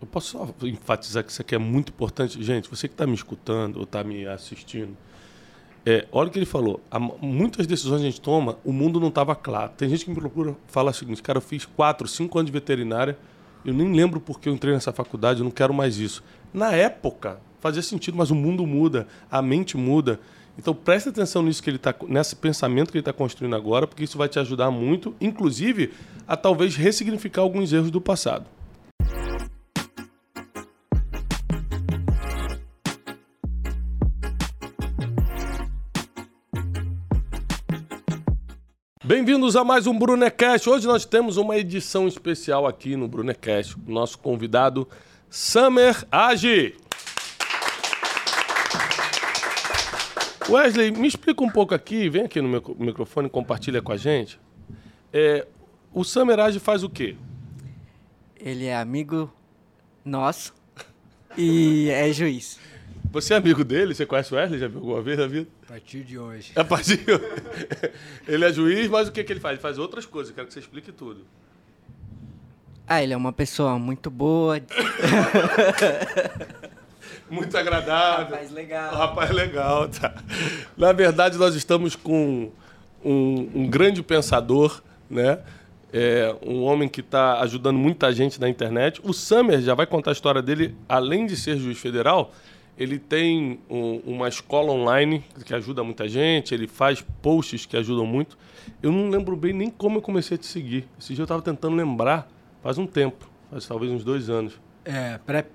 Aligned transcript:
eu 0.00 0.06
posso 0.06 0.32
só 0.32 0.48
enfatizar 0.66 1.24
que 1.24 1.32
isso 1.32 1.40
aqui 1.40 1.54
é 1.54 1.58
muito 1.58 1.90
importante. 1.90 2.42
Gente, 2.42 2.68
você 2.68 2.86
que 2.86 2.94
está 2.94 3.06
me 3.06 3.14
escutando 3.14 3.76
ou 3.76 3.84
está 3.84 4.04
me 4.04 4.26
assistindo, 4.26 4.96
é, 5.84 6.06
olha 6.10 6.28
o 6.28 6.30
que 6.30 6.38
ele 6.38 6.46
falou. 6.46 6.80
Há 6.90 6.98
muitas 6.98 7.66
decisões 7.66 8.00
a 8.00 8.04
gente 8.04 8.20
toma, 8.20 8.58
o 8.64 8.72
mundo 8.72 9.00
não 9.00 9.08
estava 9.08 9.34
claro. 9.34 9.72
Tem 9.76 9.88
gente 9.88 10.04
que 10.04 10.10
me 10.10 10.16
procura 10.16 10.54
falar 10.66 10.90
o 10.90 10.94
seguinte, 10.94 11.22
cara, 11.22 11.38
eu 11.38 11.42
fiz 11.42 11.64
quatro, 11.64 12.06
cinco 12.08 12.38
anos 12.38 12.50
de 12.50 12.52
veterinária, 12.52 13.16
eu 13.64 13.72
nem 13.72 13.92
lembro 13.92 14.20
porque 14.20 14.48
eu 14.48 14.52
entrei 14.52 14.74
nessa 14.74 14.92
faculdade, 14.92 15.40
eu 15.40 15.44
não 15.44 15.50
quero 15.50 15.72
mais 15.72 15.98
isso. 15.98 16.22
Na 16.52 16.72
época, 16.72 17.40
fazia 17.60 17.82
sentido, 17.82 18.16
mas 18.16 18.30
o 18.30 18.34
mundo 18.34 18.66
muda, 18.66 19.06
a 19.30 19.40
mente 19.40 19.76
muda. 19.76 20.20
Então 20.58 20.74
preste 20.74 21.08
atenção 21.08 21.42
nisso 21.42 21.62
que 21.62 21.70
ele 21.70 21.78
tá, 21.78 21.94
nesse 22.08 22.34
pensamento 22.34 22.90
que 22.90 22.96
ele 22.96 23.02
está 23.02 23.12
construindo 23.12 23.54
agora, 23.54 23.86
porque 23.86 24.04
isso 24.04 24.18
vai 24.18 24.28
te 24.28 24.38
ajudar 24.38 24.70
muito, 24.70 25.14
inclusive, 25.20 25.92
a 26.26 26.36
talvez 26.36 26.74
ressignificar 26.76 27.42
alguns 27.42 27.72
erros 27.72 27.90
do 27.90 28.00
passado. 28.00 28.46
Bem-vindos 39.06 39.54
a 39.54 39.62
mais 39.62 39.86
um 39.86 39.96
Brunecast. 39.96 40.68
Hoje 40.68 40.84
nós 40.84 41.04
temos 41.04 41.36
uma 41.36 41.56
edição 41.56 42.08
especial 42.08 42.66
aqui 42.66 42.96
no 42.96 43.06
Brunecast. 43.06 43.76
Nosso 43.86 44.18
convidado, 44.18 44.88
Summer 45.30 46.04
Agi. 46.10 46.74
Wesley, 50.48 50.90
me 50.90 51.06
explica 51.06 51.44
um 51.44 51.48
pouco 51.48 51.72
aqui, 51.72 52.08
vem 52.08 52.22
aqui 52.22 52.40
no 52.40 52.48
meu 52.48 52.76
microfone 52.80 53.28
e 53.28 53.30
compartilha 53.30 53.80
com 53.80 53.92
a 53.92 53.96
gente. 53.96 54.40
É, 55.12 55.46
o 55.94 56.02
Summer 56.02 56.40
Agi 56.40 56.58
faz 56.58 56.82
o 56.82 56.90
quê? 56.90 57.14
Ele 58.40 58.64
é 58.64 58.76
amigo 58.76 59.32
nosso 60.04 60.52
e 61.38 61.90
é 61.90 62.12
juiz. 62.12 62.58
Você 63.12 63.34
é 63.34 63.36
amigo 63.36 63.62
dele? 63.62 63.94
Você 63.94 64.04
conhece 64.04 64.34
o 64.34 64.36
Wesley? 64.36 64.58
Já 64.58 64.66
viu 64.66 64.78
alguma 64.78 65.00
vez 65.00 65.16
na 65.16 65.28
vida? 65.28 65.55
A 65.66 65.72
partir 65.72 66.04
de 66.04 66.16
hoje. 66.16 66.52
A 66.54 66.64
partir 66.64 66.98
de 66.98 67.12
hoje. 67.12 67.24
Ele 68.28 68.44
é 68.44 68.52
juiz, 68.52 68.88
mas 68.88 69.08
o 69.08 69.12
que, 69.12 69.24
que 69.24 69.32
ele 69.32 69.40
faz? 69.40 69.54
Ele 69.54 69.62
faz 69.62 69.78
outras 69.78 70.06
coisas. 70.06 70.32
quero 70.32 70.46
que 70.46 70.52
você 70.52 70.60
explique 70.60 70.92
tudo. 70.92 71.26
Ah, 72.86 73.02
ele 73.02 73.12
é 73.12 73.16
uma 73.16 73.32
pessoa 73.32 73.76
muito 73.80 74.08
boa. 74.08 74.60
muito 77.28 77.58
agradável. 77.58 78.26
Rapaz 78.26 78.52
legal. 78.52 78.94
rapaz 78.94 79.30
legal, 79.32 79.88
tá. 79.88 80.14
Na 80.76 80.92
verdade, 80.92 81.36
nós 81.36 81.56
estamos 81.56 81.96
com 81.96 82.52
um, 83.04 83.50
um 83.54 83.68
grande 83.68 84.04
pensador, 84.04 84.80
né? 85.10 85.40
É 85.92 86.34
um 86.42 86.62
homem 86.62 86.88
que 86.88 87.00
está 87.00 87.40
ajudando 87.40 87.76
muita 87.76 88.12
gente 88.12 88.40
na 88.40 88.48
internet. 88.48 89.00
O 89.02 89.12
Summer 89.12 89.60
já 89.60 89.74
vai 89.74 89.86
contar 89.86 90.10
a 90.10 90.12
história 90.12 90.42
dele, 90.42 90.76
além 90.88 91.26
de 91.26 91.36
ser 91.36 91.56
juiz 91.56 91.78
federal, 91.78 92.32
ele 92.78 92.98
tem 92.98 93.58
um, 93.70 94.00
uma 94.04 94.28
escola 94.28 94.70
online 94.70 95.24
que 95.44 95.54
ajuda 95.54 95.82
muita 95.82 96.08
gente, 96.08 96.54
ele 96.54 96.66
faz 96.66 97.04
posts 97.22 97.64
que 97.64 97.76
ajudam 97.76 98.06
muito. 98.06 98.36
Eu 98.82 98.92
não 98.92 99.08
lembro 99.08 99.34
bem 99.36 99.52
nem 99.52 99.70
como 99.70 99.98
eu 99.98 100.02
comecei 100.02 100.34
a 100.34 100.38
te 100.38 100.46
seguir. 100.46 100.86
Esse 100.98 101.14
dia 101.14 101.22
eu 101.22 101.24
estava 101.24 101.40
tentando 101.40 101.74
lembrar, 101.74 102.28
faz 102.62 102.76
um 102.76 102.86
tempo, 102.86 103.28
faz 103.50 103.66
talvez 103.66 103.90
uns 103.90 104.04
dois 104.04 104.28
anos. 104.28 104.60
É, 104.84 105.18
pré, 105.24 105.46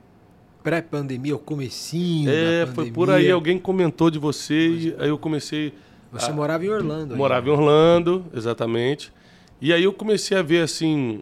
pré-pandemia, 0.64 1.36
o 1.36 1.40
comecinho 1.40 2.30
É, 2.30 2.66
foi 2.66 2.92
por 2.92 3.10
aí, 3.10 3.30
alguém 3.30 3.60
comentou 3.60 4.10
de 4.10 4.18
você 4.18 4.70
e 4.70 4.96
aí 4.98 5.10
eu 5.10 5.18
comecei... 5.18 5.74
Você 6.12 6.32
a... 6.32 6.34
morava 6.34 6.66
em 6.66 6.70
Orlando. 6.70 7.16
Morava 7.16 7.48
em 7.48 7.52
Orlando, 7.52 8.26
exatamente. 8.34 9.14
E 9.62 9.72
aí 9.72 9.84
eu 9.84 9.94
comecei 9.94 10.36
a 10.36 10.42
ver, 10.42 10.64
assim, 10.64 11.22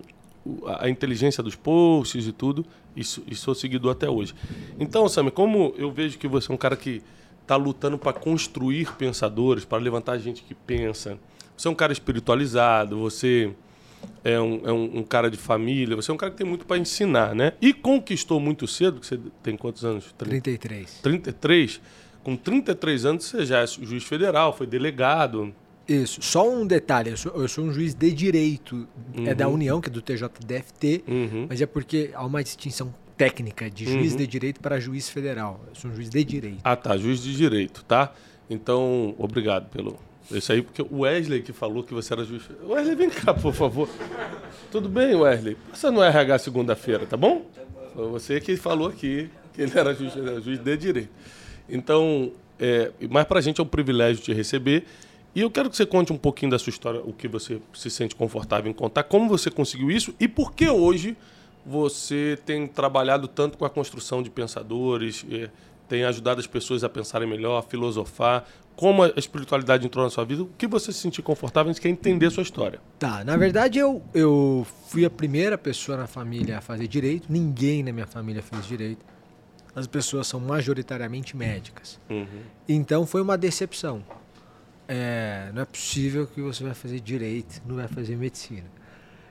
a 0.80 0.90
inteligência 0.90 1.44
dos 1.44 1.56
posts 1.56 2.26
e 2.26 2.32
tudo 2.32 2.66
e, 2.96 3.02
e 3.02 3.36
sou 3.36 3.56
seguidor 3.56 3.92
até 3.92 4.10
hoje. 4.10 4.34
Então, 4.80 5.08
Sammy, 5.08 5.32
como 5.32 5.74
eu 5.78 5.92
vejo 5.92 6.18
que 6.18 6.28
você 6.28 6.52
é 6.52 6.56
um 6.56 6.58
cara 6.58 6.76
que 6.76 7.02
está 7.42 7.56
lutando 7.56 7.98
para 7.98 8.14
construir 8.14 8.94
pensadores, 8.96 9.66
para 9.66 9.78
levantar 9.78 10.18
gente 10.20 10.44
que 10.44 10.54
pensa, 10.54 11.18
você 11.58 11.68
é 11.68 11.72
um 11.72 11.76
cara 11.76 11.92
espiritualizado, 11.92 13.00
você 13.00 13.52
é 14.24 14.40
um, 14.40 14.62
é 14.66 14.72
um, 14.72 15.00
um 15.00 15.04
cara 15.04 15.30
de 15.30 15.38
família, 15.38 15.96
você 15.96 16.12
é 16.12 16.14
um 16.14 16.18
cara 16.18 16.32
que 16.32 16.38
tem 16.38 16.48
muito 16.48 16.66
para 16.66 16.78
ensinar, 16.78 17.34
né? 17.36 17.54
E 17.62 17.74
conquistou 17.74 18.40
muito 18.40 18.68
cedo, 18.68 19.00
que 19.00 19.08
você 19.08 19.20
tem 19.42 19.58
quantos 19.58 19.84
anos? 19.84 20.14
33. 20.18 21.00
33. 21.02 21.82
Com 22.24 22.36
33 22.36 23.06
anos 23.06 23.26
você 23.26 23.46
já 23.46 23.60
é 23.60 23.68
juiz 23.68 24.04
federal, 24.04 24.56
foi 24.56 24.68
delegado. 24.68 25.54
Isso. 25.90 26.22
Só 26.22 26.48
um 26.48 26.68
detalhe, 26.68 27.10
eu 27.10 27.18
sou, 27.18 27.32
eu 27.34 27.48
sou 27.48 27.66
um 27.66 27.74
juiz 27.74 27.96
de 27.96 28.12
direito, 28.12 28.88
uhum. 29.18 29.28
é 29.28 29.34
da 29.34 29.48
uhum. 29.48 29.56
União, 29.56 29.82
que 29.82 29.90
é 29.90 29.92
do 29.92 30.02
TJDFT, 30.02 31.04
uhum. 31.08 31.48
mas 31.50 31.62
é 31.62 31.66
porque 31.66 32.12
há 32.14 32.24
uma 32.24 32.44
distinção 32.44 32.94
técnica 33.18 33.70
de 33.70 33.86
juiz 33.86 34.12
uhum. 34.12 34.20
de 34.20 34.28
direito 34.28 34.62
para 34.62 34.80
juiz 34.80 35.10
federal. 35.10 35.60
Eu 35.68 35.76
sou 35.76 35.92
um 35.92 35.96
juiz 35.96 36.10
de 36.10 36.24
direito. 36.24 36.60
Ah, 36.64 36.76
tá, 36.76 36.96
juiz 36.96 37.22
de 37.24 37.36
direito, 37.36 37.84
tá? 37.86 38.14
Então, 38.50 39.16
obrigado 39.18 39.70
pelo 39.70 39.98
isso 40.32 40.52
aí, 40.52 40.62
porque 40.62 40.82
o 40.82 41.00
Wesley 41.00 41.42
que 41.42 41.52
falou 41.52 41.84
que 41.84 41.94
você 41.94 42.14
era 42.14 42.24
juiz. 42.24 42.44
Wesley, 42.64 42.96
vem 42.96 43.10
cá, 43.10 43.34
por 43.34 43.54
favor. 43.54 43.90
Tudo 44.72 44.88
bem, 44.88 45.16
Wesley? 45.16 45.58
Passa 45.72 45.92
no 45.92 46.04
RH 46.04 46.38
segunda-feira, 46.40 47.06
tá 47.08 47.18
bom? 47.18 47.46
Foi 47.96 48.08
você 48.10 48.40
que 48.40 48.56
falou 48.56 48.90
aqui 48.90 49.28
que 49.54 49.62
ele 49.64 49.72
era 49.76 49.94
juiz, 49.94 50.16
era 50.16 50.40
juiz 50.40 50.60
de 50.60 50.78
direito. 50.78 51.10
Então, 51.68 52.32
é, 52.60 52.92
mas 53.10 53.26
para 53.26 53.40
a 53.40 53.42
gente 53.42 53.60
é 53.60 53.64
um 53.64 53.68
privilégio 53.68 54.22
te 54.22 54.32
receber. 54.32 54.86
E 55.36 55.42
eu 55.42 55.52
quero 55.52 55.70
que 55.70 55.76
você 55.76 55.86
conte 55.86 56.12
um 56.12 56.18
pouquinho 56.18 56.52
da 56.52 56.60
sua 56.60 56.72
história, 56.72 57.02
o 57.02 57.14
que 57.14 57.28
você 57.28 57.62
se 57.74 57.90
sente 57.90 58.16
confortável 58.16 58.70
em 58.70 58.74
contar, 58.74 59.04
como 59.04 59.30
você 59.30 59.52
conseguiu 59.52 59.92
isso 59.92 60.14
e 60.20 60.28
por 60.28 60.54
que 60.54 60.68
hoje 60.68 61.16
você 61.66 62.38
tem 62.46 62.66
trabalhado 62.68 63.28
tanto 63.28 63.58
com 63.58 63.66
a 63.66 63.70
construção 63.70 64.24
de 64.24 64.30
pensadores, 64.30 65.26
tem 65.88 66.04
ajudado 66.04 66.40
as 66.40 66.48
pessoas 66.48 66.84
a 66.84 66.90
pensarem 66.90 67.28
melhor, 67.28 67.58
a 67.58 67.62
filosofar. 67.62 68.46
Como 68.76 69.04
a 69.04 69.10
espiritualidade 69.18 69.86
entrou 69.86 70.06
na 70.06 70.10
sua 70.10 70.24
vida? 70.24 70.44
O 70.44 70.50
que 70.58 70.66
você 70.66 70.94
se 70.94 71.00
sentir 71.00 71.22
confortável? 71.22 71.70
A 71.70 71.74
gente 71.74 71.82
quer 71.82 71.90
entender 71.90 72.28
a 72.28 72.32
sua 72.32 72.44
história. 72.44 72.80
Tá, 72.98 73.24
na 73.26 73.36
verdade 73.36 73.78
eu, 73.78 74.02
eu 74.14 74.66
fui 74.88 75.04
a 75.04 75.10
primeira 75.10 75.58
pessoa 75.58 75.98
na 75.98 76.08
família 76.08 76.60
a 76.60 76.62
fazer 76.62 76.88
direito. 76.88 77.28
Ninguém 77.30 77.84
na 77.84 77.92
minha 77.92 78.08
família 78.08 78.42
fez 78.42 78.66
direito. 78.66 79.06
As 79.76 79.86
pessoas 79.86 80.28
são 80.28 80.40
majoritariamente 80.40 81.36
médicas. 81.36 82.00
Uhum. 82.10 82.26
Então 82.68 83.06
foi 83.06 83.22
uma 83.22 83.38
decepção 83.38 84.04
é, 84.92 85.52
não 85.54 85.62
é 85.62 85.66
possível 85.66 86.26
que 86.26 86.42
você 86.42 86.64
vai 86.64 86.74
fazer 86.74 87.00
direito, 87.00 87.62
não 87.64 87.76
vai 87.76 87.88
fazer 87.88 88.16
medicina. 88.16 88.66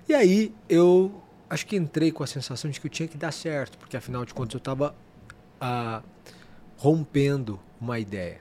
E 0.09 0.15
aí 0.15 0.55
eu 0.69 1.21
acho 1.51 1.67
que 1.67 1.75
entrei 1.75 2.13
com 2.13 2.23
a 2.23 2.29
sensação 2.29 2.71
de 2.71 2.81
que 2.81 2.87
eu 2.87 2.91
tinha 2.91 3.09
que 3.09 3.19
dar 3.19 3.33
certo, 3.33 3.77
porque 3.77 3.97
afinal 3.97 4.25
de 4.25 4.33
contas 4.33 4.55
eu 4.55 4.59
estava 4.59 4.95
ah, 5.61 6.01
rompendo 6.77 7.59
uma 7.81 7.99
ideia. 7.99 8.41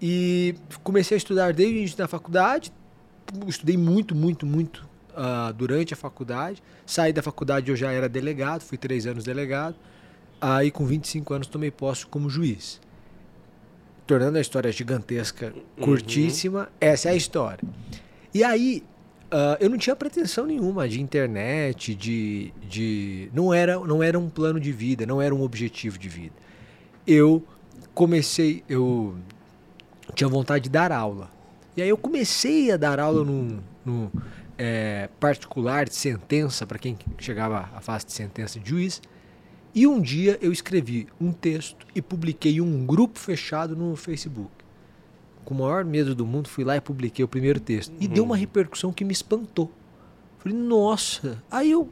E 0.00 0.54
comecei 0.84 1.16
a 1.16 1.18
estudar 1.18 1.52
desde 1.52 1.96
da 1.96 2.06
faculdade, 2.06 2.72
estudei 3.48 3.76
muito, 3.76 4.14
muito, 4.14 4.46
muito 4.46 4.88
uh, 5.10 5.52
durante 5.52 5.94
a 5.94 5.96
faculdade. 5.96 6.62
Saí 6.86 7.12
da 7.12 7.24
faculdade, 7.24 7.72
eu 7.72 7.76
já 7.76 7.90
era 7.90 8.08
delegado, 8.08 8.60
fui 8.60 8.78
três 8.78 9.04
anos 9.04 9.24
delegado. 9.24 9.74
Aí, 10.40 10.70
com 10.70 10.86
25 10.86 11.34
anos, 11.34 11.48
tomei 11.48 11.72
posse 11.72 12.06
como 12.06 12.30
juiz 12.30 12.80
tornando 14.08 14.38
a 14.38 14.40
história 14.40 14.72
gigantesca, 14.72 15.52
uhum. 15.54 15.84
curtíssima. 15.84 16.60
Uhum. 16.60 16.66
Essa 16.80 17.10
é 17.10 17.12
a 17.12 17.14
história. 17.14 17.62
E 18.32 18.42
aí, 18.42 18.82
uh, 19.26 19.56
eu 19.60 19.68
não 19.68 19.76
tinha 19.76 19.94
pretensão 19.94 20.46
nenhuma 20.46 20.88
de 20.88 21.00
internet, 21.00 21.94
de, 21.94 22.52
de 22.66 23.28
não 23.34 23.52
era 23.52 23.78
não 23.78 24.02
era 24.02 24.18
um 24.18 24.30
plano 24.30 24.58
de 24.58 24.72
vida, 24.72 25.04
não 25.04 25.20
era 25.20 25.34
um 25.34 25.42
objetivo 25.42 25.98
de 25.98 26.08
vida. 26.08 26.34
Eu 27.06 27.44
comecei, 27.94 28.64
eu 28.66 29.14
tinha 30.14 30.26
vontade 30.26 30.64
de 30.64 30.70
dar 30.70 30.90
aula. 30.90 31.30
E 31.76 31.82
aí 31.82 31.88
eu 31.88 31.96
comecei 31.96 32.72
a 32.72 32.76
dar 32.78 32.98
aula 32.98 33.22
no, 33.22 33.62
no 33.84 34.10
é, 34.56 35.10
particular 35.20 35.84
de 35.84 35.94
sentença, 35.94 36.66
para 36.66 36.78
quem 36.78 36.96
chegava 37.18 37.68
à 37.74 37.80
fase 37.82 38.06
de 38.06 38.12
sentença 38.12 38.58
de 38.58 38.70
juiz. 38.70 39.02
E 39.78 39.86
um 39.86 40.00
dia 40.00 40.36
eu 40.42 40.50
escrevi 40.50 41.06
um 41.20 41.30
texto 41.30 41.86
e 41.94 42.02
publiquei 42.02 42.60
um 42.60 42.84
grupo 42.84 43.16
fechado 43.16 43.76
no 43.76 43.94
Facebook. 43.94 44.50
Com 45.44 45.54
o 45.54 45.58
maior 45.58 45.84
medo 45.84 46.16
do 46.16 46.26
mundo, 46.26 46.48
fui 46.48 46.64
lá 46.64 46.76
e 46.76 46.80
publiquei 46.80 47.24
o 47.24 47.28
primeiro 47.28 47.60
texto. 47.60 47.94
E 48.00 48.08
uhum. 48.08 48.12
deu 48.12 48.24
uma 48.24 48.34
uhum. 48.34 48.40
repercussão 48.40 48.92
que 48.92 49.04
me 49.04 49.12
espantou. 49.12 49.70
Falei, 50.40 50.58
nossa. 50.58 51.40
Aí 51.48 51.70
eu 51.70 51.88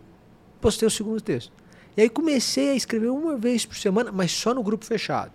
postei 0.60 0.88
o 0.88 0.90
segundo 0.90 1.20
texto. 1.20 1.52
E 1.96 2.00
aí 2.00 2.10
comecei 2.10 2.70
a 2.70 2.74
escrever 2.74 3.08
uma 3.08 3.36
vez 3.36 3.64
por 3.64 3.76
semana, 3.76 4.10
mas 4.10 4.32
só 4.32 4.52
no 4.52 4.64
grupo 4.64 4.84
fechado. 4.84 5.30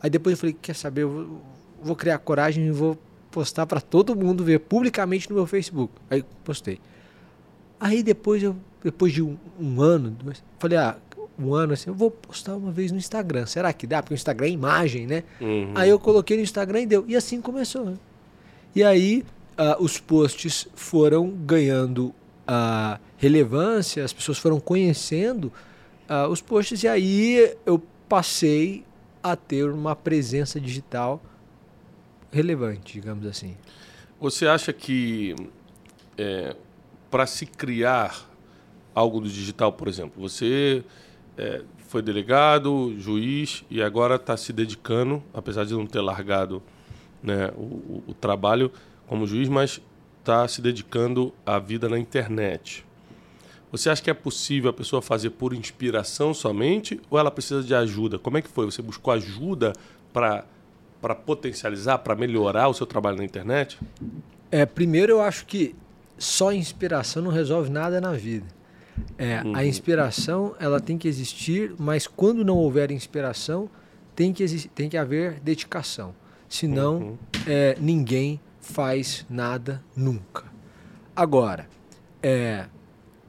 Aí 0.00 0.10
depois 0.10 0.32
eu 0.32 0.40
falei, 0.40 0.56
quer 0.60 0.74
saber, 0.74 1.02
eu 1.02 1.08
vou, 1.08 1.42
vou 1.84 1.94
criar 1.94 2.18
coragem 2.18 2.66
e 2.66 2.72
vou 2.72 2.98
postar 3.30 3.64
para 3.64 3.80
todo 3.80 4.16
mundo 4.16 4.42
ver 4.42 4.58
publicamente 4.58 5.30
no 5.30 5.36
meu 5.36 5.46
Facebook. 5.46 5.94
Aí 6.10 6.24
postei. 6.42 6.80
Aí 7.78 8.02
depois 8.02 8.42
eu, 8.42 8.56
depois 8.82 9.12
de 9.12 9.22
um, 9.22 9.36
um 9.60 9.80
ano, 9.80 10.16
falei, 10.58 10.78
ah, 10.78 10.96
um 11.38 11.54
ano 11.54 11.72
assim, 11.72 11.90
eu 11.90 11.94
vou 11.94 12.10
postar 12.10 12.56
uma 12.56 12.70
vez 12.70 12.92
no 12.92 12.98
Instagram. 12.98 13.46
Será 13.46 13.72
que 13.72 13.86
dá? 13.86 14.02
Porque 14.02 14.14
o 14.14 14.16
Instagram 14.16 14.46
é 14.46 14.50
imagem, 14.50 15.06
né? 15.06 15.24
Uhum. 15.40 15.72
Aí 15.74 15.88
eu 15.88 15.98
coloquei 15.98 16.36
no 16.36 16.42
Instagram 16.42 16.82
e 16.82 16.86
deu. 16.86 17.04
E 17.08 17.16
assim 17.16 17.40
começou. 17.40 17.84
Né? 17.84 17.94
E 18.74 18.82
aí 18.82 19.24
uh, 19.58 19.82
os 19.82 19.98
posts 19.98 20.68
foram 20.74 21.28
ganhando 21.28 22.14
uh, 22.48 23.00
relevância, 23.16 24.04
as 24.04 24.12
pessoas 24.12 24.38
foram 24.38 24.60
conhecendo 24.60 25.52
uh, 26.08 26.28
os 26.28 26.40
posts 26.40 26.82
e 26.82 26.88
aí 26.88 27.54
eu 27.64 27.82
passei 28.08 28.84
a 29.22 29.36
ter 29.36 29.70
uma 29.70 29.94
presença 29.94 30.60
digital 30.60 31.22
relevante, 32.30 32.94
digamos 32.94 33.26
assim. 33.26 33.56
Você 34.20 34.46
acha 34.46 34.72
que 34.72 35.34
é, 36.16 36.56
para 37.10 37.26
se 37.26 37.46
criar 37.46 38.28
algo 38.94 39.20
do 39.20 39.28
digital, 39.28 39.72
por 39.72 39.88
exemplo, 39.88 40.20
você 40.20 40.84
é, 41.36 41.62
foi 41.88 42.02
delegado, 42.02 42.94
juiz 42.98 43.64
e 43.70 43.82
agora 43.82 44.16
está 44.16 44.36
se 44.36 44.52
dedicando, 44.52 45.22
apesar 45.32 45.64
de 45.64 45.74
não 45.74 45.86
ter 45.86 46.00
largado 46.00 46.62
né, 47.22 47.50
o, 47.56 47.60
o, 47.60 48.04
o 48.08 48.14
trabalho 48.14 48.70
como 49.06 49.26
juiz, 49.26 49.48
mas 49.48 49.80
está 50.20 50.46
se 50.48 50.62
dedicando 50.62 51.32
à 51.44 51.58
vida 51.58 51.88
na 51.88 51.98
internet. 51.98 52.84
Você 53.70 53.88
acha 53.88 54.02
que 54.02 54.10
é 54.10 54.14
possível 54.14 54.70
a 54.70 54.72
pessoa 54.72 55.00
fazer 55.00 55.30
por 55.30 55.54
inspiração 55.54 56.34
somente 56.34 57.00
ou 57.10 57.18
ela 57.18 57.30
precisa 57.30 57.62
de 57.62 57.74
ajuda? 57.74 58.18
Como 58.18 58.36
é 58.36 58.42
que 58.42 58.48
foi? 58.48 58.66
Você 58.66 58.82
buscou 58.82 59.12
ajuda 59.12 59.72
para 60.12 60.44
para 61.00 61.16
potencializar, 61.16 61.98
para 61.98 62.14
melhorar 62.14 62.68
o 62.68 62.74
seu 62.74 62.86
trabalho 62.86 63.16
na 63.16 63.24
internet? 63.24 63.76
É, 64.52 64.64
primeiro 64.64 65.14
eu 65.14 65.20
acho 65.20 65.44
que 65.46 65.74
só 66.16 66.52
inspiração 66.52 67.24
não 67.24 67.30
resolve 67.32 67.68
nada 67.68 68.00
na 68.00 68.12
vida. 68.12 68.46
É, 69.16 69.42
uhum. 69.42 69.56
A 69.56 69.64
inspiração 69.64 70.54
ela 70.58 70.80
tem 70.80 70.98
que 70.98 71.08
existir, 71.08 71.74
mas 71.78 72.06
quando 72.06 72.44
não 72.44 72.56
houver 72.56 72.90
inspiração, 72.90 73.68
tem 74.14 74.32
que, 74.32 74.44
tem 74.68 74.88
que 74.88 74.96
haver 74.96 75.40
dedicação. 75.40 76.14
Senão, 76.48 76.96
uhum. 76.98 77.18
é, 77.46 77.76
ninguém 77.80 78.40
faz 78.60 79.24
nada 79.28 79.82
nunca. 79.96 80.44
Agora, 81.16 81.66
é, 82.22 82.66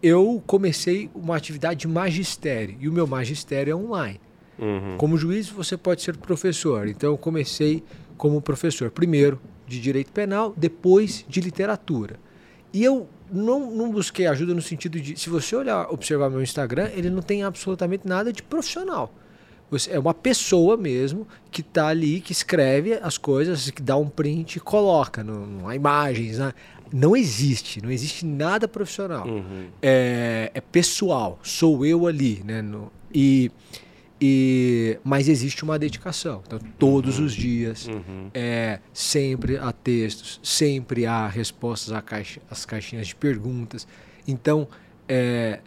eu 0.01 0.43
comecei 0.45 1.09
uma 1.15 1.35
atividade 1.35 1.81
de 1.81 1.87
magistério 1.87 2.75
e 2.79 2.89
o 2.89 2.91
meu 2.91 3.07
magistério 3.07 3.71
é 3.71 3.75
online. 3.75 4.19
Uhum. 4.59 4.97
Como 4.97 5.17
juiz, 5.17 5.49
você 5.49 5.77
pode 5.77 6.01
ser 6.01 6.17
professor. 6.17 6.87
Então, 6.87 7.11
eu 7.11 7.17
comecei 7.17 7.83
como 8.17 8.41
professor, 8.41 8.91
primeiro 8.91 9.41
de 9.65 9.79
direito 9.79 10.11
penal, 10.11 10.53
depois 10.55 11.25
de 11.27 11.41
literatura. 11.41 12.19
E 12.71 12.83
eu 12.83 13.07
não, 13.31 13.71
não 13.71 13.91
busquei 13.91 14.27
ajuda 14.27 14.53
no 14.53 14.61
sentido 14.61 14.99
de, 14.99 15.19
se 15.19 15.29
você 15.29 15.55
olhar, 15.55 15.91
observar 15.91 16.29
meu 16.29 16.41
Instagram, 16.41 16.89
ele 16.93 17.09
não 17.09 17.21
tem 17.21 17.43
absolutamente 17.43 18.07
nada 18.07 18.31
de 18.31 18.41
profissional. 18.43 19.13
Você, 19.71 19.91
é 19.91 19.99
uma 19.99 20.13
pessoa 20.13 20.77
mesmo 20.77 21.27
que 21.49 21.61
está 21.61 21.87
ali, 21.87 22.21
que 22.21 22.31
escreve 22.31 22.93
as 23.01 23.17
coisas, 23.17 23.71
que 23.71 23.81
dá 23.81 23.97
um 23.97 24.07
print 24.07 24.57
e 24.57 24.59
coloca 24.59 25.23
no, 25.23 25.45
no 25.47 25.73
imagens. 25.73 26.37
Né? 26.37 26.53
não 26.93 27.15
existe, 27.15 27.81
não 27.81 27.89
existe 27.89 28.23
nada 28.23 28.67
profissional. 28.67 29.27
Uhum. 29.27 29.65
É, 29.81 30.51
é, 30.53 30.61
pessoal, 30.61 31.39
sou 31.41 31.83
eu 31.83 32.05
ali, 32.05 32.43
né? 32.45 32.61
No, 32.61 32.91
e, 33.11 33.51
e, 34.25 34.97
mas 35.03 35.27
existe 35.27 35.65
uma 35.65 35.77
dedicação. 35.77 36.41
Então, 36.47 36.57
todos 36.79 37.19
uhum. 37.19 37.25
os 37.25 37.33
dias, 37.33 37.87
uhum. 37.89 38.29
é, 38.33 38.79
sempre 38.93 39.57
há 39.57 39.69
textos, 39.73 40.39
sempre 40.41 41.05
há 41.05 41.27
respostas 41.27 41.91
às 41.91 42.01
caixa, 42.05 42.39
caixinhas 42.65 43.07
de 43.07 43.15
perguntas. 43.15 43.85
Então, 44.25 44.65
é, 45.09 45.59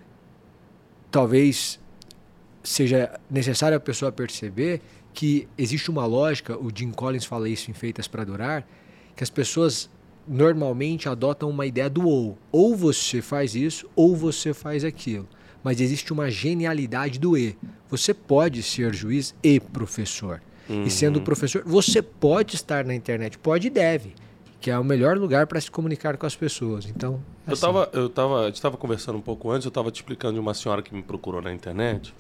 talvez 1.11 1.79
seja 2.63 3.21
necessário 3.31 3.77
a 3.77 3.81
pessoa 3.81 4.11
perceber 4.11 4.81
que 5.13 5.47
existe 5.59 5.91
uma 5.91 6.07
lógica, 6.07 6.57
o 6.57 6.71
Jim 6.75 6.93
Collins 6.93 7.27
fala 7.27 7.51
isso 7.51 7.71
em 7.71 7.75
Feitas 7.75 8.09
para 8.09 8.25
Durar, 8.25 8.67
que 9.15 9.23
as 9.23 9.29
pessoas 9.29 9.91
normalmente 10.27 11.11
adotam 11.11 11.51
uma 11.51 11.67
ideia 11.67 11.91
do 11.91 12.09
ou. 12.09 12.39
Ou 12.51 12.75
você 12.75 13.21
faz 13.21 13.55
isso, 13.55 13.87
ou 13.95 14.17
você 14.17 14.55
faz 14.55 14.83
aquilo. 14.83 15.29
Mas 15.67 15.81
existe 15.81 16.13
uma 16.13 16.31
genialidade 16.31 17.19
do 17.19 17.37
e. 17.37 17.59
Você 17.91 18.15
pode 18.15 18.63
ser 18.63 18.95
juiz 18.95 19.35
e 19.43 19.59
professor. 19.59 20.41
Uhum. 20.69 20.85
E 20.85 20.91
sendo 20.91 21.21
professor, 21.21 21.65
você 21.67 22.01
pode 22.01 22.55
estar 22.55 22.85
na 22.85 22.95
internet, 22.95 23.37
pode 23.37 23.67
e 23.67 23.71
deve, 23.71 24.15
que 24.61 24.71
é 24.71 24.79
o 24.79 24.85
melhor 24.85 25.19
lugar 25.19 25.49
para 25.49 25.61
se 25.61 25.69
comunicar 25.69 26.17
com 26.17 26.25
as 26.25 26.37
pessoas. 26.37 26.87
Então, 26.87 27.21
é 27.45 27.51
eu 27.51 27.55
estava, 27.55 27.83
assim. 27.83 27.91
eu 27.95 28.09
tava, 28.09 28.43
a 28.43 28.47
gente 28.47 28.55
estava 28.55 28.77
conversando 28.77 29.19
um 29.19 29.21
pouco 29.21 29.51
antes, 29.51 29.65
eu 29.65 29.71
estava 29.71 29.91
te 29.91 29.97
explicando 29.97 30.35
de 30.35 30.39
uma 30.39 30.55
senhora 30.55 30.81
que 30.83 30.95
me 30.95 31.03
procurou 31.03 31.43
na 31.43 31.53
internet, 31.53 32.15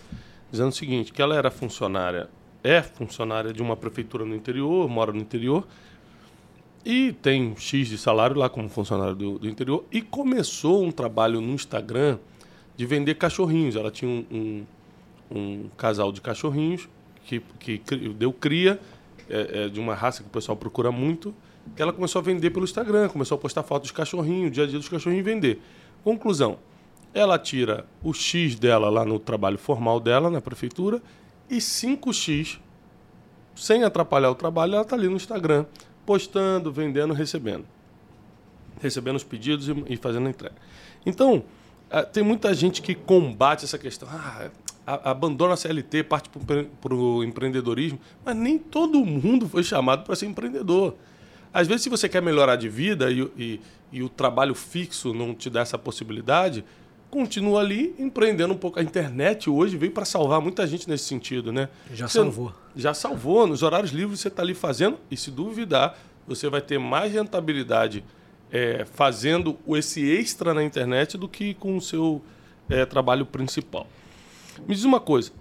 dizendo 0.50 0.70
o 0.70 0.74
seguinte, 0.74 1.12
que 1.12 1.22
ela 1.22 1.36
era 1.36 1.48
funcionária, 1.48 2.28
é 2.64 2.82
funcionária 2.82 3.52
de 3.52 3.62
uma 3.62 3.76
prefeitura 3.76 4.24
no 4.24 4.34
interior, 4.34 4.88
mora 4.88 5.12
no 5.12 5.20
interior, 5.20 5.64
e 6.84 7.12
tem 7.12 7.54
X 7.56 7.86
de 7.86 7.96
salário 7.96 8.34
lá 8.34 8.48
como 8.48 8.68
funcionário 8.68 9.14
do, 9.14 9.38
do, 9.38 9.48
interior. 9.48 9.84
E 9.92 10.02
começou 10.02 10.84
um 10.84 10.90
trabalho 10.90 11.40
no 11.40 11.52
Instagram 11.52 12.18
de 12.76 12.86
vender 12.86 13.14
cachorrinhos. 13.14 13.76
Ela 13.76 13.90
tinha 13.90 14.10
um, 14.10 14.24
um, 14.30 14.66
um 15.30 15.68
casal 15.76 16.12
de 16.12 16.20
cachorrinhos 16.20 16.88
que, 17.24 17.42
que 17.58 17.78
deu 18.10 18.32
cria 18.32 18.80
é, 19.28 19.64
é, 19.64 19.68
de 19.68 19.80
uma 19.80 19.94
raça 19.94 20.22
que 20.22 20.28
o 20.28 20.32
pessoal 20.32 20.56
procura 20.56 20.92
muito. 20.92 21.34
Que 21.74 21.82
ela 21.82 21.92
começou 21.92 22.20
a 22.20 22.22
vender 22.22 22.50
pelo 22.50 22.64
Instagram, 22.64 23.08
começou 23.08 23.36
a 23.36 23.38
postar 23.38 23.62
fotos 23.64 23.88
de 23.88 23.94
cachorrinho, 23.94 24.48
dia 24.50 24.64
a 24.64 24.66
dia 24.66 24.78
dos 24.78 24.88
cachorrinhos 24.88 25.26
e 25.26 25.30
vender. 25.30 25.60
Conclusão: 26.04 26.58
ela 27.12 27.38
tira 27.38 27.86
o 28.04 28.12
X 28.12 28.54
dela 28.54 28.88
lá 28.88 29.04
no 29.04 29.18
trabalho 29.18 29.58
formal 29.58 29.98
dela, 29.98 30.30
na 30.30 30.40
prefeitura, 30.40 31.02
e 31.50 31.56
5X, 31.56 32.58
sem 33.56 33.82
atrapalhar 33.82 34.30
o 34.30 34.34
trabalho, 34.34 34.74
ela 34.74 34.82
está 34.82 34.94
ali 34.94 35.08
no 35.08 35.16
Instagram 35.16 35.66
postando, 36.04 36.70
vendendo, 36.70 37.12
recebendo. 37.12 37.64
Recebendo 38.80 39.16
os 39.16 39.24
pedidos 39.24 39.68
e, 39.68 39.84
e 39.88 39.96
fazendo 39.96 40.28
a 40.28 40.30
entrega. 40.30 40.54
Então, 41.04 41.42
tem 42.12 42.22
muita 42.22 42.52
gente 42.52 42.82
que 42.82 42.94
combate 42.94 43.64
essa 43.64 43.78
questão. 43.78 44.08
Ah, 44.10 44.50
abandona 44.86 45.54
a 45.54 45.56
CLT, 45.56 46.04
parte 46.04 46.28
para 46.28 46.94
o 46.94 47.24
empreendedorismo, 47.24 47.98
mas 48.24 48.36
nem 48.36 48.58
todo 48.58 49.04
mundo 49.04 49.48
foi 49.48 49.64
chamado 49.64 50.04
para 50.04 50.14
ser 50.14 50.26
empreendedor. 50.26 50.94
Às 51.52 51.66
vezes, 51.66 51.82
se 51.82 51.88
você 51.88 52.08
quer 52.08 52.22
melhorar 52.22 52.56
de 52.56 52.68
vida 52.68 53.10
e, 53.10 53.20
e, 53.36 53.60
e 53.90 54.02
o 54.02 54.08
trabalho 54.08 54.54
fixo 54.54 55.14
não 55.14 55.34
te 55.34 55.48
dá 55.48 55.60
essa 55.60 55.78
possibilidade, 55.78 56.64
continua 57.10 57.60
ali 57.60 57.94
empreendendo 57.98 58.52
um 58.54 58.58
pouco. 58.58 58.78
A 58.78 58.82
internet 58.82 59.48
hoje 59.48 59.76
veio 59.76 59.92
para 59.92 60.04
salvar 60.04 60.40
muita 60.40 60.66
gente 60.66 60.88
nesse 60.88 61.04
sentido, 61.04 61.52
né? 61.52 61.68
Já 61.92 62.06
você, 62.06 62.18
salvou. 62.18 62.52
Já 62.74 62.94
salvou. 62.94 63.46
Nos 63.46 63.62
horários 63.62 63.90
livres 63.90 64.20
você 64.20 64.28
está 64.28 64.42
ali 64.42 64.54
fazendo, 64.54 64.98
e 65.10 65.16
se 65.16 65.30
duvidar, 65.30 65.98
você 66.26 66.48
vai 66.48 66.60
ter 66.60 66.78
mais 66.78 67.12
rentabilidade 67.12 68.04
é, 68.50 68.84
fazendo 68.84 69.58
esse 69.68 70.08
extra 70.08 70.54
na 70.54 70.62
internet 70.62 71.16
do 71.18 71.28
que 71.28 71.54
com 71.54 71.76
o 71.76 71.80
seu 71.80 72.22
é, 72.68 72.84
trabalho 72.84 73.26
principal. 73.26 73.86
Me 74.66 74.74
diz 74.74 74.84
uma 74.84 75.00
coisa. 75.00 75.32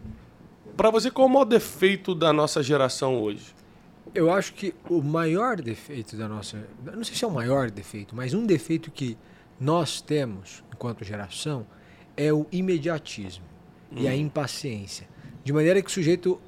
Para 0.76 0.90
você, 0.90 1.10
qual 1.10 1.28
é 1.28 1.30
o 1.30 1.34
maior 1.34 1.46
defeito 1.46 2.14
da 2.14 2.34
nossa 2.34 2.62
geração 2.62 3.22
hoje? 3.22 3.56
Eu 4.14 4.32
acho 4.32 4.54
que 4.54 4.74
o 4.90 5.02
maior 5.02 5.62
defeito 5.62 6.16
da 6.16 6.28
nossa. 6.28 6.68
Não 6.84 7.04
sei 7.04 7.16
se 7.16 7.24
é 7.24 7.28
o 7.28 7.32
maior 7.32 7.72
defeito, 7.72 8.16
mas 8.16 8.34
um 8.34 8.46
defeito 8.46 8.92
que 8.92 9.18
nós 9.60 10.02
temos, 10.02 10.64
enquanto 10.74 11.04
geração, 11.04 11.66
é 12.16 12.32
o 12.32 12.46
imediatismo 12.52 13.44
hum. 13.92 13.98
e 14.00 14.08
a 14.08 14.12
hum. 14.12 14.16
impaciência. 14.16 15.08
De 15.46 15.54
maneira 15.54 15.80
que 15.80 15.88
o 15.88 15.94
sujeito 15.94 16.42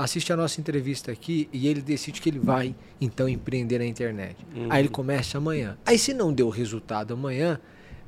assiste 0.00 0.32
a 0.32 0.36
nossa 0.36 0.60
entrevista 0.60 1.12
aqui 1.12 1.48
e 1.52 1.68
ele 1.68 1.80
decide 1.80 2.20
que 2.20 2.28
ele 2.28 2.40
vai, 2.40 2.74
então, 3.00 3.28
empreender 3.28 3.78
na 3.78 3.86
internet. 3.86 4.36
Uhum. 4.52 4.66
Aí 4.68 4.82
ele 4.82 4.88
começa 4.88 5.38
amanhã. 5.38 5.78
Aí, 5.86 5.96
se 5.96 6.12
não 6.12 6.32
deu 6.32 6.48
resultado 6.48 7.14
amanhã, 7.14 7.60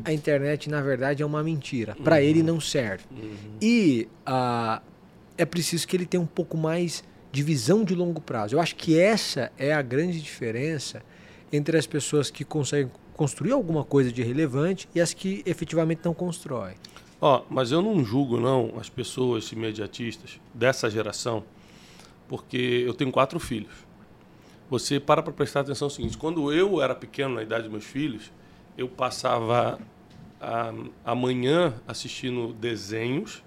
a 0.05 0.13
internet, 0.13 0.69
na 0.69 0.83
verdade, 0.83 1.23
é 1.23 1.27
uma 1.27 1.41
mentira. 1.41 1.95
Uhum. 1.97 2.03
Para 2.03 2.21
ele, 2.21 2.43
não 2.43 2.61
serve. 2.61 3.05
Uhum. 3.13 3.33
E 3.63 4.09
uh, 4.27 4.83
é 5.39 5.45
preciso 5.45 5.87
que 5.87 5.97
ele 5.97 6.05
tenha 6.05 6.21
um 6.21 6.27
pouco 6.27 6.57
mais 6.57 7.05
de 7.31 7.41
visão 7.41 7.85
de 7.85 7.95
longo 7.95 8.21
prazo. 8.21 8.57
Eu 8.57 8.61
acho 8.61 8.75
que 8.75 8.99
essa 8.99 9.53
é 9.57 9.73
a 9.73 9.83
grande 9.83 10.21
diferença 10.21 11.01
entre 11.53 11.79
as 11.79 11.87
pessoas 11.87 12.29
que 12.29 12.45
conseguem 12.45 12.91
construir 13.15 13.53
alguma 13.53 13.85
coisa 13.85 14.11
de 14.11 14.21
relevante 14.21 14.89
e 14.93 15.01
as 15.01 15.15
que 15.15 15.45
efetivamente 15.47 16.01
não 16.05 16.13
constroem. 16.13 16.75
Ó, 17.27 17.43
mas 17.49 17.73
eu 17.73 17.81
não 17.81 18.05
julgo 18.05 18.39
não 18.39 18.75
as 18.79 18.91
pessoas 18.91 19.51
imediatistas 19.51 20.39
dessa 20.53 20.91
geração, 20.91 21.43
porque 22.29 22.85
eu 22.87 22.93
tenho 22.93 23.11
quatro 23.11 23.41
filhos. 23.41 23.73
Você 24.69 25.01
para 25.01 25.23
para 25.23 25.33
prestar 25.33 25.61
atenção 25.61 25.87
no 25.87 25.91
seguinte: 25.91 26.19
quando 26.19 26.53
eu 26.53 26.83
era 26.83 26.95
pequeno, 26.95 27.37
na 27.37 27.43
idade 27.43 27.63
dos 27.63 27.73
meus 27.73 27.85
filhos, 27.87 28.31
eu 28.77 28.87
passava 28.89 29.79
a, 30.39 30.75
a 31.03 31.15
manhã 31.15 31.73
assistindo 31.89 32.53
desenhos. 32.53 33.43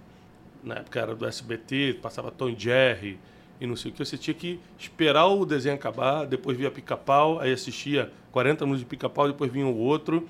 Na 0.64 0.78
época 0.78 1.00
era 1.00 1.16
do 1.16 1.28
SBT, 1.28 2.00
passava 2.02 2.32
Tom 2.32 2.56
Jerry 2.58 3.20
e 3.62 3.68
não 3.68 3.76
sei 3.76 3.92
o 3.92 3.94
que. 3.94 4.04
Você 4.04 4.18
tinha 4.18 4.34
que 4.34 4.60
esperar 4.80 5.28
o 5.28 5.46
desenho 5.46 5.76
acabar, 5.76 6.26
depois 6.26 6.58
via 6.58 6.72
pica-pau, 6.72 7.40
aí 7.40 7.54
assistia 7.54 8.12
40 8.32 8.66
minutos 8.66 8.84
de 8.84 8.90
pica-pau, 8.90 9.28
depois 9.28 9.52
vinha 9.52 9.68
o 9.68 9.78
outro, 9.78 10.28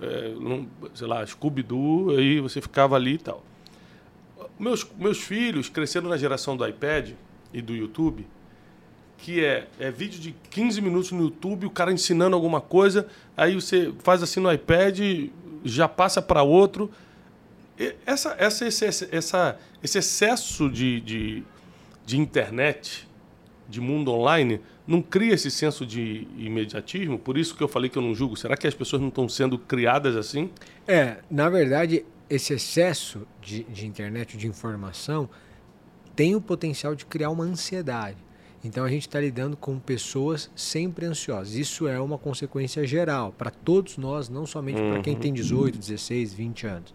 é, 0.00 0.34
sei 0.94 1.06
lá, 1.06 1.26
Scooby-Doo, 1.26 2.10
aí 2.10 2.40
você 2.40 2.60
ficava 2.60 2.96
ali 2.96 3.14
e 3.14 3.18
tal. 3.18 3.42
Meus, 4.58 4.86
meus 4.98 5.18
filhos 5.18 5.68
cresceram 5.68 6.08
na 6.08 6.16
geração 6.16 6.56
do 6.56 6.66
iPad 6.66 7.10
e 7.52 7.60
do 7.60 7.74
YouTube, 7.74 8.26
que 9.18 9.44
é, 9.44 9.66
é 9.78 9.90
vídeo 9.90 10.20
de 10.20 10.34
15 10.50 10.80
minutos 10.80 11.12
no 11.12 11.24
YouTube, 11.24 11.66
o 11.66 11.70
cara 11.70 11.92
ensinando 11.92 12.36
alguma 12.36 12.60
coisa, 12.60 13.06
aí 13.36 13.54
você 13.54 13.92
faz 14.00 14.22
assim 14.22 14.40
no 14.40 14.52
iPad, 14.52 14.98
já 15.64 15.88
passa 15.88 16.20
para 16.20 16.42
outro. 16.42 16.90
essa, 18.04 18.34
essa, 18.38 18.66
esse, 18.66 19.08
essa, 19.10 19.58
esse 19.82 19.98
excesso 19.98 20.70
de, 20.70 21.00
de, 21.00 21.42
de 22.04 22.18
internet, 22.18 23.08
de 23.68 23.80
mundo 23.80 24.12
online, 24.12 24.60
não 24.86 25.02
cria 25.02 25.34
esse 25.34 25.50
senso 25.50 25.84
de 25.84 26.26
imediatismo? 26.36 27.18
Por 27.18 27.36
isso 27.36 27.54
que 27.56 27.62
eu 27.62 27.68
falei 27.68 27.90
que 27.90 27.98
eu 27.98 28.02
não 28.02 28.14
julgo. 28.14 28.36
Será 28.36 28.56
que 28.56 28.66
as 28.66 28.74
pessoas 28.74 29.00
não 29.00 29.08
estão 29.08 29.28
sendo 29.28 29.58
criadas 29.58 30.16
assim? 30.16 30.50
É, 30.86 31.18
na 31.30 31.48
verdade, 31.48 32.04
esse 32.28 32.52
excesso 32.52 33.26
de, 33.40 33.64
de 33.64 33.86
internet, 33.86 34.36
de 34.36 34.46
informação, 34.46 35.28
tem 36.14 36.34
o 36.34 36.40
potencial 36.40 36.94
de 36.94 37.04
criar 37.04 37.30
uma 37.30 37.44
ansiedade. 37.44 38.18
Então 38.64 38.84
a 38.84 38.88
gente 38.88 39.06
está 39.06 39.20
lidando 39.20 39.56
com 39.56 39.78
pessoas 39.78 40.50
sempre 40.56 41.06
ansiosas. 41.06 41.54
Isso 41.54 41.86
é 41.86 42.00
uma 42.00 42.18
consequência 42.18 42.84
geral 42.86 43.32
para 43.36 43.50
todos 43.50 43.96
nós, 43.96 44.28
não 44.28 44.46
somente 44.46 44.80
uhum. 44.80 44.92
para 44.92 45.02
quem 45.02 45.16
tem 45.16 45.32
18, 45.32 45.78
16, 45.78 46.34
20 46.34 46.66
anos. 46.66 46.94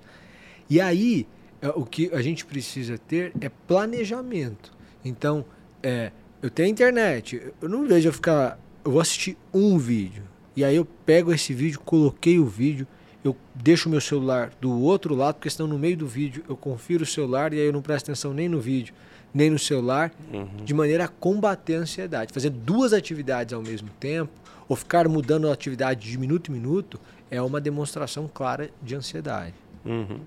E 0.69 0.81
aí 0.81 1.27
é, 1.61 1.69
o 1.69 1.85
que 1.85 2.09
a 2.13 2.21
gente 2.21 2.45
precisa 2.45 2.97
ter 2.97 3.31
é 3.39 3.47
planejamento. 3.47 4.73
Então, 5.05 5.45
é, 5.81 6.11
eu 6.41 6.49
tenho 6.49 6.69
internet, 6.69 7.41
eu 7.61 7.69
não 7.69 7.87
vejo 7.87 8.09
eu 8.09 8.13
ficar. 8.13 8.59
Eu 8.83 8.91
vou 8.91 9.01
assistir 9.01 9.37
um 9.53 9.77
vídeo. 9.77 10.23
E 10.55 10.63
aí 10.63 10.75
eu 10.75 10.85
pego 10.85 11.31
esse 11.31 11.53
vídeo, 11.53 11.79
coloquei 11.79 12.39
o 12.39 12.45
vídeo, 12.45 12.87
eu 13.23 13.35
deixo 13.55 13.87
o 13.87 13.91
meu 13.91 14.01
celular 14.01 14.51
do 14.59 14.71
outro 14.81 15.15
lado, 15.15 15.35
porque 15.35 15.49
senão 15.49 15.67
no 15.67 15.77
meio 15.77 15.95
do 15.95 16.07
vídeo 16.07 16.43
eu 16.49 16.57
confiro 16.57 17.03
o 17.03 17.05
celular 17.05 17.53
e 17.53 17.59
aí 17.59 17.67
eu 17.67 17.73
não 17.73 17.81
presto 17.81 18.07
atenção 18.07 18.33
nem 18.33 18.49
no 18.49 18.59
vídeo 18.59 18.93
nem 19.33 19.49
no 19.49 19.59
celular, 19.59 20.11
uhum. 20.31 20.63
de 20.63 20.73
maneira 20.73 21.05
a 21.05 21.07
combater 21.07 21.75
a 21.75 21.79
ansiedade. 21.79 22.33
Fazer 22.33 22.49
duas 22.49 22.93
atividades 22.93 23.53
ao 23.53 23.61
mesmo 23.61 23.89
tempo, 23.99 24.31
ou 24.67 24.75
ficar 24.75 25.07
mudando 25.07 25.49
a 25.49 25.53
atividade 25.53 26.09
de 26.09 26.17
minuto 26.17 26.51
em 26.51 26.53
minuto, 26.53 26.99
é 27.29 27.41
uma 27.41 27.61
demonstração 27.61 28.29
clara 28.31 28.69
de 28.81 28.95
ansiedade. 28.95 29.53
Uhum. 29.85 30.19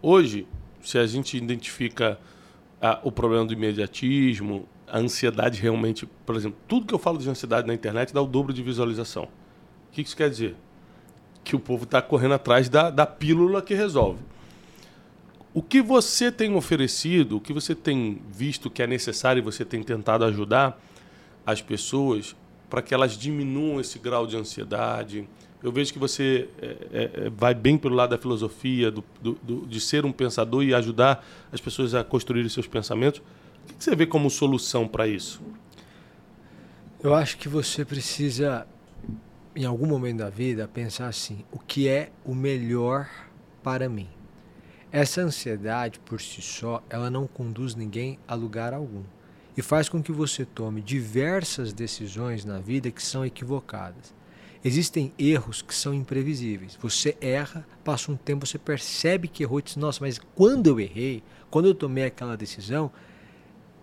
Hoje, 0.00 0.46
se 0.82 0.98
a 0.98 1.06
gente 1.06 1.36
identifica 1.36 2.18
a, 2.80 3.00
o 3.02 3.10
problema 3.10 3.44
do 3.44 3.52
imediatismo, 3.52 4.68
a 4.92 4.98
ansiedade 4.98 5.58
realmente, 5.58 6.06
por 6.26 6.36
exemplo, 6.36 6.58
tudo 6.68 6.86
que 6.86 6.92
eu 6.92 6.98
falo 6.98 7.16
de 7.16 7.28
ansiedade 7.28 7.66
na 7.66 7.72
internet 7.72 8.12
dá 8.12 8.20
o 8.20 8.26
dobro 8.26 8.52
de 8.52 8.62
visualização. 8.62 9.24
O 9.24 9.92
que 9.92 10.02
isso 10.02 10.14
quer 10.14 10.28
dizer? 10.28 10.54
Que 11.42 11.56
o 11.56 11.58
povo 11.58 11.84
está 11.84 12.02
correndo 12.02 12.34
atrás 12.34 12.68
da, 12.68 12.90
da 12.90 13.06
pílula 13.06 13.62
que 13.62 13.72
resolve. 13.72 14.20
O 15.54 15.62
que 15.62 15.80
você 15.80 16.30
tem 16.30 16.54
oferecido, 16.54 17.38
o 17.38 17.40
que 17.40 17.54
você 17.54 17.74
tem 17.74 18.20
visto 18.30 18.68
que 18.68 18.82
é 18.82 18.86
necessário 18.86 19.40
e 19.40 19.42
você 19.42 19.64
tem 19.64 19.82
tentado 19.82 20.26
ajudar 20.26 20.78
as 21.46 21.62
pessoas 21.62 22.36
para 22.68 22.82
que 22.82 22.92
elas 22.92 23.16
diminuam 23.16 23.80
esse 23.80 23.98
grau 23.98 24.26
de 24.26 24.36
ansiedade? 24.36 25.26
Eu 25.62 25.72
vejo 25.72 25.90
que 25.90 25.98
você 25.98 26.50
é, 26.60 26.66
é, 26.66 27.10
é, 27.14 27.30
vai 27.30 27.54
bem 27.54 27.78
pelo 27.78 27.94
lado 27.94 28.10
da 28.10 28.18
filosofia, 28.18 28.90
do, 28.90 29.02
do, 29.22 29.38
do, 29.42 29.66
de 29.66 29.80
ser 29.80 30.04
um 30.04 30.12
pensador 30.12 30.62
e 30.62 30.74
ajudar 30.74 31.24
as 31.50 31.62
pessoas 31.62 31.94
a 31.94 32.04
construir 32.04 32.48
seus 32.50 32.66
pensamentos. 32.66 33.22
O 33.70 33.74
que 33.74 33.84
você 33.84 33.96
vê 33.96 34.06
como 34.06 34.30
solução 34.30 34.86
para 34.86 35.06
isso? 35.06 35.42
Eu 37.02 37.14
acho 37.14 37.36
que 37.36 37.48
você 37.48 37.84
precisa, 37.84 38.66
em 39.56 39.64
algum 39.64 39.86
momento 39.86 40.18
da 40.18 40.30
vida, 40.30 40.68
pensar 40.68 41.08
assim: 41.08 41.44
o 41.50 41.58
que 41.58 41.88
é 41.88 42.10
o 42.24 42.34
melhor 42.34 43.08
para 43.62 43.88
mim? 43.88 44.08
Essa 44.90 45.22
ansiedade 45.22 45.98
por 46.00 46.20
si 46.20 46.42
só, 46.42 46.82
ela 46.88 47.10
não 47.10 47.26
conduz 47.26 47.74
ninguém 47.74 48.18
a 48.28 48.34
lugar 48.34 48.74
algum 48.74 49.02
e 49.56 49.62
faz 49.62 49.88
com 49.88 50.02
que 50.02 50.12
você 50.12 50.44
tome 50.44 50.80
diversas 50.80 51.72
decisões 51.72 52.44
na 52.44 52.58
vida 52.58 52.90
que 52.90 53.02
são 53.02 53.24
equivocadas. 53.24 54.14
Existem 54.64 55.12
erros 55.18 55.60
que 55.60 55.74
são 55.74 55.92
imprevisíveis. 55.92 56.78
Você 56.80 57.16
erra, 57.20 57.66
passa 57.82 58.12
um 58.12 58.16
tempo, 58.16 58.46
você 58.46 58.58
percebe 58.58 59.26
que 59.26 59.42
errou 59.42 59.58
e 59.58 59.62
diz: 59.62 59.76
Nossa, 59.76 59.98
mas 60.00 60.20
quando 60.36 60.68
eu 60.68 60.78
errei, 60.78 61.22
quando 61.50 61.66
eu 61.66 61.74
tomei 61.74 62.04
aquela 62.04 62.36
decisão, 62.36 62.92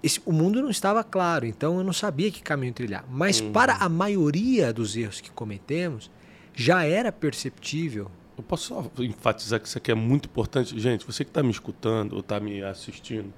esse, 0.01 0.21
o 0.25 0.31
mundo 0.31 0.61
não 0.61 0.69
estava 0.69 1.03
claro, 1.03 1.45
então 1.45 1.77
eu 1.77 1.83
não 1.83 1.93
sabia 1.93 2.31
que 2.31 2.41
caminho 2.41 2.73
trilhar. 2.73 3.05
Mas 3.09 3.39
uhum. 3.39 3.51
para 3.51 3.75
a 3.75 3.89
maioria 3.89 4.71
dos 4.71 4.95
erros 4.95 5.21
que 5.21 5.31
cometemos, 5.31 6.09
já 6.53 6.83
era 6.83 7.11
perceptível 7.11 8.09
eu 8.39 8.43
posso 8.43 8.67
só 8.67 9.03
enfatizar 9.03 9.59
que 9.59 9.67
isso 9.67 9.77
aqui 9.77 9.91
é 9.91 9.95
muito 9.95 10.27
importante. 10.27 10.79
Gente, 10.79 11.05
você 11.05 11.25
que 11.25 11.29
está 11.29 11.43
me 11.43 11.51
escutando 11.51 12.13
ou 12.13 12.21
está 12.21 12.39
me 12.39 12.63
assistindo, 12.63 13.33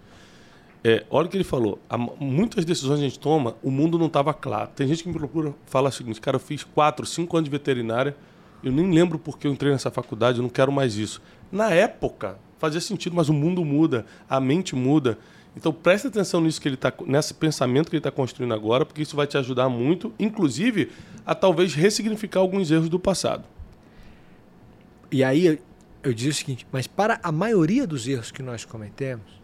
é, 0.83 1.03
olha 1.09 1.25
o 1.25 1.29
que 1.29 1.35
ele 1.35 1.43
falou. 1.43 1.79
Há 1.89 1.97
muitas 1.97 2.63
decisões 2.63 2.99
a 2.99 3.01
gente 3.01 3.19
toma, 3.19 3.55
o 3.63 3.71
mundo 3.71 3.97
não 3.97 4.05
estava 4.05 4.31
claro. 4.31 4.69
Tem 4.75 4.87
gente 4.87 5.01
que 5.01 5.09
me 5.09 5.15
procura 5.15 5.55
fala 5.65 5.89
o 5.89 5.91
seguinte, 5.91 6.21
cara, 6.21 6.35
eu 6.35 6.39
fiz 6.39 6.63
quatro, 6.63 7.03
cinco 7.03 7.35
anos 7.35 7.49
de 7.49 7.51
veterinária, 7.51 8.15
eu 8.63 8.71
nem 8.71 8.91
lembro 8.91 9.17
porque 9.17 9.47
eu 9.47 9.51
entrei 9.51 9.71
nessa 9.71 9.89
faculdade, 9.89 10.37
eu 10.37 10.43
não 10.43 10.49
quero 10.49 10.71
mais 10.71 10.95
isso. 10.97 11.19
Na 11.51 11.71
época, 11.71 12.37
fazia 12.59 12.79
sentido, 12.79 13.15
mas 13.15 13.27
o 13.27 13.33
mundo 13.33 13.65
muda, 13.65 14.05
a 14.29 14.39
mente 14.39 14.75
muda. 14.75 15.17
Então 15.55 15.73
preste 15.73 16.07
atenção 16.07 16.39
nisso 16.41 16.61
que 16.61 16.69
ele 16.69 16.77
tá, 16.77 16.93
nesse 17.05 17.33
pensamento 17.33 17.89
que 17.89 17.95
ele 17.95 17.99
está 17.99 18.11
construindo 18.11 18.53
agora, 18.53 18.85
porque 18.85 19.01
isso 19.01 19.15
vai 19.15 19.27
te 19.27 19.37
ajudar 19.37 19.67
muito, 19.67 20.13
inclusive 20.17 20.91
a 21.25 21.35
talvez 21.35 21.73
ressignificar 21.73 22.39
alguns 22.39 22.71
erros 22.71 22.87
do 22.87 22.99
passado. 22.99 23.43
E 25.11 25.23
aí 25.23 25.59
eu, 26.03 26.13
digo 26.13 26.31
o 26.31 26.33
seguinte: 26.33 26.65
mas 26.71 26.87
para 26.87 27.19
a 27.21 27.31
maioria 27.31 27.85
dos 27.85 28.07
erros 28.07 28.31
que 28.31 28.41
nós 28.41 28.63
cometemos, 28.63 29.41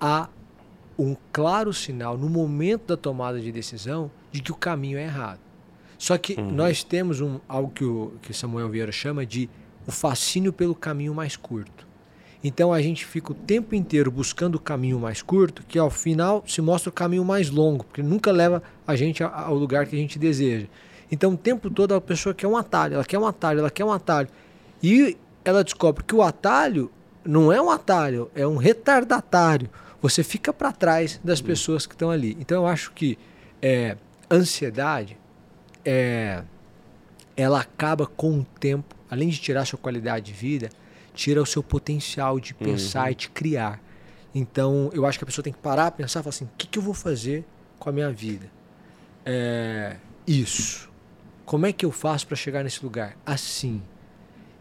há 0.00 0.28
um 0.98 1.16
claro 1.32 1.72
sinal 1.72 2.18
no 2.18 2.28
momento 2.28 2.88
da 2.88 2.96
tomada 2.96 3.40
de 3.40 3.52
decisão 3.52 4.10
de 4.32 4.42
que 4.42 4.50
o 4.50 4.56
caminho 4.56 4.98
é 4.98 5.04
errado. 5.04 5.40
Só 5.96 6.18
que 6.18 6.34
uhum. 6.34 6.50
nós 6.50 6.82
temos 6.82 7.20
um, 7.20 7.38
algo 7.48 7.70
que, 7.70 7.84
o, 7.84 8.14
que 8.22 8.34
Samuel 8.34 8.68
Vieira 8.68 8.90
chama 8.90 9.24
de 9.24 9.48
o 9.86 9.92
fascínio 9.92 10.52
pelo 10.52 10.74
caminho 10.74 11.14
mais 11.14 11.36
curto. 11.36 11.86
Então 12.44 12.72
a 12.72 12.82
gente 12.82 13.06
fica 13.06 13.32
o 13.32 13.34
tempo 13.34 13.74
inteiro 13.74 14.10
buscando 14.10 14.56
o 14.56 14.60
caminho 14.60 14.98
mais 14.98 15.22
curto, 15.22 15.62
que 15.62 15.78
ao 15.78 15.90
final 15.90 16.42
se 16.46 16.60
mostra 16.60 16.90
o 16.90 16.92
caminho 16.92 17.24
mais 17.24 17.50
longo, 17.50 17.84
porque 17.84 18.02
nunca 18.02 18.32
leva 18.32 18.62
a 18.86 18.96
gente 18.96 19.22
ao 19.22 19.54
lugar 19.54 19.86
que 19.86 19.94
a 19.94 19.98
gente 19.98 20.18
deseja. 20.18 20.66
Então 21.10 21.34
o 21.34 21.36
tempo 21.36 21.70
todo 21.70 21.94
a 21.94 22.00
pessoa 22.00 22.34
quer 22.34 22.48
um 22.48 22.56
atalho, 22.56 22.94
ela 22.94 23.04
quer 23.04 23.18
um 23.18 23.26
atalho, 23.26 23.60
ela 23.60 23.70
quer 23.70 23.84
um 23.84 23.92
atalho. 23.92 24.28
E 24.82 25.16
ela 25.44 25.62
descobre 25.62 26.02
que 26.02 26.14
o 26.14 26.22
atalho 26.22 26.90
não 27.24 27.52
é 27.52 27.62
um 27.62 27.70
atalho, 27.70 28.30
é 28.34 28.46
um 28.46 28.56
retardatário. 28.56 29.70
Você 30.00 30.24
fica 30.24 30.52
para 30.52 30.72
trás 30.72 31.20
das 31.22 31.38
uhum. 31.38 31.46
pessoas 31.46 31.86
que 31.86 31.94
estão 31.94 32.10
ali. 32.10 32.36
Então 32.40 32.62
eu 32.62 32.66
acho 32.66 32.90
que 32.92 33.16
é, 33.60 33.96
ansiedade 34.28 35.16
é, 35.84 36.42
ela 37.36 37.60
acaba 37.60 38.06
com 38.06 38.40
o 38.40 38.46
tempo, 38.58 38.96
além 39.08 39.28
de 39.28 39.38
tirar 39.38 39.64
sua 39.64 39.78
qualidade 39.78 40.26
de 40.26 40.32
vida, 40.32 40.70
tira 41.14 41.42
o 41.42 41.46
seu 41.46 41.62
potencial 41.62 42.40
de 42.40 42.54
pensar 42.54 43.04
uhum. 43.04 43.12
e 43.12 43.14
de 43.14 43.28
criar. 43.28 43.80
Então 44.34 44.90
eu 44.92 45.04
acho 45.04 45.18
que 45.18 45.24
a 45.24 45.26
pessoa 45.26 45.42
tem 45.42 45.52
que 45.52 45.58
parar, 45.58 45.90
pensar, 45.90 46.22
falar 46.22 46.30
assim, 46.30 46.44
o 46.44 46.50
que, 46.56 46.66
que 46.66 46.78
eu 46.78 46.82
vou 46.82 46.94
fazer 46.94 47.44
com 47.78 47.88
a 47.88 47.92
minha 47.92 48.10
vida? 48.10 48.50
É, 49.24 49.96
isso. 50.26 50.90
Como 51.44 51.66
é 51.66 51.72
que 51.72 51.84
eu 51.84 51.90
faço 51.90 52.26
para 52.26 52.36
chegar 52.36 52.64
nesse 52.64 52.82
lugar? 52.82 53.16
Assim. 53.26 53.82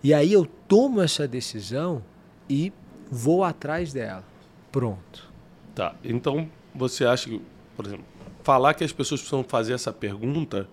E 0.04 0.14
aí 0.14 0.34
eu 0.34 0.46
tomo 0.46 1.02
essa 1.02 1.28
decisão 1.28 2.04
e 2.50 2.74
vou 3.10 3.44
atrás 3.44 3.94
dela. 3.94 4.24
Pronto. 4.72 5.32
Tá. 5.76 5.96
Então 6.04 6.50
você 6.74 7.06
acha 7.06 7.30
que, 7.30 7.42
por 7.76 7.86
exemplo, 7.86 8.06
falar 8.44 8.74
que 8.74 8.84
as 8.84 8.92
pessoas 8.92 9.22
precisam 9.22 9.44
fazer 9.44 9.74
essa 9.74 9.94
pergunta, 9.94 10.68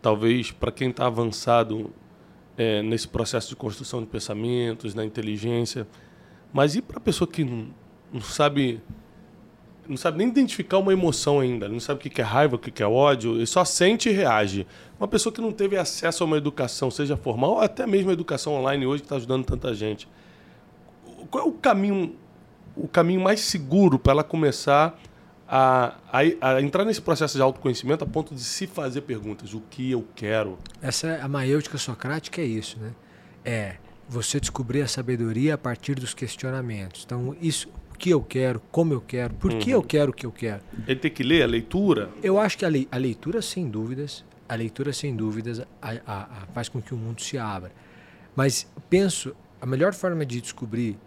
talvez 0.00 0.50
para 0.50 0.72
quem 0.72 0.90
está 0.90 1.06
avançado 1.06 1.92
é, 2.56 2.82
nesse 2.82 3.08
processo 3.08 3.48
de 3.48 3.56
construção 3.56 4.00
de 4.00 4.06
pensamentos, 4.06 4.94
na 4.94 5.04
inteligência, 5.04 5.86
mas 6.52 6.74
e 6.74 6.82
para 6.82 6.98
a 6.98 7.00
pessoa 7.00 7.28
que 7.28 7.44
não, 7.44 7.68
não 8.12 8.20
sabe 8.20 8.80
não 9.88 9.96
sabe 9.96 10.18
nem 10.18 10.28
identificar 10.28 10.78
uma 10.78 10.92
emoção 10.92 11.40
ainda, 11.40 11.68
não 11.68 11.78
sabe 11.78 12.00
o 12.00 12.10
que 12.10 12.20
é 12.20 12.24
raiva, 12.24 12.56
o 12.56 12.58
que 12.58 12.82
é 12.82 12.86
ódio, 12.86 13.36
ele 13.36 13.46
só 13.46 13.64
sente 13.64 14.08
e 14.08 14.12
reage. 14.12 14.66
Uma 14.98 15.06
pessoa 15.06 15.32
que 15.32 15.40
não 15.40 15.52
teve 15.52 15.76
acesso 15.76 16.24
a 16.24 16.26
uma 16.26 16.36
educação, 16.36 16.90
seja 16.90 17.16
formal 17.16 17.52
ou 17.52 17.60
até 17.60 17.86
mesmo 17.86 18.10
a 18.10 18.12
educação 18.12 18.54
online 18.54 18.86
hoje 18.86 19.02
que 19.02 19.06
está 19.06 19.16
ajudando 19.16 19.44
tanta 19.44 19.72
gente. 19.74 20.08
Qual 21.30 21.44
é 21.44 21.48
o 21.48 21.52
caminho, 21.52 22.16
o 22.76 22.88
caminho 22.88 23.20
mais 23.20 23.40
seguro 23.40 23.98
para 23.98 24.12
ela 24.12 24.24
começar 24.24 24.98
a, 25.48 25.96
a, 26.10 26.20
a, 26.40 26.62
entrar 26.62 26.84
nesse 26.84 27.00
processo 27.00 27.36
de 27.36 27.42
autoconhecimento 27.42 28.04
a 28.04 28.06
ponto 28.06 28.34
de 28.34 28.42
se 28.42 28.66
fazer 28.66 29.02
perguntas? 29.02 29.54
O 29.54 29.60
que 29.60 29.90
eu 29.90 30.06
quero? 30.14 30.58
Essa 30.82 31.08
é 31.08 31.20
a 31.20 31.28
maiêutica 31.28 31.78
socrática 31.78 32.40
é 32.40 32.44
isso, 32.44 32.78
né? 32.78 32.92
É 33.44 33.76
você 34.08 34.38
descobrir 34.38 34.82
a 34.82 34.88
sabedoria 34.88 35.54
a 35.54 35.58
partir 35.58 35.94
dos 35.94 36.14
questionamentos. 36.14 37.02
Então, 37.04 37.36
isso, 37.40 37.68
o 37.92 37.98
que 37.98 38.10
eu 38.10 38.22
quero, 38.22 38.60
como 38.70 38.92
eu 38.92 39.00
quero, 39.00 39.34
por 39.34 39.52
uhum. 39.52 39.58
que 39.58 39.70
eu 39.70 39.82
quero 39.82 40.10
o 40.10 40.14
que 40.14 40.26
eu 40.26 40.32
quero. 40.32 40.62
Ele 40.86 41.00
tem 41.00 41.10
que 41.10 41.22
ler 41.22 41.42
a 41.42 41.46
leitura? 41.46 42.10
Eu 42.22 42.38
acho 42.38 42.56
que 42.56 42.64
a, 42.64 42.68
le, 42.68 42.88
a 42.90 42.96
leitura, 42.96 43.42
sem 43.42 43.68
dúvidas, 43.68 44.24
a 44.48 44.54
leitura, 44.54 44.92
sem 44.92 45.14
dúvidas, 45.14 45.60
a, 45.82 46.46
faz 46.52 46.68
com 46.68 46.80
que 46.80 46.94
o 46.94 46.96
mundo 46.96 47.20
se 47.20 47.36
abra. 47.36 47.72
Mas 48.34 48.70
penso, 48.88 49.34
a 49.60 49.66
melhor 49.66 49.94
forma 49.94 50.24
de 50.24 50.40
descobrir 50.40 50.98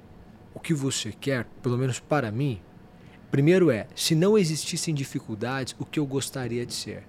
o 0.54 0.60
que 0.60 0.74
você 0.74 1.12
quer, 1.12 1.46
pelo 1.62 1.78
menos 1.78 2.00
para 2.00 2.32
mim, 2.32 2.60
primeiro 3.32 3.72
é, 3.72 3.88
se 3.96 4.16
não 4.16 4.38
existissem 4.38 4.94
dificuldades, 4.94 5.76
o 5.80 5.86
que 5.86 6.00
eu 6.00 6.06
gostaria 6.06 6.66
de 6.66 6.74
ser. 6.74 7.04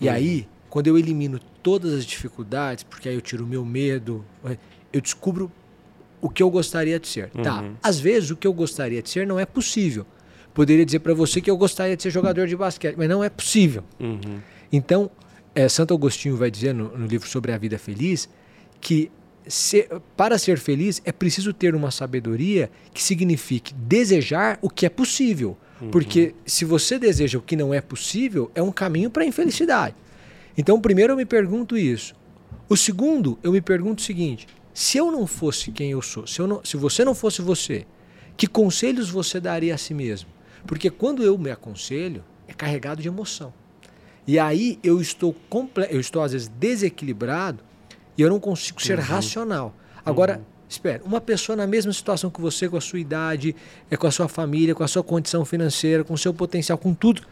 E 0.00 0.08
uhum. 0.08 0.14
aí, 0.14 0.48
quando 0.68 0.86
eu 0.86 0.98
elimino 0.98 1.38
todas 1.62 1.92
as 1.92 2.04
dificuldades, 2.04 2.84
porque 2.84 3.08
aí 3.08 3.14
eu 3.14 3.20
tiro 3.20 3.44
o 3.44 3.46
meu 3.46 3.64
medo, 3.64 4.24
eu 4.92 5.00
descubro 5.00 5.50
o 6.20 6.30
que 6.30 6.42
eu 6.42 6.50
gostaria 6.50 6.98
de 6.98 7.08
ser. 7.08 7.30
Tá. 7.30 7.64
Às 7.82 7.98
vezes 7.98 8.30
o 8.30 8.36
que 8.36 8.46
eu 8.46 8.52
gostaria 8.52 9.02
de 9.02 9.10
ser 9.10 9.26
não 9.26 9.38
é 9.38 9.44
possível. 9.44 10.06
Poderia 10.54 10.84
dizer 10.84 11.00
para 11.00 11.14
você 11.14 11.40
que 11.40 11.50
eu 11.50 11.56
gostaria 11.56 11.96
de 11.96 12.02
ser 12.02 12.10
jogador 12.10 12.46
de 12.46 12.54
basquete, 12.54 12.94
mas 12.96 13.08
não 13.08 13.24
é 13.24 13.30
possível. 13.30 13.82
Uhum. 13.98 14.40
Então, 14.70 15.10
é, 15.54 15.68
Santo 15.68 15.94
Agostinho 15.94 16.36
vai 16.36 16.50
dizer 16.50 16.74
no, 16.74 16.96
no 16.96 17.06
livro 17.06 17.28
sobre 17.28 17.52
a 17.52 17.58
vida 17.58 17.78
feliz 17.78 18.28
que 18.80 19.10
para 20.16 20.38
ser 20.38 20.58
feliz 20.58 21.00
é 21.04 21.12
preciso 21.12 21.52
ter 21.52 21.74
uma 21.74 21.90
sabedoria 21.90 22.70
que 22.92 23.02
signifique 23.02 23.74
desejar 23.74 24.58
o 24.62 24.70
que 24.70 24.86
é 24.86 24.88
possível. 24.88 25.56
Porque 25.90 26.34
se 26.46 26.64
você 26.64 26.96
deseja 26.98 27.38
o 27.38 27.42
que 27.42 27.56
não 27.56 27.74
é 27.74 27.80
possível, 27.80 28.50
é 28.54 28.62
um 28.62 28.70
caminho 28.70 29.10
para 29.10 29.24
a 29.24 29.26
infelicidade. 29.26 29.96
Então, 30.56 30.80
primeiro 30.80 31.12
eu 31.12 31.16
me 31.16 31.24
pergunto 31.24 31.76
isso. 31.76 32.14
O 32.68 32.76
segundo, 32.76 33.36
eu 33.42 33.50
me 33.50 33.60
pergunto 33.60 34.00
o 34.00 34.06
seguinte: 34.06 34.46
se 34.72 34.96
eu 34.98 35.10
não 35.10 35.26
fosse 35.26 35.72
quem 35.72 35.90
eu 35.90 36.00
sou, 36.00 36.24
se, 36.26 36.38
eu 36.40 36.46
não- 36.46 36.64
se 36.64 36.76
você 36.76 37.04
não 37.04 37.14
fosse 37.16 37.42
você, 37.42 37.84
que 38.36 38.46
conselhos 38.46 39.10
você 39.10 39.40
daria 39.40 39.74
a 39.74 39.78
si 39.78 39.92
mesmo? 39.92 40.30
Porque 40.66 40.88
quando 40.88 41.24
eu 41.24 41.36
me 41.36 41.50
aconselho, 41.50 42.22
é 42.46 42.52
carregado 42.52 43.02
de 43.02 43.08
emoção. 43.08 43.52
E 44.24 44.38
aí 44.38 44.78
eu 44.84 45.00
estou 45.00 45.34
eu 45.90 45.98
estou 45.98 46.22
às 46.22 46.30
vezes 46.32 46.46
desequilibrado 46.46 47.64
e 48.16 48.22
eu 48.22 48.28
não 48.30 48.38
consigo 48.40 48.80
ser 48.82 48.98
racional. 48.98 49.74
Agora, 50.04 50.40
espera, 50.68 51.02
uma 51.04 51.20
pessoa 51.20 51.54
na 51.56 51.66
mesma 51.66 51.92
situação 51.92 52.30
que 52.30 52.40
você, 52.40 52.68
com 52.68 52.76
a 52.76 52.80
sua 52.80 52.98
idade, 52.98 53.54
é 53.90 53.96
com 53.96 54.06
a 54.06 54.10
sua 54.10 54.28
família, 54.28 54.74
com 54.74 54.82
a 54.82 54.88
sua 54.88 55.02
condição 55.02 55.44
financeira, 55.44 56.02
com 56.04 56.14
o 56.14 56.18
seu 56.18 56.32
potencial, 56.34 56.76
com 56.78 56.92
tudo. 56.94 57.22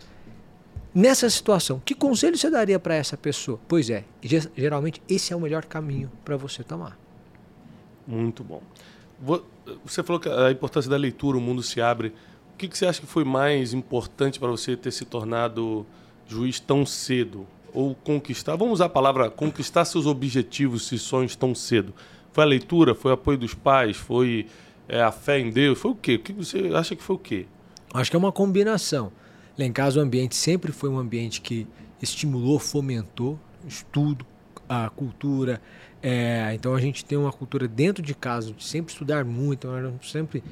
Nessa 0.95 1.31
situação, 1.31 1.81
que 1.85 1.95
conselho 1.95 2.37
você 2.37 2.51
daria 2.51 2.79
para 2.79 2.95
essa 2.95 3.17
pessoa? 3.17 3.61
Pois 3.69 3.89
é, 3.91 4.05
ge- 4.23 4.49
geralmente 4.57 5.01
esse 5.09 5.33
é 5.33 5.37
o 5.37 5.41
melhor 5.41 5.65
caminho 5.65 6.11
para 6.25 6.37
você 6.37 6.65
tomar. 6.65 6.99
Muito 8.07 8.43
bom. 8.43 8.61
Vo- 9.21 9.45
Você 9.85 10.03
falou 10.03 10.19
que 10.19 10.29
a 10.29 10.51
importância 10.51 10.91
da 10.91 10.97
leitura, 10.97 11.39
o 11.39 11.41
mundo 11.41 11.63
se 11.63 11.81
abre. 11.81 12.13
O 12.55 12.57
que 12.59 12.67
você 12.77 12.87
acha 12.87 13.01
que 13.01 13.07
foi 13.07 13.23
mais 13.25 13.73
importante 13.73 14.39
para 14.41 14.49
você 14.49 14.77
ter 14.77 14.91
se 14.91 15.05
tornado 15.05 15.87
juiz 16.27 16.59
tão 16.59 16.85
cedo? 16.85 17.47
Ou 17.73 17.95
conquistar, 17.95 18.57
vamos 18.57 18.75
usar 18.75 18.87
a 18.87 18.91
palavra 18.91 19.31
conquistar 19.31 19.85
seus 19.85 20.07
objetivos 20.07 20.91
e 20.93 20.99
sonhos 20.99 21.37
tão 21.37 21.55
cedo. 21.55 21.95
Foi 22.33 22.45
a 22.45 22.47
leitura? 22.47 22.95
Foi 22.95 23.11
o 23.11 23.15
apoio 23.15 23.39
dos 23.39 23.55
pais? 23.55 23.97
Foi 23.97 24.47
é, 24.89 25.00
a 25.00 25.12
fé 25.12 25.39
em 25.39 25.50
Deus? 25.50 25.79
Foi 25.79 25.91
o 25.91 25.95
quê? 25.95 26.15
O 26.17 26.19
que 26.19 26.33
você 26.33 26.71
acha 26.75 26.97
que 26.97 27.03
foi 27.03 27.17
o 27.17 27.19
quê? 27.19 27.47
Acho 27.93 28.11
que 28.11 28.17
é 28.17 28.19
uma 28.19 28.33
combinação. 28.33 29.12
Lá 29.59 29.65
em 29.65 29.73
casa 29.73 30.00
o 30.00 30.03
ambiente 30.03 30.37
sempre 30.37 30.73
foi 30.73 30.89
um 30.89 30.99
ambiente 30.99 31.41
que 31.41 31.67
estimulou, 32.00 32.59
fomentou 32.59 33.39
estudo, 33.67 34.25
a 34.69 34.89
cultura. 34.89 35.61
É, 36.03 36.53
então 36.55 36.75
a 36.75 36.81
gente 36.81 37.05
tem 37.05 37.19
uma 37.19 37.33
cultura 37.33 37.67
dentro 37.67 38.03
de 38.03 38.15
casa 38.15 38.53
de 38.53 38.65
sempre 38.65 38.93
estudar 38.93 39.25
muito. 39.25 39.67
Então 39.67 39.77
éramos 39.77 40.11
sempre 40.11 40.43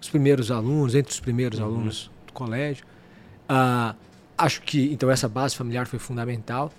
os 0.00 0.08
primeiros 0.08 0.50
alunos, 0.50 0.94
entre 0.94 1.12
os 1.12 1.20
primeiros 1.20 1.60
alunos 1.60 2.10
do 2.26 2.32
colégio. 2.32 2.84
Ah, 3.48 3.94
acho 4.38 4.62
que 4.62 4.92
então 4.92 5.10
essa 5.10 5.28
base 5.28 5.56
familiar 5.56 5.86
foi 5.86 5.98
fundamental. 5.98 6.72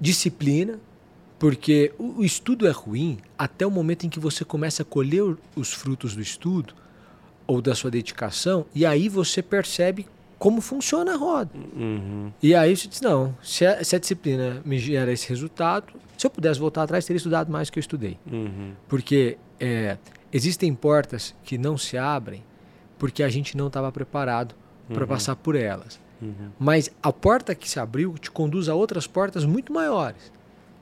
Disciplina, 0.00 0.80
porque 1.38 1.92
o, 1.98 2.24
estudo 2.24 2.66
é 2.66 2.70
ruim 2.70 3.18
até 3.38 3.66
o 3.66 3.70
momento 3.70 4.06
em 4.06 4.08
que 4.08 4.18
você 4.18 4.44
começa 4.44 4.82
a 4.82 4.84
colher 4.84 5.36
os 5.54 5.72
frutos 5.72 6.14
do 6.14 6.22
estudo 6.22 6.74
ou 7.46 7.60
da 7.60 7.74
sua 7.74 7.90
dedicação, 7.90 8.64
e 8.74 8.86
aí 8.86 9.08
você 9.08 9.42
percebe 9.42 10.06
como 10.38 10.60
funciona 10.60 11.14
a 11.14 11.16
roda. 11.16 11.50
Uhum. 11.76 12.32
E 12.42 12.54
aí 12.54 12.74
você 12.74 12.88
diz, 12.88 13.00
não, 13.00 13.36
se 13.42 13.66
a, 13.66 13.84
se 13.84 13.94
a 13.94 13.98
disciplina 13.98 14.62
me 14.64 14.78
gera 14.78 15.12
esse 15.12 15.28
resultado, 15.28 15.92
se 16.16 16.26
eu 16.26 16.30
pudesse 16.30 16.58
voltar 16.58 16.84
atrás, 16.84 17.04
teria 17.04 17.18
estudado 17.18 17.52
mais 17.52 17.68
que 17.68 17.78
eu 17.78 17.80
estudei. 17.80 18.18
Uhum. 18.30 18.72
Porque 18.88 19.36
é, 19.58 19.98
existem 20.32 20.72
portas 20.74 21.34
que 21.44 21.58
não 21.58 21.76
se 21.76 21.98
abrem 21.98 22.42
porque 22.98 23.22
a 23.22 23.28
gente 23.28 23.56
não 23.56 23.66
estava 23.66 23.90
preparado 23.90 24.54
para 24.92 25.06
passar 25.06 25.36
por 25.36 25.56
elas. 25.56 25.98
Uhum. 26.20 26.50
Mas 26.58 26.90
a 27.02 27.12
porta 27.12 27.54
que 27.54 27.68
se 27.68 27.78
abriu 27.80 28.14
te 28.18 28.30
conduz 28.30 28.68
a 28.68 28.74
outras 28.74 29.06
portas 29.06 29.44
muito 29.44 29.72
maiores, 29.72 30.32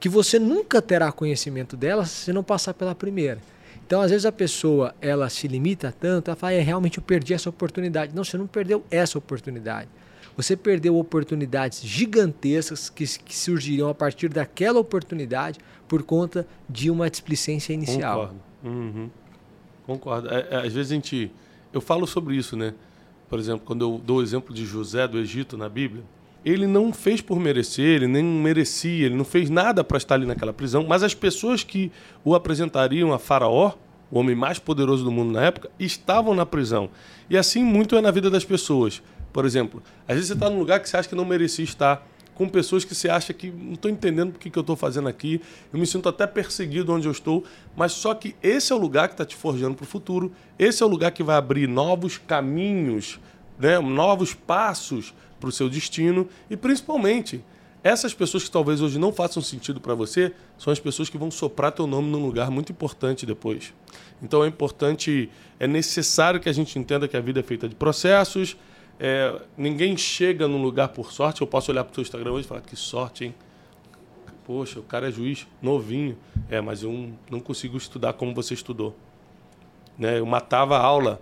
que 0.01 0.09
você 0.09 0.39
nunca 0.39 0.81
terá 0.81 1.11
conhecimento 1.13 1.77
delas 1.77 2.11
se 2.11 2.33
não 2.33 2.43
passar 2.43 2.75
pela 2.75 2.95
primeira. 2.95 3.41
Então, 3.87 4.03
às 4.03 4.11
vezes 4.11 4.27
a 4.27 4.33
pessoa 4.33 4.95
ela 5.01 5.29
se 5.31 5.49
limita 5.49 5.95
tanto, 5.99 6.29
ela 6.29 6.37
fala, 6.37 6.53
é, 6.53 6.61
realmente 6.61 6.99
eu 6.99 7.03
perdi 7.03 7.33
essa 7.33 7.49
oportunidade. 7.49 8.15
Não, 8.15 8.23
você 8.23 8.37
não 8.37 8.47
perdeu 8.47 8.85
essa 8.91 9.17
oportunidade. 9.17 9.89
Você 10.37 10.57
perdeu 10.57 10.97
oportunidades 10.97 11.81
gigantescas 11.83 12.89
que, 12.89 13.05
que 13.19 13.37
surgiriam 13.37 13.89
a 13.89 13.95
partir 13.95 14.29
daquela 14.29 14.79
oportunidade 14.79 15.59
por 15.89 16.03
conta 16.03 16.47
de 16.69 16.91
uma 16.91 17.11
displicência 17.11 17.73
inicial. 17.73 18.29
Concordo. 18.29 18.41
Uhum. 18.63 19.11
Concordo. 19.87 20.29
É, 20.29 20.47
é, 20.51 20.57
às 20.59 20.73
vezes 20.73 20.93
a 20.93 20.95
gente. 20.95 21.33
Eu 21.73 21.81
falo 21.81 22.07
sobre 22.07 22.37
isso, 22.37 22.57
né? 22.57 22.75
Por 23.29 23.39
exemplo, 23.39 23.63
quando 23.65 23.83
eu 23.83 24.01
dou 24.05 24.19
o 24.19 24.23
exemplo 24.23 24.55
de 24.55 24.65
José 24.65 25.07
do 25.07 25.19
Egito 25.19 25.57
na 25.57 25.69
Bíblia, 25.69 26.03
ele 26.45 26.67
não 26.67 26.93
fez 26.93 27.21
por 27.21 27.39
merecer, 27.39 27.97
ele 27.97 28.07
nem 28.07 28.25
merecia, 28.25 29.07
ele 29.07 29.17
não 29.17 29.25
fez 29.25 29.51
nada 29.51 29.85
para 29.85 29.99
estar 29.99 30.15
ali 30.15 30.25
naquela 30.27 30.53
prisão, 30.53 30.85
mas 30.89 31.03
as 31.03 31.15
pessoas 31.15 31.63
que 31.63 31.93
o 32.25 32.35
apresentariam 32.35 33.13
a 33.13 33.19
Faraó, 33.19 33.73
o 34.11 34.19
homem 34.19 34.35
mais 34.35 34.59
poderoso 34.59 35.05
do 35.05 35.11
mundo 35.11 35.33
na 35.33 35.43
época, 35.43 35.71
estavam 35.79 36.35
na 36.35 36.47
prisão. 36.47 36.89
E 37.29 37.37
assim 37.37 37.63
muito 37.63 37.97
é 37.97 38.01
na 38.01 38.11
vida 38.11 38.31
das 38.31 38.45
pessoas. 38.45 39.03
Por 39.33 39.45
exemplo, 39.45 39.83
às 40.07 40.15
vezes 40.15 40.29
você 40.29 40.35
está 40.35 40.49
num 40.49 40.59
lugar 40.59 40.81
que 40.81 40.89
você 40.89 40.97
acha 40.97 41.09
que 41.09 41.15
não 41.15 41.25
merecia 41.25 41.65
estar, 41.65 42.07
com 42.39 42.49
pessoas 42.49 42.85
que 42.85 42.95
você 42.95 43.11
acha 43.11 43.35
que 43.35 43.51
não 43.51 43.73
estou 43.73 43.91
entendendo 43.91 44.31
o 44.31 44.39
que, 44.39 44.49
que 44.49 44.57
eu 44.57 44.61
estou 44.61 44.77
fazendo 44.77 45.09
aqui, 45.09 45.41
eu 45.73 45.79
me 45.79 45.85
sinto 45.85 46.09
até 46.09 46.25
perseguido 46.25 46.93
onde 46.93 47.09
eu 47.09 47.13
estou, 47.13 47.43
mas 47.77 47.91
só 47.91 48.15
que 48.15 48.37
esse 48.41 48.73
é 48.73 48.77
o 48.77 48.79
lugar 48.79 49.09
que 49.09 49.15
está 49.15 49.25
te 49.25 49.35
forjando 49.35 49.75
para 49.75 49.83
o 49.83 49.87
futuro, 49.87 50.33
esse 50.57 50.81
é 50.81 50.87
o 50.87 50.89
lugar 50.89 51.11
que 51.11 51.25
vai 51.25 51.37
abrir 51.37 51.67
novos 51.67 52.17
caminhos, 52.17 53.19
né, 53.59 53.81
novos 53.81 54.35
passos 54.35 55.13
para 55.41 55.49
o 55.49 55.53
seu 55.53 55.69
destino 55.69 56.29
e 56.49 56.57
principalmente 56.57 57.45
essas 57.83 58.15
pessoas 58.15 58.45
que 58.45 58.51
talvez 58.53 58.81
hoje 58.81 59.01
não 59.01 59.13
façam 59.13 59.43
sentido 59.43 59.81
para 59.81 59.95
você 59.95 60.33
são 60.57 60.73
as 60.73 60.79
pessoas 60.79 61.09
que 61.09 61.19
vão 61.19 61.33
soprar 61.33 61.73
teu 61.73 61.89
nome 61.89 62.09
num 62.09 62.25
lugar 62.25 62.53
muito 62.53 62.71
importante 62.71 63.27
depois. 63.27 63.75
Então 64.23 64.45
é 64.45 64.47
importante, 64.47 65.29
é 65.59 65.67
necessário 65.67 66.39
que 66.39 66.49
a 66.49 66.53
gente 66.53 66.79
entenda 66.79 67.09
que 67.09 67.17
a 67.17 67.21
vida 67.21 67.41
é 67.41 67.43
feita 67.43 67.69
de 67.69 67.75
processos. 67.75 68.57
É, 69.01 69.41
ninguém 69.57 69.97
chega 69.97 70.49
num 70.49 70.61
lugar 70.61 70.89
por 70.89 71.13
sorte. 71.13 71.41
Eu 71.41 71.47
posso 71.47 71.71
olhar 71.71 71.85
para 71.85 71.93
o 71.93 71.95
seu 71.95 72.03
Instagram 72.03 72.33
hoje 72.33 72.45
e 72.45 72.49
falar 72.49 72.61
que 72.61 72.75
sorte, 72.75 73.25
hein? 73.27 73.35
Poxa, 74.45 74.81
o 74.81 74.83
cara 74.83 75.09
é 75.09 75.13
juiz 75.13 75.47
novinho. 75.63 76.17
É, 76.51 76.61
mas 76.61 76.83
eu 76.83 77.11
não- 77.31 77.41
consigo 77.41 77.77
estudar 77.77 78.15
como 78.15 78.35
você 78.35 78.55
estudou. 78.55 78.97
Né? 79.97 80.19
Eu 80.19 80.27
matava 80.27 80.77
a 80.77 80.83
aula. 80.83 81.21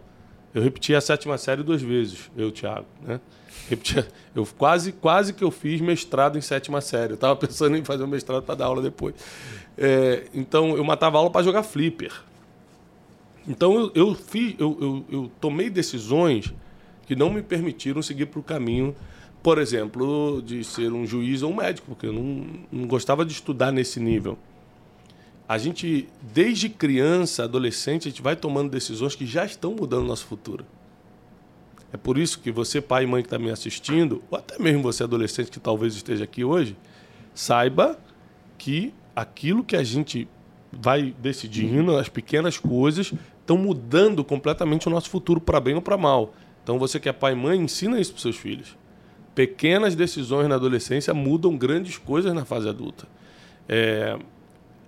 Eu 0.54 0.62
repetia 0.62 0.96
a 0.96 1.00
sétima 1.02 1.36
série 1.36 1.62
duas 1.62 1.82
vezes, 1.82 2.30
eu, 2.34 2.50
Thiago. 2.50 2.86
Né? 3.02 3.20
Repetia, 3.68 4.08
eu 4.34 4.46
quase, 4.56 4.92
quase 4.92 5.34
que 5.34 5.44
eu 5.44 5.50
fiz 5.50 5.80
mestrado 5.82 6.38
em 6.38 6.40
sétima 6.40 6.80
série. 6.80 7.12
Eu 7.12 7.16
estava 7.16 7.36
pensando 7.36 7.76
em 7.76 7.84
fazer 7.84 8.04
um 8.04 8.06
mestrado 8.06 8.42
para 8.42 8.54
dar 8.54 8.66
aula 8.66 8.80
depois. 8.80 9.14
É, 9.76 10.28
então, 10.32 10.74
eu 10.76 10.84
matava 10.84 11.18
a 11.18 11.20
aula 11.20 11.30
para 11.30 11.42
jogar 11.42 11.62
flipper. 11.62 12.12
Então, 13.46 13.74
eu, 13.74 13.92
eu, 13.94 14.14
fiz, 14.14 14.54
eu, 14.58 14.78
eu, 14.80 15.04
eu 15.10 15.30
tomei 15.40 15.68
decisões 15.68 16.54
que 17.06 17.16
não 17.16 17.30
me 17.30 17.42
permitiram 17.42 18.02
seguir 18.02 18.26
para 18.26 18.40
o 18.40 18.42
caminho, 18.42 18.94
por 19.42 19.58
exemplo, 19.58 20.42
de 20.44 20.64
ser 20.64 20.92
um 20.92 21.06
juiz 21.06 21.42
ou 21.42 21.52
um 21.52 21.56
médico, 21.56 21.86
porque 21.88 22.06
eu 22.06 22.12
não, 22.12 22.46
não 22.70 22.86
gostava 22.86 23.24
de 23.24 23.32
estudar 23.32 23.70
nesse 23.72 24.00
nível 24.00 24.36
a 25.48 25.58
gente, 25.58 26.08
desde 26.34 26.68
criança, 26.68 27.44
adolescente, 27.44 28.08
a 28.08 28.10
gente 28.10 28.22
vai 28.22 28.34
tomando 28.34 28.70
decisões 28.70 29.14
que 29.14 29.24
já 29.24 29.44
estão 29.44 29.72
mudando 29.72 30.02
o 30.02 30.06
nosso 30.06 30.26
futuro. 30.26 30.66
É 31.92 31.96
por 31.96 32.18
isso 32.18 32.40
que 32.40 32.50
você, 32.50 32.80
pai 32.80 33.04
e 33.04 33.06
mãe 33.06 33.22
que 33.22 33.28
está 33.28 33.38
me 33.38 33.50
assistindo, 33.50 34.22
ou 34.28 34.36
até 34.36 34.58
mesmo 34.58 34.82
você, 34.82 35.04
adolescente 35.04 35.50
que 35.50 35.60
talvez 35.60 35.94
esteja 35.94 36.24
aqui 36.24 36.42
hoje, 36.42 36.76
saiba 37.32 37.96
que 38.58 38.92
aquilo 39.14 39.62
que 39.62 39.76
a 39.76 39.84
gente 39.84 40.28
vai 40.72 41.14
decidindo, 41.20 41.96
as 41.96 42.08
pequenas 42.08 42.58
coisas, 42.58 43.12
estão 43.40 43.56
mudando 43.56 44.24
completamente 44.24 44.88
o 44.88 44.90
nosso 44.90 45.08
futuro 45.08 45.40
para 45.40 45.60
bem 45.60 45.76
ou 45.76 45.82
para 45.82 45.96
mal. 45.96 46.34
Então 46.66 46.80
você 46.80 46.98
que 46.98 47.08
é 47.08 47.12
pai 47.12 47.32
e 47.32 47.36
mãe, 47.36 47.60
ensina 47.60 48.00
isso 48.00 48.12
para 48.12 48.22
seus 48.22 48.34
filhos. 48.36 48.76
Pequenas 49.36 49.94
decisões 49.94 50.48
na 50.48 50.56
adolescência 50.56 51.14
mudam 51.14 51.56
grandes 51.56 51.96
coisas 51.96 52.34
na 52.34 52.44
fase 52.44 52.68
adulta. 52.68 53.06
É, 53.68 54.18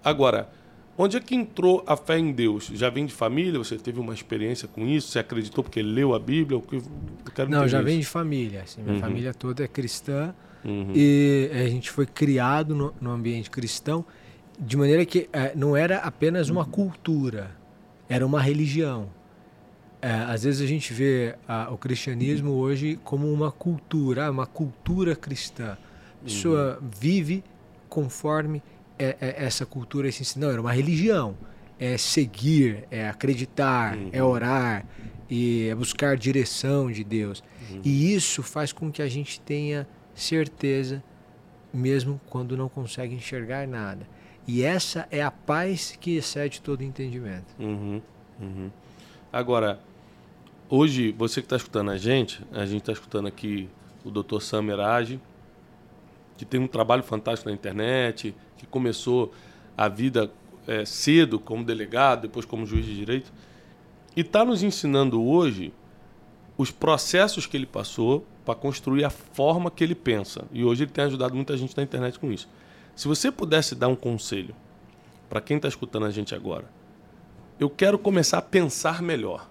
Agora, 0.03 0.49
onde 0.97 1.17
é 1.17 1.21
que 1.21 1.37
entrou 1.37 1.85
a 1.87 1.97
fé 1.97 2.19
em 2.19 2.33
Deus? 2.33 2.67
Já 2.75 2.91
vem 2.91 3.07
de 3.07 3.13
família? 3.13 3.57
Você 3.59 3.77
teve 3.77 4.01
uma 4.01 4.13
experiência 4.13 4.67
com 4.67 4.89
isso? 4.89 5.07
Você 5.13 5.21
acreditou 5.21 5.63
porque 5.63 5.81
leu 5.81 6.15
a 6.15 6.19
Bíblia? 6.19 6.61
Não, 7.49 7.69
já 7.69 7.79
isso. 7.79 7.87
vem 7.87 8.01
de 8.01 8.07
família. 8.07 8.63
assim, 8.63 8.83
minha 8.83 8.95
Uhum. 8.95 9.01
família 9.01 9.33
toda 9.33 9.63
é 9.63 9.69
cristã 9.69 10.35
Uhum. 10.65 10.91
e 10.97 11.49
a 11.53 11.69
gente 11.69 11.91
foi 11.93 12.07
criado 12.07 12.75
no, 12.75 12.93
no 13.01 13.13
ambiente 13.13 13.49
cristão 13.51 14.05
de 14.59 14.77
maneira 14.77 15.07
que 15.07 15.29
eh, 15.33 15.53
não 15.55 15.77
era 15.77 15.99
apenas 15.99 16.49
uma 16.49 16.65
cultura, 16.65 17.53
era 18.09 18.27
uma 18.27 18.41
religião. 18.41 19.17
Eh, 20.01 20.11
às 20.29 20.45
vezes 20.45 20.61
a 20.61 20.67
gente 20.67 20.93
vê 20.93 21.35
ah, 21.47 21.69
o 21.71 21.77
cristianismo 21.77 22.53
hoje 22.53 22.99
como 23.03 23.33
uma 23.33 23.51
cultura, 23.51 24.31
uma 24.31 24.47
cultura 24.47 25.17
cristã. 25.17 25.77
A 26.21 26.25
pessoa 26.25 26.81
vive 27.01 27.43
conforme 27.89 28.63
eh, 28.99 29.17
eh, 29.21 29.35
essa 29.39 29.67
cultura 29.67 30.09
esse 30.09 30.23
ensino. 30.23 30.47
Não, 30.47 30.53
era 30.53 30.61
uma 30.61 30.73
religião. 30.73 31.37
é 31.81 31.97
seguir, 31.97 32.85
é 32.91 33.09
acreditar, 33.09 33.97
uhum. 33.97 34.11
é 34.13 34.21
orar 34.21 34.85
e 35.31 35.69
é 35.69 35.75
buscar 35.77 36.17
direção 36.17 36.91
de 36.91 37.05
Deus. 37.05 37.43
Uhum. 37.71 37.81
E 37.85 38.13
isso 38.13 38.43
faz 38.43 38.73
com 38.73 38.91
que 38.91 39.01
a 39.01 39.09
gente 39.09 39.41
tenha 39.41 39.87
certeza, 40.13 41.01
mesmo 41.73 42.21
quando 42.29 42.57
não 42.57 42.69
consegue 42.69 43.15
enxergar 43.15 43.67
nada. 43.69 44.09
E 44.45 44.65
essa 44.65 45.07
é 45.11 45.23
a 45.23 45.31
paz 45.31 45.97
que 46.01 46.17
excede 46.17 46.61
todo 46.61 46.83
entendimento. 46.83 47.55
Uhum. 47.61 48.03
uhum. 48.41 48.71
Agora, 49.33 49.79
hoje, 50.69 51.13
você 51.13 51.41
que 51.41 51.47
está 51.47 51.57
escutando 51.57 51.91
a 51.91 51.97
gente, 51.97 52.41
a 52.53 52.67
gente 52.67 52.81
está 52.81 52.93
escutando 52.93 53.27
aqui 53.27 53.69
o 54.05 54.11
Dr. 54.11 54.41
Samer 54.41 54.81
Age, 54.81 55.21
que 56.37 56.45
tem 56.45 56.61
um 56.61 56.67
trabalho 56.67 57.03
fantástico 57.03 57.49
na 57.49 57.55
internet, 57.55 58.35
que 58.57 58.67
começou 58.67 59.33
a 59.77 59.89
vida 59.89 60.31
é, 60.67 60.85
cedo 60.85 61.39
como 61.39 61.65
delegado, 61.65 62.23
depois 62.23 62.45
como 62.45 62.67
juiz 62.67 62.85
de 62.85 62.95
direito, 62.95 63.33
e 64.17 64.21
está 64.21 64.45
nos 64.45 64.63
ensinando 64.63 65.23
hoje 65.23 65.73
os 66.57 66.71
processos 66.71 67.47
que 67.47 67.57
ele 67.57 67.67
passou 67.67 68.27
para 68.45 68.55
construir 68.55 69.05
a 69.05 69.11
forma 69.11 69.71
que 69.71 69.85
ele 69.85 69.95
pensa. 69.95 70.45
E 70.53 70.65
hoje 70.65 70.85
ele 70.85 70.91
tem 70.91 71.05
ajudado 71.05 71.35
muita 71.35 71.57
gente 71.57 71.77
na 71.77 71.83
internet 71.83 72.19
com 72.19 72.33
isso. 72.33 72.49
Se 72.97 73.07
você 73.07 73.31
pudesse 73.31 73.75
dar 73.75 73.89
um 73.89 73.95
conselho 73.95 74.55
para 75.29 75.41
quem 75.41 75.57
está 75.57 75.69
escutando 75.69 76.07
a 76.07 76.11
gente 76.11 76.35
agora, 76.35 76.65
eu 77.61 77.71
quero 77.71 77.99
começar 77.99 78.39
a 78.39 78.43
pensar 78.43 79.01
melhor. 79.03 79.49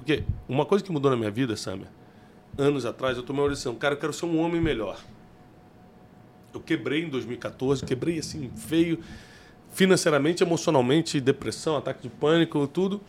Porque 0.00 0.24
uma 0.48 0.64
coisa 0.64 0.82
que 0.82 0.90
mudou 0.90 1.10
na 1.10 1.16
minha 1.16 1.30
vida, 1.30 1.54
Samia, 1.56 1.88
anos 2.56 2.86
atrás, 2.86 3.18
eu 3.18 3.22
tomei 3.22 3.42
uma 3.42 3.50
decisão, 3.50 3.74
cara, 3.74 3.94
eu 3.94 3.98
quero 3.98 4.14
ser 4.14 4.24
um 4.24 4.38
homem 4.40 4.58
melhor. 4.58 4.98
Eu 6.54 6.60
quebrei 6.60 7.04
em 7.04 7.08
2014, 7.10 7.84
quebrei 7.84 8.18
assim, 8.18 8.50
feio, 8.56 8.98
financeiramente, 9.72 10.42
emocionalmente, 10.42 11.20
depressão, 11.20 11.76
ataque 11.76 12.02
de 12.02 12.08
pânico, 12.08 12.66
tudo. 12.66 13.00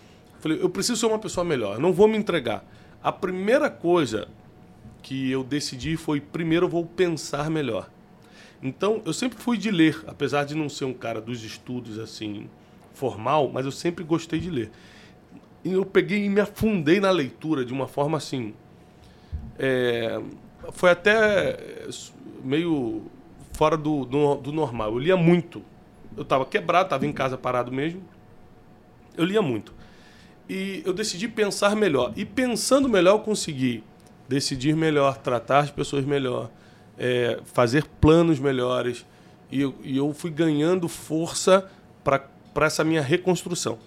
Falei, 0.41 0.61
eu 0.61 0.69
preciso 0.69 0.99
ser 0.99 1.05
uma 1.05 1.17
pessoa 1.17 1.45
melhor, 1.45 1.79
não 1.79 1.93
vou 1.93 2.09
me 2.09 2.17
entregar. 2.17 2.65
A 3.01 3.11
primeira 3.11 3.69
coisa 3.69 4.27
que 5.01 5.31
eu 5.31 5.45
decidi 5.45 5.95
foi, 5.95 6.19
primeiro 6.19 6.65
eu 6.65 6.69
vou 6.69 6.85
pensar 6.85 7.49
melhor. 7.49 7.89
Então, 8.61 9.01
eu 9.05 9.13
sempre 9.13 9.39
fui 9.39 9.57
de 9.57 9.71
ler, 9.71 10.03
apesar 10.05 10.43
de 10.43 10.55
não 10.55 10.67
ser 10.67 10.85
um 10.85 10.93
cara 10.93 11.21
dos 11.21 11.41
estudos 11.41 11.97
assim 11.97 12.49
formal, 12.93 13.49
mas 13.51 13.65
eu 13.65 13.71
sempre 13.71 14.03
gostei 14.03 14.41
de 14.41 14.49
ler. 14.49 14.69
E 15.63 15.73
eu 15.73 15.85
peguei 15.85 16.25
e 16.25 16.29
me 16.29 16.41
afundei 16.41 16.99
na 16.99 17.11
leitura 17.11 17.63
de 17.63 17.73
uma 17.73 17.87
forma 17.87 18.17
assim. 18.17 18.53
É, 19.59 20.19
foi 20.71 20.89
até 20.89 21.87
meio 22.43 23.03
fora 23.53 23.77
do, 23.77 24.05
do, 24.05 24.35
do 24.35 24.51
normal. 24.51 24.93
Eu 24.93 24.99
lia 24.99 25.17
muito. 25.17 25.61
Eu 26.15 26.23
estava 26.23 26.45
quebrado, 26.45 26.85
estava 26.85 27.05
em 27.05 27.13
casa 27.13 27.37
parado 27.37 27.71
mesmo. 27.71 28.01
Eu 29.15 29.23
lia 29.23 29.41
muito. 29.41 29.73
E 30.49 30.81
eu 30.85 30.93
decidi 30.93 31.27
pensar 31.27 31.75
melhor. 31.75 32.11
E 32.15 32.25
pensando 32.25 32.89
melhor, 32.89 33.13
eu 33.13 33.19
consegui 33.19 33.83
decidir 34.27 34.75
melhor, 34.75 35.17
tratar 35.17 35.59
as 35.59 35.71
pessoas 35.71 36.05
melhor, 36.05 36.49
é, 36.97 37.39
fazer 37.45 37.85
planos 37.99 38.39
melhores. 38.39 39.05
E 39.51 39.61
eu, 39.61 39.75
e 39.83 39.97
eu 39.97 40.13
fui 40.13 40.31
ganhando 40.31 40.87
força 40.87 41.69
para 42.03 42.65
essa 42.65 42.83
minha 42.83 43.01
reconstrução. 43.01 43.77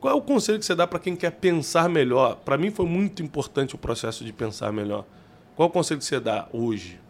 Qual 0.00 0.14
é 0.14 0.16
o 0.16 0.22
conselho 0.22 0.58
que 0.58 0.64
você 0.64 0.74
dá 0.74 0.86
para 0.86 0.98
quem 0.98 1.16
quer 1.16 1.32
pensar 1.32 1.88
melhor? 1.88 2.36
Para 2.36 2.56
mim 2.58 2.70
foi 2.70 2.86
muito 2.86 3.22
importante 3.22 3.74
o 3.74 3.78
processo 3.78 4.24
de 4.24 4.32
pensar 4.32 4.72
melhor. 4.72 5.04
Qual 5.54 5.66
é 5.66 5.70
o 5.70 5.72
conselho 5.72 5.98
que 5.98 6.06
você 6.06 6.20
dá 6.20 6.48
hoje? 6.52 7.00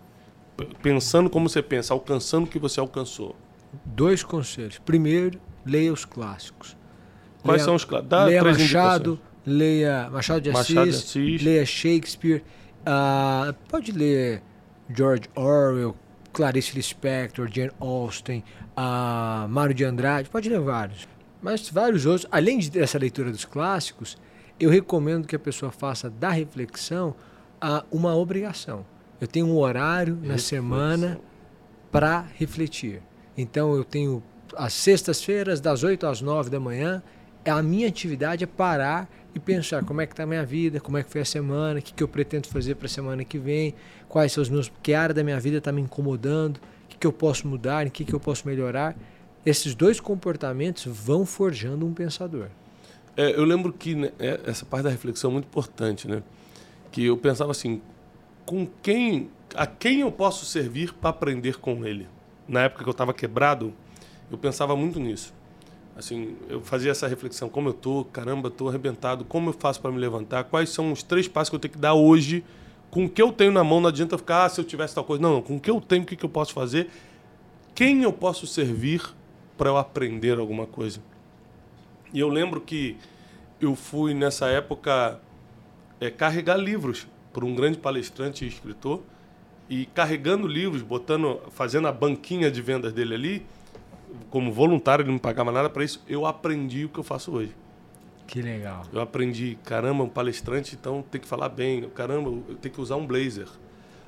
pensando 0.82 1.28
como 1.28 1.48
você 1.48 1.62
pensa, 1.62 1.92
alcançando 1.92 2.44
o 2.44 2.46
que 2.46 2.58
você 2.58 2.80
alcançou? 2.80 3.36
Dois 3.84 4.22
conselhos. 4.22 4.78
Primeiro, 4.78 5.38
leia 5.64 5.92
os 5.92 6.04
clássicos. 6.04 6.76
Quais 7.42 7.58
leia, 7.58 7.64
são 7.64 7.74
os 7.74 7.84
clássicos? 7.84 8.24
Leia 8.26 8.42
Machado, 8.42 9.20
leia 9.44 10.10
Machado 10.10 10.40
de, 10.40 10.50
Assis, 10.50 10.74
Machado 10.74 10.90
de 10.90 10.96
Assis, 10.96 11.42
leia 11.42 11.66
Shakespeare, 11.66 12.42
uh, 12.82 13.52
pode 13.68 13.92
ler 13.92 14.42
George 14.88 15.24
Orwell, 15.34 15.94
Clarice 16.32 16.74
Lispector, 16.74 17.48
Jane 17.52 17.70
Austen, 17.78 18.42
uh, 18.76 19.48
Mário 19.48 19.74
de 19.74 19.84
Andrade, 19.84 20.28
pode 20.28 20.48
ler 20.48 20.60
vários. 20.60 21.06
Mas 21.46 21.70
vários 21.70 22.04
outros. 22.06 22.26
Além 22.32 22.58
dessa 22.58 22.98
leitura 22.98 23.30
dos 23.30 23.44
clássicos, 23.44 24.18
eu 24.58 24.68
recomendo 24.68 25.28
que 25.28 25.36
a 25.36 25.38
pessoa 25.38 25.70
faça 25.70 26.10
da 26.10 26.28
reflexão 26.30 27.14
uh, 27.62 27.86
uma 27.88 28.16
obrigação. 28.16 28.84
Eu 29.20 29.28
tenho 29.28 29.46
um 29.46 29.56
horário 29.56 30.18
na 30.24 30.38
semana 30.38 31.20
para 31.92 32.26
refletir. 32.34 33.00
Então 33.38 33.76
eu 33.76 33.84
tenho 33.84 34.24
as 34.56 34.72
sextas-feiras, 34.72 35.60
das 35.60 35.84
8 35.84 36.04
às 36.08 36.20
9 36.20 36.50
da 36.50 36.58
manhã, 36.58 37.00
a 37.44 37.62
minha 37.62 37.86
atividade 37.86 38.42
é 38.42 38.46
parar 38.48 39.08
e 39.32 39.38
pensar 39.38 39.84
como 39.84 40.00
é 40.00 40.06
que 40.06 40.14
está 40.14 40.24
a 40.24 40.26
minha 40.26 40.44
vida, 40.44 40.80
como 40.80 40.98
é 40.98 41.04
que 41.04 41.10
foi 41.12 41.20
a 41.20 41.24
semana, 41.24 41.78
o 41.78 41.82
que, 41.82 41.94
que 41.94 42.02
eu 42.02 42.08
pretendo 42.08 42.48
fazer 42.48 42.74
para 42.74 42.86
a 42.86 42.90
semana 42.90 43.24
que 43.24 43.38
vem, 43.38 43.72
quais 44.08 44.32
são 44.32 44.42
os 44.42 44.48
meus, 44.48 44.72
que 44.82 44.94
área 44.94 45.14
da 45.14 45.22
minha 45.22 45.38
vida 45.38 45.58
está 45.58 45.70
me 45.70 45.80
incomodando, 45.80 46.56
o 46.56 46.88
que, 46.88 46.98
que 46.98 47.06
eu 47.06 47.12
posso 47.12 47.46
mudar, 47.46 47.86
em 47.86 47.90
que, 47.90 48.04
que 48.04 48.12
eu 48.12 48.18
posso 48.18 48.48
melhorar. 48.48 48.96
Esses 49.46 49.76
dois 49.76 50.00
comportamentos 50.00 50.84
vão 50.86 51.24
forjando 51.24 51.86
um 51.86 51.94
pensador. 51.94 52.48
É, 53.16 53.30
eu 53.30 53.44
lembro 53.44 53.72
que 53.72 53.94
né, 53.94 54.10
é, 54.18 54.40
essa 54.44 54.66
parte 54.66 54.82
da 54.82 54.90
reflexão 54.90 55.30
é 55.30 55.32
muito 55.34 55.44
importante, 55.44 56.08
né? 56.08 56.20
Que 56.90 57.04
eu 57.04 57.16
pensava 57.16 57.52
assim, 57.52 57.80
com 58.44 58.66
quem, 58.82 59.30
a 59.54 59.64
quem 59.64 60.00
eu 60.00 60.10
posso 60.10 60.44
servir 60.44 60.92
para 60.94 61.10
aprender 61.10 61.58
com 61.58 61.86
ele. 61.86 62.08
Na 62.48 62.62
época 62.62 62.82
que 62.82 62.88
eu 62.88 62.92
estava 62.92 63.14
quebrado, 63.14 63.72
eu 64.32 64.36
pensava 64.36 64.74
muito 64.74 64.98
nisso. 64.98 65.32
Assim, 65.96 66.36
eu 66.48 66.60
fazia 66.60 66.90
essa 66.90 67.06
reflexão, 67.06 67.48
como 67.48 67.68
eu 67.68 67.72
tô, 67.72 68.04
caramba, 68.04 68.50
tô 68.50 68.68
arrebentado, 68.68 69.24
como 69.24 69.50
eu 69.50 69.54
faço 69.54 69.80
para 69.80 69.92
me 69.92 69.98
levantar? 69.98 70.42
Quais 70.42 70.70
são 70.70 70.90
os 70.90 71.04
três 71.04 71.28
passos 71.28 71.50
que 71.50 71.56
eu 71.56 71.60
tenho 71.60 71.72
que 71.72 71.78
dar 71.78 71.94
hoje? 71.94 72.44
Com 72.90 73.04
o 73.04 73.08
que 73.08 73.22
eu 73.22 73.30
tenho 73.32 73.52
na 73.52 73.62
mão, 73.62 73.80
não 73.80 73.88
adianta 73.88 74.18
ficar, 74.18 74.44
ah, 74.44 74.48
se 74.48 74.60
eu 74.60 74.64
tivesse 74.64 74.92
tal 74.92 75.04
coisa. 75.04 75.22
Não, 75.22 75.34
não, 75.34 75.42
com 75.42 75.54
o 75.54 75.60
que 75.60 75.70
eu 75.70 75.80
tenho, 75.80 76.02
o 76.02 76.04
que, 76.04 76.16
que 76.16 76.24
eu 76.24 76.28
posso 76.28 76.52
fazer? 76.52 76.90
Quem 77.74 78.02
eu 78.02 78.12
posso 78.12 78.46
servir 78.46 79.15
para 79.56 79.70
eu 79.70 79.76
aprender 79.76 80.38
alguma 80.38 80.66
coisa? 80.66 81.00
E 82.12 82.20
eu 82.20 82.28
lembro 82.28 82.60
que 82.60 82.96
eu 83.60 83.74
fui 83.74 84.14
nessa 84.14 84.46
época 84.48 85.20
é, 86.00 86.10
carregar 86.10 86.56
livros 86.56 87.06
por 87.32 87.44
um 87.44 87.54
grande 87.54 87.78
palestrante 87.78 88.44
e 88.44 88.48
escritor 88.48 89.02
e 89.68 89.86
carregando 89.86 90.46
livros, 90.46 90.82
botando, 90.82 91.40
fazendo 91.50 91.88
a 91.88 91.92
banquinha 91.92 92.50
de 92.50 92.62
vendas 92.62 92.92
dele 92.92 93.14
ali, 93.14 93.46
como 94.30 94.52
voluntário, 94.52 95.02
ele 95.02 95.10
não 95.10 95.18
pagava 95.18 95.50
nada 95.50 95.68
para 95.68 95.84
isso, 95.84 96.02
eu 96.08 96.26
aprendi 96.26 96.84
o 96.84 96.88
que 96.88 96.98
eu 96.98 97.04
faço 97.04 97.32
hoje. 97.32 97.54
Que 98.26 98.42
legal. 98.42 98.84
Eu 98.92 99.00
aprendi, 99.00 99.56
caramba, 99.64 100.02
um 100.02 100.08
palestrante, 100.08 100.74
então 100.74 101.02
tem 101.10 101.20
que 101.20 101.28
falar 101.28 101.48
bem. 101.48 101.88
Caramba, 101.90 102.30
eu 102.48 102.56
tenho 102.56 102.74
que 102.74 102.80
usar 102.80 102.96
um 102.96 103.06
blazer. 103.06 103.46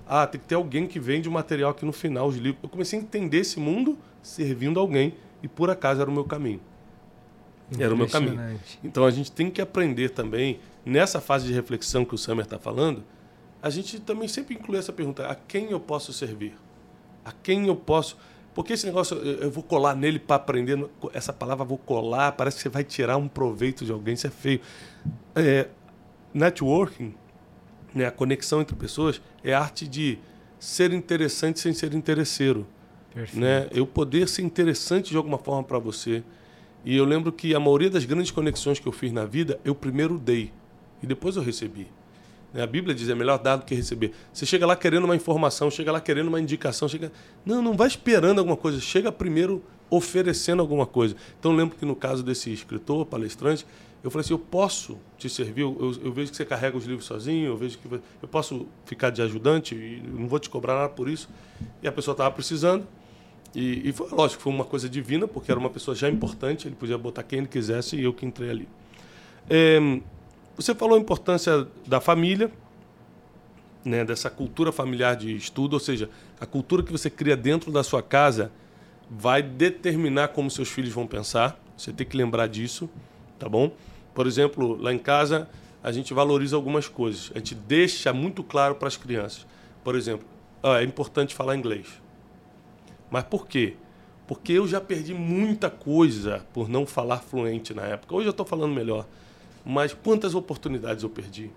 Ah, 0.06 0.26
tem 0.26 0.40
que 0.40 0.46
ter 0.46 0.56
alguém 0.56 0.86
que 0.86 0.98
vende 0.98 1.28
o 1.28 1.32
material 1.32 1.70
aqui 1.70 1.84
no 1.84 1.92
final 1.92 2.32
de 2.32 2.40
livro. 2.40 2.58
Eu 2.62 2.68
comecei 2.68 2.98
a 2.98 3.02
entender 3.02 3.38
esse 3.38 3.60
mundo 3.60 3.96
servindo 4.22 4.80
alguém 4.80 5.14
e 5.42 5.48
por 5.48 5.70
acaso 5.70 6.00
era 6.00 6.10
o 6.10 6.12
meu 6.12 6.24
caminho. 6.24 6.60
Era 7.78 7.92
o 7.92 7.96
meu 7.96 8.08
caminho. 8.08 8.58
Então 8.82 9.04
a 9.04 9.10
gente 9.10 9.30
tem 9.30 9.50
que 9.50 9.60
aprender 9.60 10.10
também, 10.10 10.60
nessa 10.84 11.20
fase 11.20 11.46
de 11.46 11.52
reflexão 11.52 12.04
que 12.04 12.14
o 12.14 12.18
Summer 12.18 12.44
está 12.44 12.58
falando, 12.58 13.04
a 13.62 13.68
gente 13.70 14.00
também 14.00 14.28
sempre 14.28 14.54
inclui 14.54 14.78
essa 14.78 14.92
pergunta: 14.92 15.26
a 15.26 15.34
quem 15.34 15.70
eu 15.70 15.80
posso 15.80 16.12
servir? 16.12 16.54
A 17.24 17.32
quem 17.32 17.66
eu 17.66 17.76
posso. 17.76 18.16
Porque 18.54 18.72
esse 18.72 18.86
negócio, 18.86 19.16
eu 19.16 19.50
vou 19.50 19.62
colar 19.62 19.94
nele 19.94 20.18
para 20.18 20.36
aprender. 20.36 20.84
Essa 21.12 21.32
palavra 21.32 21.64
vou 21.64 21.78
colar, 21.78 22.32
parece 22.32 22.56
que 22.56 22.62
você 22.62 22.68
vai 22.68 22.82
tirar 22.82 23.16
um 23.16 23.28
proveito 23.28 23.84
de 23.84 23.92
alguém, 23.92 24.14
isso 24.14 24.26
é 24.26 24.30
feio. 24.30 24.60
É, 25.36 25.68
networking, 26.34 27.14
né, 27.94 28.06
a 28.06 28.10
conexão 28.10 28.60
entre 28.60 28.74
pessoas, 28.74 29.20
é 29.44 29.54
a 29.54 29.60
arte 29.60 29.86
de 29.86 30.18
ser 30.58 30.92
interessante 30.92 31.60
sem 31.60 31.72
ser 31.72 31.94
interesseiro. 31.94 32.66
Perfeito. 33.14 33.40
Né? 33.40 33.68
Eu 33.72 33.86
poder 33.86 34.28
ser 34.28 34.42
interessante 34.42 35.10
de 35.10 35.16
alguma 35.16 35.38
forma 35.38 35.64
para 35.64 35.78
você. 35.78 36.22
E 36.84 36.96
eu 36.96 37.04
lembro 37.04 37.32
que 37.32 37.54
a 37.54 37.60
maioria 37.60 37.90
das 37.90 38.04
grandes 38.04 38.30
conexões 38.30 38.78
que 38.78 38.86
eu 38.86 38.92
fiz 38.92 39.12
na 39.12 39.24
vida, 39.24 39.58
eu 39.64 39.74
primeiro 39.74 40.18
dei 40.18 40.52
e 41.02 41.06
depois 41.06 41.36
eu 41.36 41.42
recebi. 41.42 41.88
Né? 42.52 42.62
A 42.62 42.66
Bíblia 42.66 42.94
diz 42.94 43.08
é 43.08 43.14
melhor 43.14 43.38
dar 43.38 43.56
do 43.56 43.64
que 43.64 43.74
receber. 43.74 44.12
Você 44.32 44.46
chega 44.46 44.66
lá 44.66 44.76
querendo 44.76 45.04
uma 45.04 45.16
informação, 45.16 45.70
chega 45.70 45.92
lá 45.92 46.00
querendo 46.00 46.28
uma 46.28 46.40
indicação, 46.40 46.88
chega. 46.88 47.12
Não, 47.44 47.60
não 47.60 47.74
vai 47.74 47.88
esperando 47.88 48.38
alguma 48.38 48.56
coisa, 48.56 48.80
chega 48.80 49.10
primeiro 49.10 49.62
oferecendo 49.90 50.60
alguma 50.60 50.86
coisa. 50.86 51.16
Então 51.38 51.52
lembro 51.52 51.76
que 51.76 51.84
no 51.84 51.96
caso 51.96 52.22
desse 52.22 52.52
escritor, 52.52 53.06
palestrante, 53.06 53.66
eu 54.02 54.10
falei 54.10 54.24
assim, 54.24 54.32
eu 54.32 54.38
posso 54.38 54.98
te 55.16 55.28
servir, 55.28 55.62
eu, 55.62 55.76
eu 56.02 56.12
vejo 56.12 56.30
que 56.30 56.36
você 56.36 56.44
carrega 56.44 56.76
os 56.76 56.84
livros 56.84 57.04
sozinho, 57.04 57.46
eu 57.46 57.56
vejo 57.56 57.78
que 57.78 57.92
eu 57.92 58.28
posso 58.28 58.66
ficar 58.84 59.10
de 59.10 59.20
ajudante 59.22 59.74
e 59.74 60.00
não 60.06 60.28
vou 60.28 60.38
te 60.38 60.48
cobrar 60.48 60.74
nada 60.74 60.88
por 60.88 61.08
isso. 61.08 61.28
E 61.82 61.88
a 61.88 61.92
pessoa 61.92 62.12
estava 62.12 62.30
precisando. 62.30 62.86
E, 63.54 63.88
e 63.88 63.92
foi 63.92 64.08
lógico, 64.10 64.42
foi 64.42 64.52
uma 64.52 64.64
coisa 64.64 64.88
divina, 64.88 65.26
porque 65.26 65.50
era 65.50 65.58
uma 65.58 65.70
pessoa 65.70 65.94
já 65.94 66.08
importante, 66.08 66.68
ele 66.68 66.76
podia 66.76 66.96
botar 66.96 67.22
quem 67.22 67.40
ele 67.40 67.48
quisesse 67.48 67.96
e 67.96 68.04
eu 68.04 68.12
que 68.12 68.24
entrei 68.24 68.50
ali. 68.50 68.68
É, 69.50 69.78
você 70.54 70.74
falou 70.74 70.96
a 70.96 71.00
importância 71.00 71.66
da 71.86 72.00
família, 72.00 72.52
né, 73.84 74.04
dessa 74.04 74.28
cultura 74.28 74.70
familiar 74.70 75.16
de 75.16 75.34
estudo, 75.34 75.74
ou 75.74 75.80
seja, 75.80 76.10
a 76.40 76.46
cultura 76.46 76.82
que 76.82 76.92
você 76.92 77.08
cria 77.08 77.36
dentro 77.36 77.72
da 77.72 77.82
sua 77.82 78.02
casa 78.02 78.52
vai 79.10 79.42
determinar 79.42 80.28
como 80.28 80.50
seus 80.50 80.68
filhos 80.68 80.92
vão 80.92 81.06
pensar. 81.06 81.58
Você 81.76 81.92
tem 81.92 82.06
que 82.06 82.16
lembrar 82.16 82.48
disso, 82.48 82.90
tá 83.38 83.48
bom? 83.48 83.70
Por 84.14 84.26
exemplo, 84.26 84.76
lá 84.80 84.92
em 84.92 84.98
casa, 84.98 85.48
a 85.82 85.92
gente 85.92 86.12
valoriza 86.12 86.56
algumas 86.56 86.88
coisas. 86.88 87.30
A 87.34 87.38
gente 87.38 87.54
deixa 87.54 88.12
muito 88.12 88.42
claro 88.42 88.74
para 88.74 88.88
as 88.88 88.96
crianças. 88.96 89.46
Por 89.84 89.94
exemplo, 89.94 90.26
é 90.62 90.82
importante 90.82 91.34
falar 91.34 91.56
inglês. 91.56 91.86
Mas 93.10 93.24
por 93.24 93.46
quê? 93.46 93.76
Porque 94.26 94.52
eu 94.52 94.66
já 94.68 94.80
perdi 94.80 95.14
muita 95.14 95.70
coisa 95.70 96.44
por 96.52 96.68
não 96.68 96.84
falar 96.84 97.18
fluente 97.18 97.72
na 97.72 97.82
época. 97.82 98.14
Hoje 98.14 98.26
eu 98.26 98.32
estou 98.32 98.44
falando 98.44 98.74
melhor. 98.74 99.06
Mas 99.64 99.94
quantas 99.94 100.34
oportunidades 100.34 101.02
eu 101.02 101.10
perdi? 101.10 101.50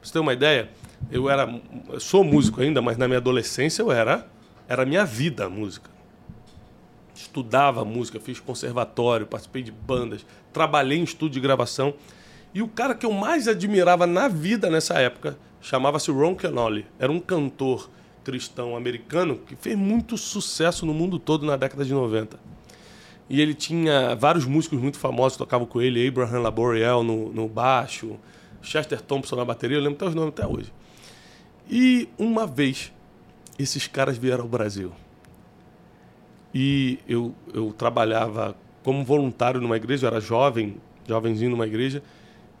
Pra 0.00 0.08
você 0.08 0.12
ter 0.12 0.18
uma 0.18 0.32
ideia, 0.32 0.70
eu 1.10 1.30
era, 1.30 1.48
eu 1.88 2.00
sou 2.00 2.22
músico 2.22 2.60
ainda, 2.60 2.82
mas 2.82 2.96
na 2.96 3.06
minha 3.06 3.18
adolescência 3.18 3.82
eu 3.82 3.90
era, 3.90 4.28
era 4.68 4.84
minha 4.84 5.04
vida 5.04 5.46
a 5.46 5.48
música. 5.48 5.91
Estudava 7.22 7.84
música, 7.84 8.18
fiz 8.18 8.40
conservatório, 8.40 9.26
participei 9.26 9.62
de 9.62 9.70
bandas, 9.70 10.26
trabalhei 10.52 10.98
em 10.98 11.04
estúdio 11.04 11.34
de 11.34 11.40
gravação. 11.40 11.94
E 12.52 12.60
o 12.60 12.68
cara 12.68 12.94
que 12.96 13.06
eu 13.06 13.12
mais 13.12 13.46
admirava 13.46 14.06
na 14.06 14.26
vida 14.26 14.68
nessa 14.68 14.98
época 14.98 15.38
chamava-se 15.60 16.10
Ron 16.10 16.34
Canoli. 16.34 16.84
Era 16.98 17.12
um 17.12 17.20
cantor 17.20 17.88
cristão 18.24 18.76
americano 18.76 19.38
que 19.38 19.54
fez 19.54 19.76
muito 19.76 20.18
sucesso 20.18 20.84
no 20.84 20.92
mundo 20.92 21.18
todo 21.18 21.46
na 21.46 21.56
década 21.56 21.84
de 21.84 21.92
90. 21.92 22.38
E 23.30 23.40
ele 23.40 23.54
tinha 23.54 24.16
vários 24.16 24.44
músicos 24.44 24.80
muito 24.80 24.98
famosos 24.98 25.38
tocavam 25.38 25.66
com 25.66 25.80
ele, 25.80 26.06
Abraham 26.06 26.40
Laboriel 26.40 27.04
no, 27.04 27.32
no 27.32 27.48
baixo, 27.48 28.18
Chester 28.60 29.00
Thompson 29.00 29.36
na 29.36 29.44
bateria, 29.44 29.76
eu 29.76 29.80
lembro 29.80 29.96
até 29.96 30.06
os 30.06 30.14
nomes 30.14 30.34
até 30.36 30.46
hoje. 30.46 30.72
E 31.70 32.08
uma 32.18 32.48
vez, 32.48 32.92
esses 33.58 33.86
caras 33.86 34.18
vieram 34.18 34.42
ao 34.42 34.48
Brasil. 34.48 34.92
E 36.54 36.98
eu, 37.08 37.34
eu 37.52 37.72
trabalhava 37.72 38.54
como 38.82 39.04
voluntário 39.04 39.60
numa 39.60 39.76
igreja, 39.76 40.06
eu 40.06 40.08
era 40.08 40.20
jovem, 40.20 40.76
jovenzinho 41.06 41.50
numa 41.50 41.66
igreja, 41.66 42.02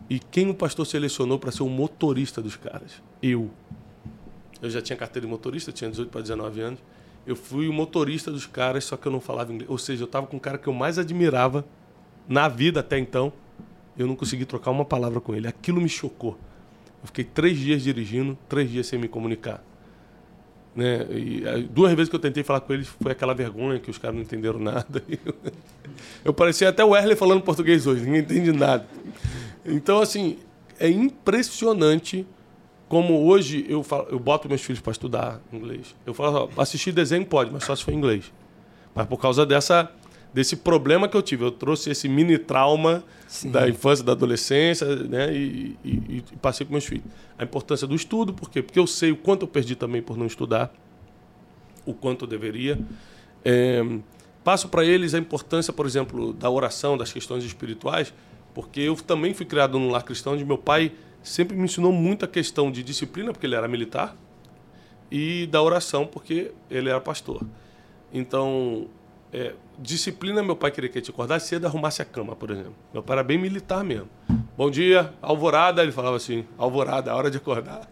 e 0.08 0.18
quem 0.18 0.48
o 0.50 0.54
pastor 0.54 0.86
selecionou 0.86 1.38
para 1.38 1.50
ser 1.50 1.62
o 1.62 1.68
motorista 1.68 2.40
dos 2.42 2.56
caras? 2.56 3.02
Eu. 3.22 3.50
Eu 4.60 4.70
já 4.70 4.80
tinha 4.80 4.96
carteira 4.96 5.26
de 5.26 5.30
motorista, 5.30 5.72
tinha 5.72 5.90
18 5.90 6.10
para 6.10 6.20
19 6.20 6.60
anos. 6.60 6.80
Eu 7.26 7.36
fui 7.36 7.68
o 7.68 7.72
motorista 7.72 8.30
dos 8.30 8.46
caras, 8.46 8.84
só 8.84 8.96
que 8.96 9.06
eu 9.06 9.12
não 9.12 9.20
falava 9.20 9.52
inglês. 9.52 9.70
Ou 9.70 9.78
seja, 9.78 10.02
eu 10.02 10.06
estava 10.06 10.26
com 10.26 10.36
o 10.36 10.40
cara 10.40 10.58
que 10.58 10.68
eu 10.68 10.72
mais 10.72 10.98
admirava 10.98 11.64
na 12.28 12.48
vida 12.48 12.80
até 12.80 12.98
então. 12.98 13.32
Eu 13.96 14.06
não 14.06 14.16
consegui 14.16 14.44
trocar 14.44 14.70
uma 14.70 14.84
palavra 14.84 15.20
com 15.20 15.34
ele. 15.34 15.46
Aquilo 15.48 15.80
me 15.80 15.88
chocou. 15.88 16.38
Eu 17.00 17.06
fiquei 17.06 17.24
três 17.24 17.58
dias 17.58 17.82
dirigindo, 17.82 18.38
três 18.48 18.70
dias 18.70 18.86
sem 18.86 18.98
me 18.98 19.08
comunicar. 19.08 19.62
Né? 20.74 21.06
E 21.10 21.42
eh, 21.44 21.58
duas 21.70 21.92
vezes 21.92 22.08
que 22.08 22.16
eu 22.16 22.20
tentei 22.20 22.42
falar 22.42 22.60
com 22.60 22.72
eles 22.72 22.88
foi 22.88 23.12
aquela 23.12 23.34
vergonha 23.34 23.78
que 23.78 23.90
os 23.90 23.98
caras 23.98 24.16
não 24.16 24.22
entenderam 24.22 24.58
nada. 24.60 25.02
Eu 26.24 26.32
parecia 26.32 26.68
até 26.68 26.84
o 26.84 26.90
Wesley 26.90 27.16
falando 27.16 27.42
português 27.42 27.86
hoje, 27.86 28.04
ninguém 28.04 28.20
entende 28.20 28.52
nada. 28.52 28.86
Então, 29.64 30.00
assim, 30.00 30.38
é 30.78 30.88
impressionante 30.88 32.26
como 32.88 33.26
hoje 33.26 33.64
eu, 33.68 33.82
falo, 33.82 34.06
eu 34.10 34.18
boto 34.18 34.48
meus 34.48 34.60
filhos 34.60 34.80
para 34.80 34.92
estudar 34.92 35.40
inglês. 35.52 35.94
Eu 36.04 36.12
falo, 36.12 36.50
assistir 36.58 36.92
desenho 36.92 37.24
pode, 37.24 37.50
mas 37.50 37.64
só 37.64 37.74
se 37.74 37.82
for 37.82 37.92
inglês. 37.92 38.30
Mas 38.94 39.06
por 39.06 39.18
causa 39.18 39.46
dessa, 39.46 39.90
desse 40.32 40.56
problema 40.56 41.08
que 41.08 41.16
eu 41.16 41.22
tive, 41.22 41.44
eu 41.44 41.50
trouxe 41.50 41.90
esse 41.90 42.08
mini 42.08 42.38
trauma 42.38 43.04
Sim. 43.28 43.50
da 43.50 43.68
infância, 43.68 44.04
da 44.04 44.12
adolescência, 44.12 44.86
né? 44.96 45.32
E, 45.32 45.76
e, 45.84 45.90
e, 45.90 46.24
passei 46.40 46.64
para 46.64 46.72
meus 46.72 46.84
filhos. 46.84 47.04
A 47.38 47.44
importância 47.44 47.86
do 47.86 47.94
estudo, 47.94 48.32
por 48.32 48.48
quê? 48.48 48.62
Porque 48.62 48.78
eu 48.78 48.86
sei 48.86 49.12
o 49.12 49.16
quanto 49.16 49.42
eu 49.42 49.48
perdi 49.48 49.76
também 49.76 50.00
por 50.00 50.16
não 50.16 50.26
estudar, 50.26 50.72
o 51.84 51.92
quanto 51.92 52.24
eu 52.24 52.28
deveria. 52.28 52.78
É, 53.44 53.84
passo 54.42 54.68
para 54.68 54.84
eles 54.84 55.14
a 55.14 55.18
importância, 55.18 55.72
por 55.72 55.86
exemplo, 55.86 56.32
da 56.32 56.48
oração, 56.48 56.96
das 56.96 57.12
questões 57.12 57.44
espirituais, 57.44 58.12
porque 58.54 58.80
eu 58.80 58.96
também 58.96 59.34
fui 59.34 59.46
criado 59.46 59.78
num 59.78 59.90
lar 59.90 60.02
cristão 60.02 60.34
onde 60.34 60.44
meu 60.44 60.58
pai 60.58 60.92
sempre 61.22 61.56
me 61.56 61.64
ensinou 61.64 61.92
muito 61.92 62.24
a 62.24 62.28
questão 62.28 62.70
de 62.70 62.82
disciplina, 62.82 63.32
porque 63.32 63.46
ele 63.46 63.54
era 63.54 63.68
militar, 63.68 64.16
e 65.10 65.46
da 65.46 65.62
oração, 65.62 66.06
porque 66.06 66.52
ele 66.70 66.88
era 66.88 67.00
pastor. 67.00 67.42
Então, 68.12 68.88
é, 69.32 69.54
disciplina, 69.78 70.42
meu 70.42 70.56
pai 70.56 70.70
queria 70.70 70.88
que 70.88 70.98
a 70.98 71.00
gente 71.00 71.10
acordasse 71.10 71.48
cedo 71.48 71.66
arrumasse 71.66 72.02
a 72.02 72.04
cama, 72.04 72.36
por 72.36 72.50
exemplo. 72.50 72.74
Meu 72.92 73.02
pai 73.02 73.16
era 73.16 73.24
bem 73.24 73.38
militar 73.38 73.82
mesmo. 73.84 74.08
Bom 74.56 74.70
dia, 74.70 75.12
alvorada, 75.20 75.82
ele 75.82 75.92
falava 75.92 76.16
assim, 76.16 76.44
alvorada, 76.58 77.14
hora 77.14 77.30
de 77.30 77.38
acordar. 77.38 77.88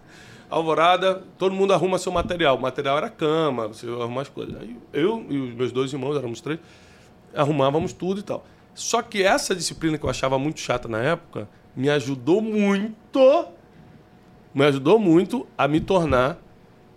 Alvorada, 0.49 1.23
todo 1.39 1.55
mundo 1.55 1.73
arruma 1.73 1.99
seu 1.99 2.13
material. 2.13 2.57
O 2.57 2.61
material 2.61 2.99
era 2.99 3.09
cama, 3.09 3.69
você 3.69 3.87
arruma 3.87 4.23
as 4.23 4.29
coisas. 4.29 4.61
Aí 4.61 4.77
eu 4.93 5.25
e 5.29 5.39
os 5.39 5.55
meus 5.55 5.73
dois 5.73 5.93
irmãos, 5.93 6.17
éramos 6.17 6.41
três, 6.41 6.59
arrumávamos 7.35 7.93
tudo 7.93 8.21
e 8.21 8.23
tal. 8.23 8.45
Só 8.75 9.03
que 9.03 9.23
essa 9.23 9.55
disciplina 9.55 9.97
que 9.97 10.05
eu 10.05 10.11
achava 10.11 10.39
muito 10.39 10.61
chata 10.61 10.89
na 10.89 10.99
época, 10.99 11.49
me 11.75 11.89
ajudou 11.89 12.41
muito, 12.41 13.47
me 14.53 14.65
ajudou 14.65 14.99
muito 14.99 15.47
a 15.57 15.69
me 15.69 15.81
tornar 15.81 16.39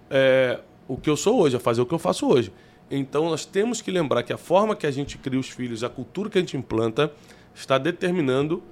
é, 0.09 0.59
o 0.87 0.97
que 0.97 1.09
eu 1.09 1.17
sou 1.17 1.39
hoje, 1.39 1.55
a 1.55 1.59
fazer 1.59 1.81
o 1.81 1.85
que 1.85 1.93
eu 1.93 1.99
faço 1.99 2.27
hoje. 2.27 2.51
Então 2.89 3.29
nós 3.29 3.45
temos 3.45 3.81
que 3.81 3.91
lembrar 3.91 4.23
que 4.23 4.33
a 4.33 4.37
forma 4.37 4.75
que 4.75 4.85
a 4.85 4.91
gente 4.91 5.17
cria 5.17 5.39
os 5.39 5.49
filhos, 5.49 5.83
a 5.83 5.89
cultura 5.89 6.29
que 6.29 6.37
a 6.37 6.41
gente 6.41 6.57
implanta, 6.57 7.11
está 7.53 7.77
determinando 7.77 8.63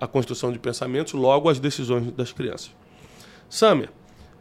a 0.00 0.06
construção 0.06 0.52
de 0.52 0.58
pensamentos, 0.58 1.12
logo 1.12 1.48
as 1.48 1.58
decisões 1.58 2.10
das 2.12 2.32
crianças. 2.32 2.70
Samia, 3.48 3.90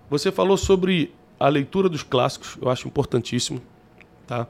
você 0.10 0.32
falou 0.32 0.58
sobre 0.58 1.14
a 1.40 1.48
leitura 1.48 1.90
dos 1.90 2.04
clássicos, 2.04 2.58
eu 2.62 2.70
acho 2.70 2.88
importantíssimo, 2.88 3.62
tá? 4.28 4.48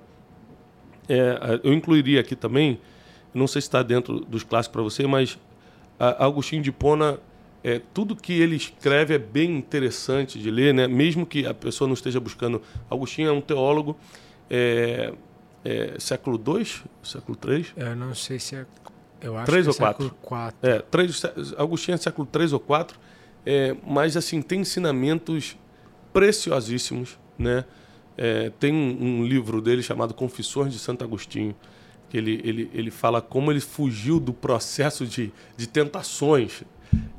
É, 1.07 1.59
eu 1.63 1.73
incluiria 1.73 2.19
aqui 2.19 2.35
também, 2.35 2.79
não 3.33 3.47
sei 3.47 3.61
se 3.61 3.67
está 3.67 3.81
dentro 3.81 4.19
dos 4.19 4.43
clássicos 4.43 4.73
para 4.73 4.81
você, 4.83 5.07
mas 5.07 5.39
Agostinho 5.99 6.61
de 6.61 6.71
Pona, 6.71 7.19
é, 7.63 7.81
tudo 7.93 8.15
que 8.15 8.33
ele 8.33 8.55
escreve 8.55 9.13
é 9.13 9.17
bem 9.17 9.57
interessante 9.57 10.39
de 10.39 10.49
ler, 10.49 10.73
né? 10.73 10.87
mesmo 10.87 11.25
que 11.25 11.45
a 11.45 11.53
pessoa 11.53 11.87
não 11.87 11.93
esteja 11.93 12.19
buscando. 12.19 12.61
Agostinho 12.89 13.27
é 13.27 13.31
um 13.31 13.41
teólogo, 13.41 13.97
é, 14.49 15.13
é, 15.63 15.95
século 15.99 16.37
II, 16.37 16.65
século 17.03 17.37
III? 17.45 17.67
Eu 17.75 17.95
não 17.95 18.13
sei 18.15 18.39
se 18.39 18.55
é. 18.55 18.65
Eu 19.21 19.37
acho 19.37 19.45
três 19.45 19.65
que 19.65 19.69
ou 19.69 19.75
é 19.75 19.77
quatro? 20.21 20.69
É, 20.69 20.79
três, 20.79 21.21
Agostinho 21.57 21.95
é 21.95 21.97
século 21.97 22.27
III 22.33 22.53
ou 22.53 22.63
IV, 22.63 22.95
é, 23.45 23.75
mas 23.85 24.15
assim, 24.15 24.41
tem 24.41 24.61
ensinamentos 24.61 25.57
preciosíssimos. 26.13 27.19
Né? 27.37 27.65
É, 28.17 28.51
tem 28.59 28.73
um, 28.73 29.19
um 29.19 29.25
livro 29.25 29.61
dele 29.61 29.83
chamado 29.83 30.13
Confissões 30.13 30.71
de 30.71 30.79
Santo 30.79 31.03
Agostinho 31.03 31.55
que 32.09 32.17
ele, 32.17 32.41
ele, 32.43 32.71
ele 32.73 32.91
fala 32.91 33.21
como 33.21 33.51
ele 33.51 33.59
fugiu 33.59 34.19
do 34.19 34.33
processo 34.33 35.05
de, 35.05 35.31
de 35.55 35.67
tentações. 35.67 36.63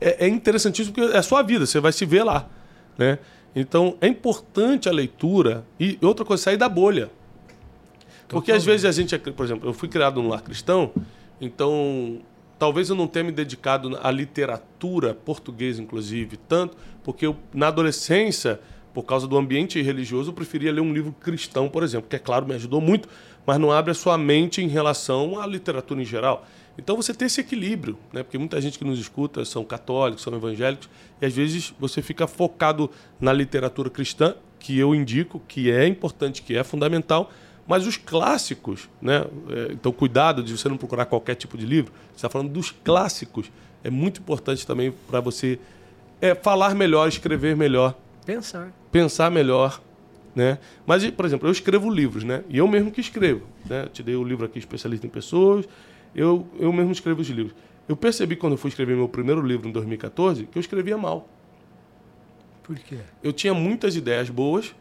É, 0.00 0.26
é 0.26 0.28
interessantíssimo 0.28 0.94
porque 0.94 1.14
é 1.14 1.18
a 1.18 1.22
sua 1.22 1.42
vida, 1.42 1.64
você 1.64 1.78
vai 1.78 1.92
se 1.92 2.04
ver 2.04 2.24
lá. 2.24 2.48
Né? 2.98 3.18
Então 3.54 3.96
é 4.00 4.08
importante 4.08 4.88
a 4.88 4.92
leitura 4.92 5.64
e 5.78 5.96
outra 6.02 6.24
coisa, 6.24 6.42
sair 6.42 6.56
da 6.56 6.68
bolha. 6.68 7.10
Porque 8.30 8.52
às 8.52 8.64
vezes 8.64 8.84
a 8.84 8.92
gente, 8.92 9.18
por 9.18 9.44
exemplo, 9.44 9.68
eu 9.68 9.74
fui 9.74 9.88
criado 9.88 10.22
num 10.22 10.28
lar 10.28 10.42
cristão, 10.42 10.92
então 11.40 12.20
talvez 12.58 12.88
eu 12.88 12.96
não 12.96 13.06
tenha 13.06 13.24
me 13.24 13.32
dedicado 13.32 13.98
à 14.02 14.10
literatura 14.10 15.14
portuguesa, 15.14 15.82
inclusive, 15.82 16.36
tanto, 16.36 16.76
porque 17.02 17.26
eu, 17.26 17.36
na 17.52 17.68
adolescência, 17.68 18.60
por 18.92 19.02
causa 19.04 19.26
do 19.26 19.36
ambiente 19.36 19.80
religioso, 19.80 20.30
eu 20.30 20.34
preferia 20.34 20.72
ler 20.72 20.80
um 20.80 20.92
livro 20.92 21.12
cristão, 21.12 21.68
por 21.68 21.82
exemplo, 21.82 22.08
que 22.08 22.16
é 22.16 22.18
claro, 22.18 22.46
me 22.46 22.54
ajudou 22.54 22.80
muito, 22.80 23.08
mas 23.46 23.58
não 23.58 23.72
abre 23.72 23.90
a 23.90 23.94
sua 23.94 24.16
mente 24.18 24.62
em 24.62 24.68
relação 24.68 25.40
à 25.40 25.46
literatura 25.46 26.00
em 26.02 26.04
geral. 26.04 26.46
Então 26.78 26.96
você 26.96 27.12
tem 27.12 27.26
esse 27.26 27.40
equilíbrio, 27.40 27.98
né? 28.12 28.22
porque 28.22 28.38
muita 28.38 28.60
gente 28.60 28.78
que 28.78 28.84
nos 28.84 28.98
escuta 28.98 29.44
são 29.44 29.64
católicos, 29.64 30.22
são 30.22 30.34
evangélicos, 30.34 30.88
e 31.20 31.26
às 31.26 31.34
vezes 31.34 31.74
você 31.78 32.00
fica 32.00 32.26
focado 32.26 32.90
na 33.20 33.32
literatura 33.32 33.90
cristã, 33.90 34.34
que 34.58 34.78
eu 34.78 34.94
indico, 34.94 35.40
que 35.48 35.70
é 35.70 35.86
importante, 35.86 36.42
que 36.42 36.56
é 36.56 36.62
fundamental, 36.62 37.30
mas 37.70 37.86
os 37.86 37.96
clássicos, 37.96 38.88
né? 39.00 39.24
É, 39.48 39.72
então 39.72 39.92
cuidado 39.92 40.42
de 40.42 40.58
você 40.58 40.68
não 40.68 40.76
procurar 40.76 41.06
qualquer 41.06 41.36
tipo 41.36 41.56
de 41.56 41.64
livro, 41.64 41.92
você 42.08 42.16
está 42.16 42.28
falando 42.28 42.50
dos 42.50 42.72
clássicos, 42.72 43.48
é 43.84 43.88
muito 43.88 44.20
importante 44.20 44.66
também 44.66 44.92
para 45.08 45.20
você 45.20 45.56
é, 46.20 46.34
falar 46.34 46.74
melhor, 46.74 47.06
escrever 47.06 47.56
melhor. 47.56 47.94
Pensar. 48.26 48.72
Pensar 48.90 49.30
melhor, 49.30 49.80
né? 50.34 50.58
Mas, 50.84 51.08
por 51.12 51.24
exemplo, 51.24 51.46
eu 51.46 51.52
escrevo 51.52 51.88
livros, 51.88 52.24
né? 52.24 52.42
E 52.48 52.58
eu 52.58 52.66
mesmo 52.66 52.90
que 52.90 53.00
escrevo. 53.00 53.46
Né? 53.64 53.86
Te 53.92 54.02
dei 54.02 54.16
o 54.16 54.24
livro 54.24 54.44
aqui, 54.44 54.58
Especialista 54.58 55.06
em 55.06 55.10
Pessoas. 55.10 55.64
Eu, 56.12 56.48
eu 56.58 56.72
mesmo 56.72 56.90
escrevo 56.90 57.20
os 57.20 57.28
livros. 57.28 57.54
Eu 57.88 57.94
percebi 57.94 58.34
quando 58.34 58.54
eu 58.54 58.58
fui 58.58 58.70
escrever 58.70 58.96
meu 58.96 59.08
primeiro 59.08 59.40
livro 59.40 59.68
em 59.68 59.72
2014 59.72 60.46
que 60.46 60.58
eu 60.58 60.60
escrevia 60.60 60.98
mal. 60.98 61.28
Por 62.64 62.76
quê? 62.80 62.98
Eu 63.22 63.32
tinha 63.32 63.54
muitas 63.54 63.94
ideias 63.94 64.28
boas, 64.28 64.74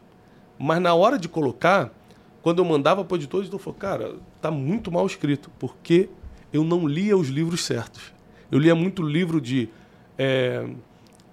mas 0.58 0.82
na 0.82 0.92
hora 0.92 1.16
de 1.16 1.28
colocar, 1.28 1.92
quando 2.42 2.58
eu 2.58 2.64
mandava 2.64 3.04
para 3.04 3.14
o 3.14 3.18
editor, 3.18 3.40
o 3.40 3.42
editor 3.42 3.60
falou, 3.60 3.78
cara, 3.78 4.14
tá 4.40 4.50
muito 4.50 4.90
mal 4.90 5.06
escrito, 5.06 5.50
porque 5.58 6.08
eu 6.52 6.64
não 6.64 6.86
lia 6.86 7.16
os 7.16 7.28
livros 7.28 7.64
certos. 7.64 8.12
Eu 8.50 8.58
lia 8.58 8.74
muito 8.74 9.02
livro 9.02 9.40
de 9.40 9.68
é, 10.18 10.66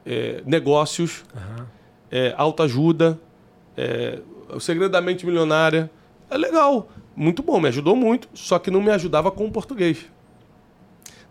é, 0.06 0.44
negócios, 0.46 1.24
uhum. 1.34 1.66
é, 2.12 2.34
autoajuda, 2.38 3.20
é, 3.76 4.20
o 4.50 4.60
Segredo 4.60 4.92
da 4.92 5.02
Mente 5.02 5.26
Milionária. 5.26 5.90
É 6.30 6.38
legal, 6.38 6.90
muito 7.16 7.42
bom, 7.42 7.60
me 7.60 7.70
ajudou 7.70 7.96
muito, 7.96 8.30
só 8.34 8.60
que 8.60 8.70
não 8.70 8.82
me 8.82 8.92
ajudava 8.92 9.32
com 9.32 9.46
o 9.46 9.52
português. 9.52 10.06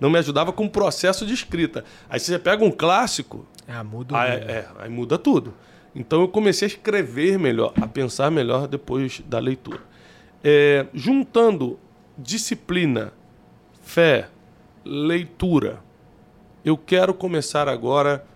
não 0.01 0.11
me 0.11 0.19
ajudava 0.19 0.53
com 0.53 0.65
o 0.65 0.71
processo 0.71 1.25
de 1.25 1.33
escrita. 1.35 1.85
Aí 2.09 2.19
você 2.19 2.39
pega 2.39 2.65
um 2.65 2.71
clássico, 2.71 3.47
Ah, 3.69 3.85
muda 3.85 4.19
aí, 4.19 4.31
é, 4.33 4.69
aí 4.79 4.91
muda 4.91 5.19
tudo. 5.19 5.55
Então 5.97 6.21
eu 6.21 6.29
comecei 6.29 6.67
a 6.67 6.69
escrever 6.69 7.39
melhor, 7.39 7.73
a 7.81 7.87
pensar 7.87 8.31
melhor 8.31 8.69
depois 8.69 9.23
da 9.27 9.39
leitura. 9.39 9.81
É, 10.45 10.87
juntando 10.93 11.79
disciplina, 12.19 13.15
fé, 13.81 14.29
leitura, 14.85 15.83
eu 16.63 16.77
quero 16.77 17.15
começar 17.15 17.67
agora 17.67 18.27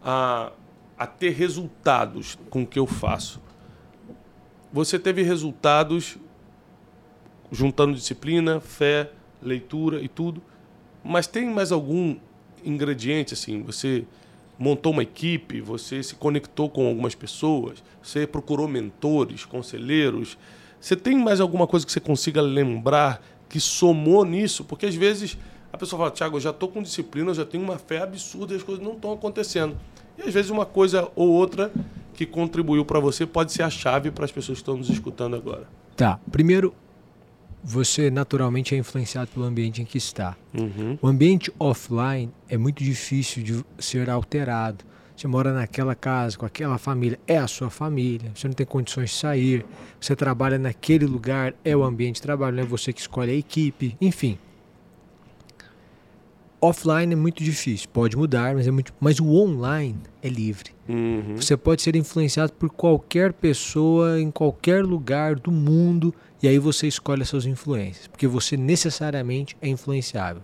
a, 0.00 0.52
a 0.96 1.06
ter 1.08 1.30
resultados 1.30 2.38
com 2.48 2.62
o 2.62 2.66
que 2.66 2.78
eu 2.78 2.86
faço. 2.86 3.42
Você 4.72 4.96
teve 4.96 5.22
resultados 5.22 6.16
juntando 7.50 7.94
disciplina, 7.94 8.60
fé, 8.60 9.10
leitura 9.42 10.00
e 10.00 10.06
tudo, 10.06 10.40
mas 11.02 11.26
tem 11.26 11.46
mais 11.46 11.72
algum 11.72 12.16
ingrediente 12.64 13.34
assim? 13.34 13.62
Você 13.62 14.04
montou 14.58 14.92
uma 14.92 15.02
equipe, 15.02 15.60
você 15.60 16.02
se 16.02 16.14
conectou 16.16 16.68
com 16.68 16.86
algumas 16.86 17.14
pessoas, 17.14 17.82
você 18.02 18.26
procurou 18.26 18.66
mentores, 18.66 19.44
conselheiros. 19.44 20.36
Você 20.80 20.96
tem 20.96 21.16
mais 21.16 21.40
alguma 21.40 21.66
coisa 21.66 21.86
que 21.86 21.92
você 21.92 22.00
consiga 22.00 22.40
lembrar 22.40 23.22
que 23.48 23.60
somou 23.60 24.24
nisso? 24.24 24.64
Porque 24.64 24.86
às 24.86 24.94
vezes 24.94 25.38
a 25.72 25.78
pessoa 25.78 25.98
fala, 25.98 26.10
Tiago, 26.10 26.36
eu 26.36 26.40
já 26.40 26.50
estou 26.50 26.68
com 26.68 26.82
disciplina, 26.82 27.30
eu 27.30 27.34
já 27.34 27.44
tenho 27.44 27.62
uma 27.62 27.78
fé 27.78 28.02
absurda 28.02 28.52
e 28.52 28.56
as 28.56 28.62
coisas 28.62 28.82
não 28.82 28.92
estão 28.92 29.12
acontecendo. 29.12 29.76
E 30.18 30.22
às 30.22 30.34
vezes 30.34 30.50
uma 30.50 30.66
coisa 30.66 31.08
ou 31.14 31.28
outra 31.28 31.70
que 32.14 32.26
contribuiu 32.26 32.84
para 32.84 32.98
você 32.98 33.24
pode 33.24 33.52
ser 33.52 33.62
a 33.62 33.70
chave 33.70 34.10
para 34.10 34.24
as 34.24 34.32
pessoas 34.32 34.58
que 34.58 34.62
estão 34.62 34.76
nos 34.76 34.90
escutando 34.90 35.36
agora. 35.36 35.68
Tá. 35.96 36.18
Primeiro, 36.32 36.74
você 37.62 38.10
naturalmente 38.10 38.74
é 38.74 38.78
influenciado 38.78 39.30
pelo 39.30 39.44
ambiente 39.44 39.82
em 39.82 39.84
que 39.84 39.98
está. 39.98 40.36
Uhum. 40.54 40.98
O 41.00 41.08
ambiente 41.08 41.52
offline 41.58 42.30
é 42.48 42.56
muito 42.56 42.82
difícil 42.82 43.42
de 43.42 43.64
ser 43.78 44.08
alterado. 44.08 44.84
Você 45.16 45.26
mora 45.26 45.52
naquela 45.52 45.96
casa, 45.96 46.38
com 46.38 46.46
aquela 46.46 46.78
família, 46.78 47.18
é 47.26 47.38
a 47.38 47.48
sua 47.48 47.68
família. 47.70 48.30
Você 48.34 48.46
não 48.46 48.54
tem 48.54 48.64
condições 48.64 49.10
de 49.10 49.16
sair. 49.16 49.66
Você 50.00 50.14
trabalha 50.14 50.58
naquele 50.58 51.06
lugar, 51.06 51.54
é 51.64 51.76
o 51.76 51.82
ambiente 51.82 52.16
de 52.16 52.22
trabalho, 52.22 52.56
não 52.56 52.62
é 52.62 52.66
você 52.66 52.92
que 52.92 53.00
escolhe 53.00 53.32
a 53.32 53.34
equipe. 53.34 53.96
Enfim. 54.00 54.38
Offline 56.60 57.12
é 57.12 57.16
muito 57.16 57.42
difícil, 57.42 57.88
pode 57.92 58.16
mudar, 58.16 58.54
mas 58.54 58.66
é 58.66 58.70
muito. 58.70 58.92
Mas 58.98 59.20
o 59.20 59.26
online 59.28 59.98
é 60.20 60.28
livre. 60.28 60.72
Uhum. 60.88 61.36
Você 61.36 61.56
pode 61.56 61.82
ser 61.82 61.94
influenciado 61.94 62.52
por 62.52 62.68
qualquer 62.70 63.32
pessoa 63.32 64.20
em 64.20 64.30
qualquer 64.30 64.84
lugar 64.84 65.36
do 65.36 65.52
mundo 65.52 66.12
e 66.42 66.48
aí 66.48 66.58
você 66.58 66.88
escolhe 66.88 67.22
as 67.22 67.28
suas 67.28 67.46
influências, 67.46 68.08
porque 68.08 68.26
você 68.26 68.56
necessariamente 68.56 69.56
é 69.62 69.68
influenciável. 69.68 70.42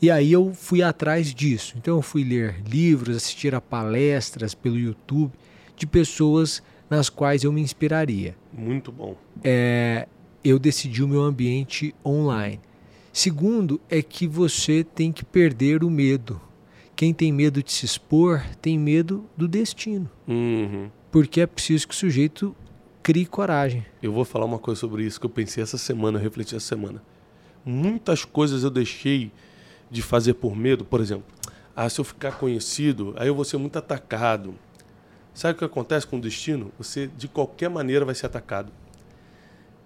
E 0.00 0.10
aí 0.10 0.32
eu 0.32 0.52
fui 0.52 0.82
atrás 0.82 1.34
disso. 1.34 1.74
Então 1.78 1.96
eu 1.96 2.02
fui 2.02 2.22
ler 2.22 2.62
livros, 2.68 3.16
assistir 3.16 3.54
a 3.54 3.60
palestras 3.60 4.54
pelo 4.54 4.78
YouTube 4.78 5.32
de 5.76 5.86
pessoas 5.86 6.62
nas 6.90 7.08
quais 7.08 7.42
eu 7.42 7.52
me 7.52 7.60
inspiraria. 7.60 8.36
Muito 8.52 8.92
bom. 8.92 9.16
É, 9.42 10.06
eu 10.44 10.58
decidi 10.58 11.02
o 11.02 11.08
meu 11.08 11.22
ambiente 11.22 11.94
online. 12.04 12.60
Segundo 13.14 13.80
é 13.88 14.02
que 14.02 14.26
você 14.26 14.82
tem 14.82 15.12
que 15.12 15.24
perder 15.24 15.84
o 15.84 15.88
medo. 15.88 16.40
Quem 16.96 17.14
tem 17.14 17.32
medo 17.32 17.62
de 17.62 17.70
se 17.70 17.86
expor 17.86 18.42
tem 18.60 18.76
medo 18.76 19.24
do 19.36 19.46
destino 19.46 20.10
Uhum. 20.26 20.90
porque 21.12 21.40
é 21.40 21.46
preciso 21.46 21.86
que 21.86 21.94
o 21.94 21.96
sujeito 21.96 22.56
crie 23.04 23.24
coragem. 23.24 23.86
Eu 24.02 24.12
vou 24.12 24.24
falar 24.24 24.44
uma 24.44 24.58
coisa 24.58 24.80
sobre 24.80 25.04
isso 25.04 25.20
que 25.20 25.26
eu 25.26 25.30
pensei 25.30 25.62
essa 25.62 25.78
semana, 25.78 26.18
eu 26.18 26.22
refleti 26.24 26.56
essa 26.56 26.66
semana. 26.66 27.00
Muitas 27.64 28.24
coisas 28.24 28.64
eu 28.64 28.70
deixei 28.70 29.30
de 29.88 30.02
fazer 30.02 30.34
por 30.34 30.56
medo, 30.56 30.84
por 30.84 31.00
exemplo. 31.00 31.24
Ah, 31.76 31.88
se 31.88 32.00
eu 32.00 32.04
ficar 32.04 32.32
conhecido, 32.32 33.14
aí 33.16 33.28
eu 33.28 33.34
vou 33.36 33.44
ser 33.44 33.58
muito 33.58 33.78
atacado. 33.78 34.56
Sabe 35.32 35.54
o 35.54 35.58
que 35.58 35.64
acontece 35.64 36.04
com 36.04 36.16
o 36.16 36.20
destino? 36.20 36.72
Você, 36.78 37.08
de 37.16 37.28
qualquer 37.28 37.70
maneira, 37.70 38.04
vai 38.04 38.14
ser 38.16 38.26
atacado. 38.26 38.72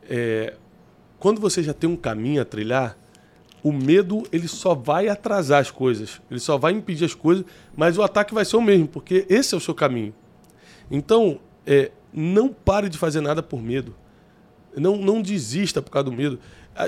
É, 0.08 0.54
quando 1.18 1.40
você 1.42 1.62
já 1.62 1.74
tem 1.74 1.90
um 1.90 1.96
caminho 1.96 2.40
a 2.40 2.44
trilhar, 2.46 2.96
o 3.62 3.72
medo 3.72 4.22
ele 4.32 4.48
só 4.48 4.74
vai 4.74 5.08
atrasar 5.08 5.60
as 5.60 5.70
coisas, 5.70 6.20
ele 6.30 6.40
só 6.40 6.56
vai 6.56 6.72
impedir 6.72 7.04
as 7.04 7.14
coisas, 7.14 7.44
mas 7.76 7.98
o 7.98 8.02
ataque 8.02 8.34
vai 8.34 8.44
ser 8.44 8.56
o 8.56 8.62
mesmo, 8.62 8.86
porque 8.88 9.26
esse 9.28 9.54
é 9.54 9.58
o 9.58 9.60
seu 9.60 9.74
caminho. 9.74 10.14
Então, 10.90 11.40
é, 11.66 11.90
não 12.12 12.48
pare 12.48 12.88
de 12.88 12.96
fazer 12.96 13.20
nada 13.20 13.42
por 13.42 13.62
medo. 13.62 13.94
Não, 14.76 14.96
não 14.96 15.20
desista 15.20 15.82
por 15.82 15.90
causa 15.90 16.10
do 16.10 16.12
medo. 16.12 16.38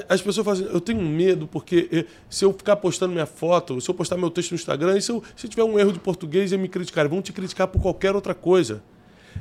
As 0.08 0.22
pessoas 0.22 0.44
falam 0.44 0.62
assim, 0.62 0.72
eu 0.72 0.80
tenho 0.80 1.02
medo 1.02 1.48
porque 1.48 1.88
eh, 1.90 2.06
se 2.28 2.44
eu 2.44 2.52
ficar 2.52 2.76
postando 2.76 3.12
minha 3.12 3.26
foto, 3.26 3.80
se 3.80 3.90
eu 3.90 3.94
postar 3.94 4.16
meu 4.16 4.30
texto 4.30 4.52
no 4.52 4.54
Instagram, 4.54 4.96
e 4.96 5.02
se, 5.02 5.10
eu, 5.10 5.22
se 5.34 5.48
tiver 5.48 5.64
um 5.64 5.76
erro 5.78 5.92
de 5.92 5.98
português 5.98 6.52
e 6.52 6.56
me 6.56 6.68
criticar, 6.68 7.08
vão 7.08 7.20
te 7.20 7.32
criticar 7.32 7.66
por 7.66 7.82
qualquer 7.82 8.14
outra 8.14 8.32
coisa. 8.32 8.84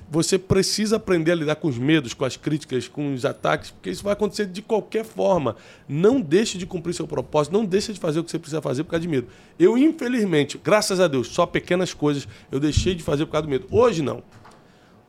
Você 0.10 0.40
precisa 0.40 0.96
aprender 0.96 1.32
a 1.32 1.36
lidar 1.36 1.56
com 1.56 1.68
os 1.68 1.78
medos, 1.78 2.14
com 2.14 2.26
as 2.26 2.36
críticas, 2.36 2.88
com 2.88 3.14
os 3.14 3.26
ataques, 3.26 3.72
porque 3.72 3.90
isso 3.90 4.04
vai 4.04 4.14
acontecer 4.14 4.46
de 4.46 4.62
qualquer 4.62 5.06
forma. 5.06 5.56
Não 5.88 6.20
deixe 6.20 6.58
de 6.58 6.66
cumprir 6.66 6.94
seu 6.94 7.08
propósito, 7.08 7.54
não 7.54 7.64
deixe 7.64 7.94
de 7.94 8.00
fazer 8.00 8.20
o 8.20 8.24
que 8.24 8.32
você 8.32 8.40
precisa 8.40 8.62
fazer 8.62 8.84
por 8.84 8.92
causa 8.92 9.02
de 9.02 9.08
medo. 9.08 9.28
Eu, 9.60 9.78
infelizmente, 9.78 10.60
graças 10.64 11.00
a 11.00 11.08
Deus, 11.08 11.28
só 11.28 11.46
pequenas 11.46 11.94
coisas 11.94 12.28
eu 12.52 12.60
deixei 12.60 12.96
de 12.96 13.04
fazer 13.04 13.26
por 13.26 13.34
causa 13.34 13.48
do 13.48 13.50
medo. 13.50 13.68
Hoje 13.72 14.02
não. 14.02 14.24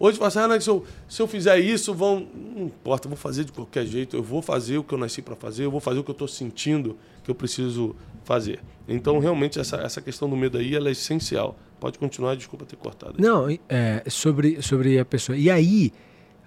Hoje 0.03 0.17
fala 0.17 0.29
assim, 0.29 0.39
ah, 0.39 0.61
se, 0.61 0.71
eu, 0.71 0.85
se 1.07 1.21
eu 1.21 1.27
fizer 1.27 1.59
isso, 1.59 1.93
vão. 1.93 2.27
Não 2.35 2.65
importa, 2.65 3.07
vou 3.07 3.19
fazer 3.19 3.45
de 3.45 3.53
qualquer 3.53 3.85
jeito, 3.85 4.17
eu 4.17 4.23
vou 4.23 4.41
fazer 4.41 4.79
o 4.79 4.83
que 4.83 4.95
eu 4.95 4.99
nasci 4.99 5.21
para 5.21 5.37
fazer, 5.37 5.67
eu 5.67 5.71
vou 5.71 5.79
fazer 5.79 5.99
o 5.99 6.05
que 6.05 6.11
eu 6.11 6.15
estou 6.15 6.27
sentindo 6.27 6.97
que 7.23 7.31
eu 7.31 7.35
preciso 7.35 7.95
fazer. 8.25 8.61
Então, 8.89 9.19
realmente, 9.19 9.61
essa, 9.61 9.77
essa 9.77 10.01
questão 10.01 10.29
do 10.29 10.35
medo 10.35 10.57
aí 10.57 10.75
ela 10.75 10.89
é 10.89 10.93
essencial. 10.93 11.59
Pode 11.81 11.99
continuar, 11.99 12.37
desculpa 12.37 12.67
ter 12.67 12.77
cortado. 12.77 13.15
Não, 13.19 13.49
é, 13.69 14.03
sobre, 14.09 14.61
sobre 14.61 14.99
a 14.99 15.05
pessoa. 15.05 15.37
E 15.37 15.51
aí, 15.51 15.91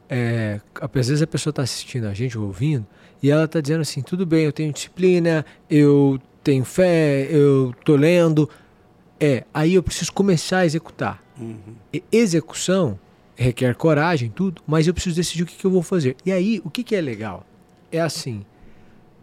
é, 0.08 0.62
às 0.80 1.08
vezes 1.08 1.24
a 1.24 1.28
pessoa 1.28 1.50
está 1.50 1.63
assistindo 1.63 2.06
a 2.06 2.13
gente, 2.13 2.38
ou 2.38 2.46
ouvindo, 2.46 2.86
e 3.22 3.32
ela 3.32 3.46
está 3.46 3.60
dizendo 3.60 3.82
assim: 3.82 4.02
tudo 4.02 4.26
bem, 4.26 4.46
eu 4.46 4.54
tenho 4.54 4.72
disciplina, 4.72 5.43
eu 5.67 6.19
tenho 6.43 6.63
fé, 6.63 7.28
eu 7.32 7.74
tô 7.84 7.96
lendo. 7.96 8.48
É, 9.19 9.43
aí 9.54 9.74
eu 9.74 9.82
preciso 9.82 10.13
começar 10.13 10.60
a 10.60 10.65
executar. 10.65 11.24
Uhum. 11.39 11.76
E 11.91 12.04
execução 12.12 13.00
requer 13.36 13.74
coragem, 13.76 14.30
tudo, 14.30 14.62
mas 14.67 14.86
eu 14.88 14.93
preciso 14.93 15.15
decidir 15.15 15.43
o 15.43 15.46
que, 15.48 15.56
que 15.56 15.65
eu 15.65 15.72
vou 15.72 15.82
fazer. 15.82 16.15
E 16.24 16.32
aí, 16.32 16.62
o 16.63 16.69
que, 16.69 16.84
que 16.84 16.96
é 16.96 17.02
legal? 17.02 17.46
É 17.91 18.00
assim: 18.00 18.46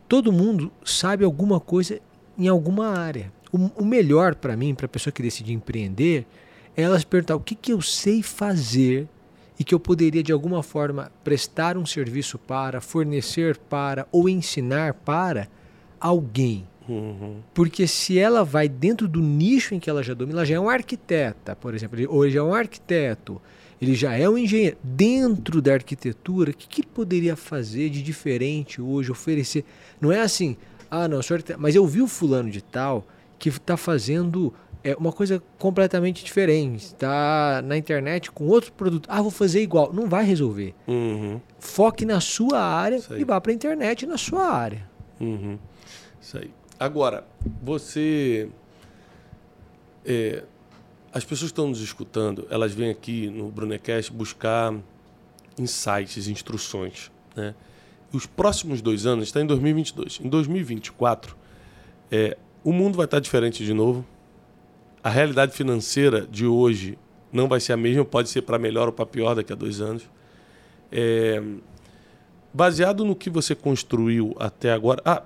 todo 0.09 0.33
mundo 0.33 0.73
sabe 0.85 1.25
alguma 1.25 1.61
coisa 1.61 2.01
em 2.37 2.49
alguma 2.49 2.88
área. 2.88 3.33
O, 3.53 3.83
o 3.83 3.85
melhor 3.85 4.35
para 4.35 4.57
mim, 4.57 4.75
para 4.75 4.87
a 4.87 4.89
pessoa 4.89 5.13
que 5.13 5.23
decide 5.23 5.53
empreender, 5.53 6.27
é 6.77 6.83
ela 6.83 6.99
se 6.99 7.07
perguntar 7.07 7.37
o 7.37 7.41
que, 7.41 7.55
que 7.55 7.73
eu 7.73 7.83
sei 7.83 8.23
fazer 8.23 9.09
e 9.59 9.65
que 9.65 9.75
eu 9.75 9.81
poderia 9.81 10.23
de 10.23 10.33
alguma 10.33 10.63
forma 10.63 11.13
prestar 11.23 11.77
um 11.77 11.85
serviço 11.85 12.39
para, 12.39 12.81
fornecer 12.81 13.59
para 13.59 14.09
ou 14.11 14.29
ensinar 14.29 14.95
para 14.95 15.49
alguém. 16.01 16.67
Uhum. 16.89 17.37
Porque 17.53 17.87
se 17.87 18.19
ela 18.19 18.43
vai 18.43 18.69
dentro 18.69 19.07
do 19.07 19.21
nicho 19.21 19.75
em 19.75 19.79
que 19.79 19.91
ela 19.91 20.03
já 20.03 20.15
domina, 20.15 20.39
ela 20.39 20.47
já 20.47 20.55
é 20.55 20.61
um 20.61 20.69
arquiteta, 20.69 21.55
por 21.55 21.75
exemplo, 21.75 21.99
ou 22.09 22.25
ele 22.25 22.33
já 22.33 22.41
é 22.41 22.43
um 22.43 22.55
arquiteto, 22.55 23.41
ele 23.81 23.95
já 23.95 24.17
é 24.17 24.29
um 24.29 24.39
engenheiro. 24.39 24.79
Dentro 24.83 25.61
da 25.61 25.75
arquitetura, 25.75 26.51
o 26.51 26.55
que, 26.55 26.67
que 26.67 26.81
ele 26.81 26.89
poderia 26.89 27.37
fazer 27.37 27.91
de 27.91 28.03
diferente 28.03 28.81
hoje, 28.81 29.13
oferecer? 29.13 29.65
Não 30.01 30.11
é 30.11 30.21
assim, 30.21 30.57
ah, 30.91 31.07
não, 31.07 31.19
eu 31.19 31.23
sou 31.23 31.35
arquiteto, 31.35 31.61
mas 31.61 31.75
eu 31.75 31.87
vi 31.87 32.01
o 32.01 32.09
fulano 32.09 32.51
de 32.51 32.63
tal 32.63 33.07
que 33.40 33.48
está 33.48 33.76
fazendo 33.76 34.55
é, 34.85 34.94
uma 34.94 35.11
coisa 35.11 35.42
completamente 35.59 36.22
diferente, 36.22 36.85
está 36.85 37.62
na 37.64 37.76
internet 37.76 38.31
com 38.31 38.46
outro 38.46 38.70
produto. 38.72 39.09
Ah, 39.11 39.22
vou 39.22 39.31
fazer 39.31 39.62
igual. 39.62 39.92
Não 39.92 40.09
vai 40.09 40.24
resolver. 40.24 40.74
Uhum. 40.87 41.40
Foque 41.59 42.05
na 42.05 42.20
sua 42.20 42.61
área 42.61 43.00
e 43.16 43.24
vá 43.24 43.40
para 43.40 43.50
a 43.50 43.55
internet 43.55 44.07
na 44.07 44.18
sua 44.18 44.46
área. 44.46 44.88
Uhum. 45.18 45.59
Isso 46.20 46.37
aí. 46.37 46.50
Agora, 46.79 47.27
você. 47.62 48.48
é, 50.04 50.44
as 51.12 51.25
pessoas 51.25 51.50
que 51.50 51.54
estão 51.54 51.69
nos 51.69 51.81
escutando, 51.81 52.46
elas 52.50 52.73
vêm 52.73 52.90
aqui 52.90 53.29
no 53.29 53.50
Brunecast 53.50 54.12
buscar 54.12 54.75
insights, 55.58 56.29
instruções. 56.29 57.10
Né? 57.35 57.54
Os 58.12 58.27
próximos 58.27 58.83
dois 58.83 59.06
anos, 59.06 59.25
está 59.25 59.40
em 59.40 59.46
2022. 59.46 60.21
Em 60.23 60.29
2024, 60.29 61.37
é, 62.10 62.37
o 62.63 62.73
mundo 62.73 62.96
vai 62.96 63.04
estar 63.04 63.21
diferente 63.21 63.65
de 63.65 63.73
novo. 63.73 64.04
A 65.02 65.08
realidade 65.08 65.52
financeira 65.52 66.27
de 66.27 66.46
hoje 66.46 66.98
não 67.33 67.48
vai 67.48 67.61
ser 67.61 67.73
a 67.73 67.77
mesma, 67.77 68.04
pode 68.04 68.29
ser 68.29 68.42
para 68.42 68.58
melhor 68.58 68.88
ou 68.88 68.92
para 68.92 69.06
pior 69.06 69.35
daqui 69.35 69.52
a 69.52 69.56
dois 69.56 69.81
anos. 69.81 70.08
É, 70.92 71.42
baseado 72.52 73.04
no 73.04 73.15
que 73.15 73.31
você 73.31 73.54
construiu 73.54 74.35
até 74.38 74.73
agora. 74.73 75.00
Ah, 75.04 75.23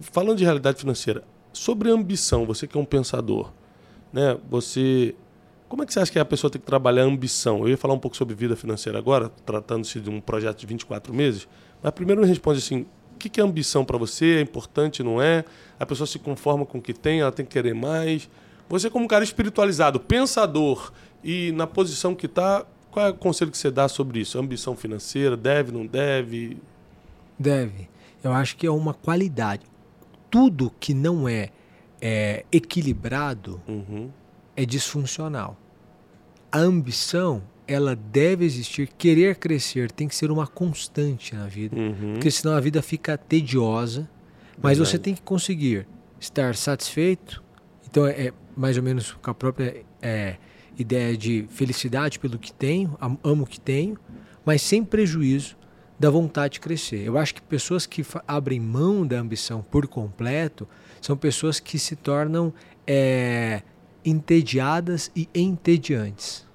falando 0.00 0.38
de 0.38 0.44
realidade 0.44 0.78
financeira, 0.78 1.24
sobre 1.52 1.90
ambição, 1.90 2.46
você 2.46 2.66
que 2.66 2.76
é 2.76 2.80
um 2.80 2.84
pensador, 2.84 3.52
né? 4.12 4.38
Você. 4.48 5.14
Como 5.68 5.82
é 5.82 5.86
que 5.86 5.92
você 5.92 6.00
acha 6.00 6.10
que 6.10 6.18
a 6.18 6.24
pessoa 6.24 6.50
tem 6.50 6.58
que 6.58 6.66
trabalhar 6.66 7.02
a 7.02 7.04
ambição? 7.04 7.58
Eu 7.60 7.68
ia 7.68 7.76
falar 7.76 7.92
um 7.92 7.98
pouco 7.98 8.16
sobre 8.16 8.34
vida 8.34 8.56
financeira 8.56 8.98
agora, 8.98 9.28
tratando-se 9.44 10.00
de 10.00 10.08
um 10.08 10.18
projeto 10.18 10.58
de 10.58 10.66
24 10.66 11.12
meses, 11.12 11.46
mas 11.82 11.92
primeiro 11.92 12.22
me 12.22 12.26
responde 12.26 12.58
assim: 12.58 12.86
que, 13.18 13.28
que 13.28 13.40
é 13.40 13.44
ambição 13.44 13.84
para 13.84 13.98
você? 13.98 14.36
É 14.36 14.40
importante, 14.40 15.02
não 15.02 15.20
é? 15.20 15.44
A 15.78 15.84
pessoa 15.84 16.06
se 16.06 16.18
conforma 16.18 16.64
com 16.64 16.78
o 16.78 16.82
que 16.82 16.94
tem, 16.94 17.20
ela 17.20 17.32
tem 17.32 17.44
que 17.44 17.52
querer 17.52 17.74
mais. 17.74 18.28
Você, 18.68 18.88
como 18.88 19.04
um 19.04 19.08
cara 19.08 19.24
espiritualizado, 19.24 19.98
pensador 19.98 20.92
e 21.22 21.52
na 21.52 21.66
posição 21.66 22.14
que 22.14 22.26
está, 22.26 22.64
qual 22.90 23.06
é 23.06 23.10
o 23.10 23.14
conselho 23.14 23.50
que 23.50 23.58
você 23.58 23.70
dá 23.70 23.88
sobre 23.88 24.20
isso? 24.20 24.38
Ambição 24.38 24.76
financeira, 24.76 25.36
deve, 25.36 25.72
não 25.72 25.86
deve? 25.86 26.58
Deve. 27.38 27.88
Eu 28.22 28.32
acho 28.32 28.56
que 28.56 28.66
é 28.66 28.70
uma 28.70 28.94
qualidade. 28.94 29.62
Tudo 30.30 30.72
que 30.78 30.92
não 30.92 31.28
é, 31.28 31.50
é 32.00 32.44
equilibrado 32.52 33.60
uhum. 33.66 34.10
é 34.56 34.64
disfuncional. 34.64 35.56
A 36.50 36.58
ambição, 36.58 37.42
ela 37.68 37.94
deve 37.94 38.44
existir. 38.44 38.88
Querer 38.96 39.36
crescer 39.36 39.92
tem 39.92 40.08
que 40.08 40.16
ser 40.16 40.30
uma 40.30 40.46
constante 40.46 41.34
na 41.34 41.46
vida, 41.46 41.76
uhum. 41.76 42.14
porque 42.14 42.30
senão 42.30 42.56
a 42.56 42.60
vida 42.60 42.80
fica 42.80 43.16
tediosa. 43.16 44.08
Mas 44.60 44.78
Verdade. 44.78 44.90
você 44.90 44.98
tem 44.98 45.14
que 45.14 45.22
conseguir 45.22 45.86
estar 46.18 46.56
satisfeito. 46.56 47.44
Então 47.88 48.06
é, 48.06 48.28
é 48.28 48.32
mais 48.56 48.76
ou 48.76 48.82
menos 48.82 49.12
com 49.12 49.30
a 49.30 49.34
própria 49.34 49.84
é, 50.02 50.36
ideia 50.76 51.16
de 51.16 51.46
felicidade 51.50 52.18
pelo 52.18 52.38
que 52.38 52.52
tenho, 52.52 52.96
amo 53.22 53.44
o 53.44 53.46
que 53.46 53.60
tenho, 53.60 53.96
mas 54.44 54.62
sem 54.62 54.82
prejuízo 54.82 55.56
da 55.98 56.10
vontade 56.10 56.54
de 56.54 56.60
crescer. 56.60 57.04
Eu 57.04 57.18
acho 57.18 57.34
que 57.34 57.42
pessoas 57.42 57.84
que 57.84 58.04
abrem 58.26 58.58
mão 58.58 59.06
da 59.06 59.18
ambição 59.18 59.62
por 59.62 59.86
completo 59.86 60.66
são 61.00 61.16
pessoas 61.16 61.60
que 61.60 61.78
se 61.78 61.96
tornam 61.96 62.52
é, 62.86 63.62
entediadas 64.04 65.10
e 65.14 65.28
entediantes. 65.34 66.47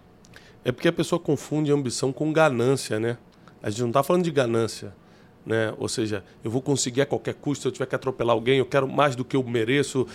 É 0.66 0.72
porque 0.72 0.88
a 0.88 0.94
pessoa 0.94 1.20
confunde 1.20 1.72
ambição 1.72 2.12
com 2.12 2.32
ganância, 2.32 3.00
né? 3.00 3.18
A 3.62 3.70
gente 3.70 3.82
não 3.82 3.90
está 3.90 4.04
falando 4.04 4.24
de 4.24 4.32
ganância, 4.32 4.94
né? 5.46 5.74
Ou 5.78 5.88
seja, 5.88 6.24
eu 6.44 6.52
vou 6.52 6.62
conseguir 6.62 7.02
a 7.02 7.06
qualquer 7.06 7.34
custo, 7.34 7.64
se 7.64 7.68
eu 7.68 7.72
tiver 7.72 7.86
que 7.86 7.96
atropelar 7.96 8.34
alguém, 8.34 8.60
eu 8.60 8.66
quero 8.66 8.88
mais 8.88 9.16
do 9.16 9.26
que 9.26 9.36
eu 9.36 9.44
mereço. 9.44 10.08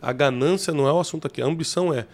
A 0.00 0.12
ganância 0.12 0.72
não 0.72 0.86
é 0.88 0.92
o 0.92 1.00
assunto 1.00 1.26
aqui. 1.26 1.42
A 1.42 1.46
ambição 1.46 1.92
é, 1.92 2.06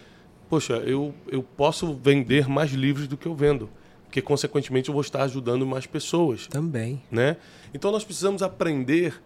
poxa, 0.49 0.75
eu, 0.75 1.15
eu 1.29 1.43
posso 1.43 1.95
vender 1.95 2.49
mais 2.49 2.73
livros 2.73 3.07
do 3.07 3.17
que 3.17 3.27
eu 3.27 3.35
vendo 3.35 3.69
porque 4.09 4.23
consequentemente 4.23 4.89
eu 4.89 4.95
vou 4.95 5.03
estar 5.03 5.23
ajudando 5.23 5.67
mais 5.67 5.87
pessoas. 5.87 6.47
Também. 6.47 7.03
Né? 7.11 7.37
Então 7.75 7.93
nós 7.93 8.05
precisamos 8.05 8.43
aprender 8.43 9.23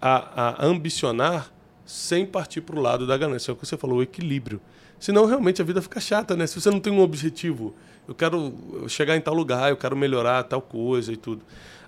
a, 0.00 0.64
a 0.64 0.66
ambicionar 0.66 1.52
sem 1.84 2.24
partir 2.24 2.62
para 2.62 2.76
o 2.76 2.80
lado 2.80 3.06
da 3.06 3.16
ganância. 3.16 3.50
É 3.50 3.52
o 3.52 3.56
que 3.56 3.66
você 3.66 3.76
falou, 3.76 3.98
o 3.98 4.02
equilíbrio. 4.02 4.60
Senão 4.98 5.26
realmente 5.26 5.60
a 5.60 5.64
vida 5.64 5.82
fica 5.82 6.00
chata, 6.00 6.36
né? 6.36 6.46
Se 6.46 6.60
você 6.60 6.70
não 6.70 6.80
tem 6.80 6.92
um 6.92 7.00
objetivo, 7.00 7.74
eu 8.08 8.14
quero 8.14 8.52
chegar 8.88 9.16
em 9.16 9.20
tal 9.20 9.34
lugar, 9.34 9.70
eu 9.70 9.76
quero 9.76 9.96
melhorar 9.96 10.42
tal 10.44 10.62
coisa 10.62 11.12
e 11.12 11.16
tudo. 11.16 11.42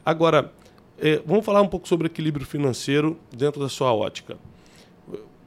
Agora, 0.05 0.53
é, 0.99 1.23
vamos 1.25 1.45
falar 1.45 1.63
um 1.63 1.69
pouco 1.69 1.89
sobre 1.89 2.07
equilíbrio 2.07 2.45
financeiro 2.45 3.19
dentro 3.35 3.61
da 3.61 3.69
sua 3.69 3.93
ótica. 3.93 4.37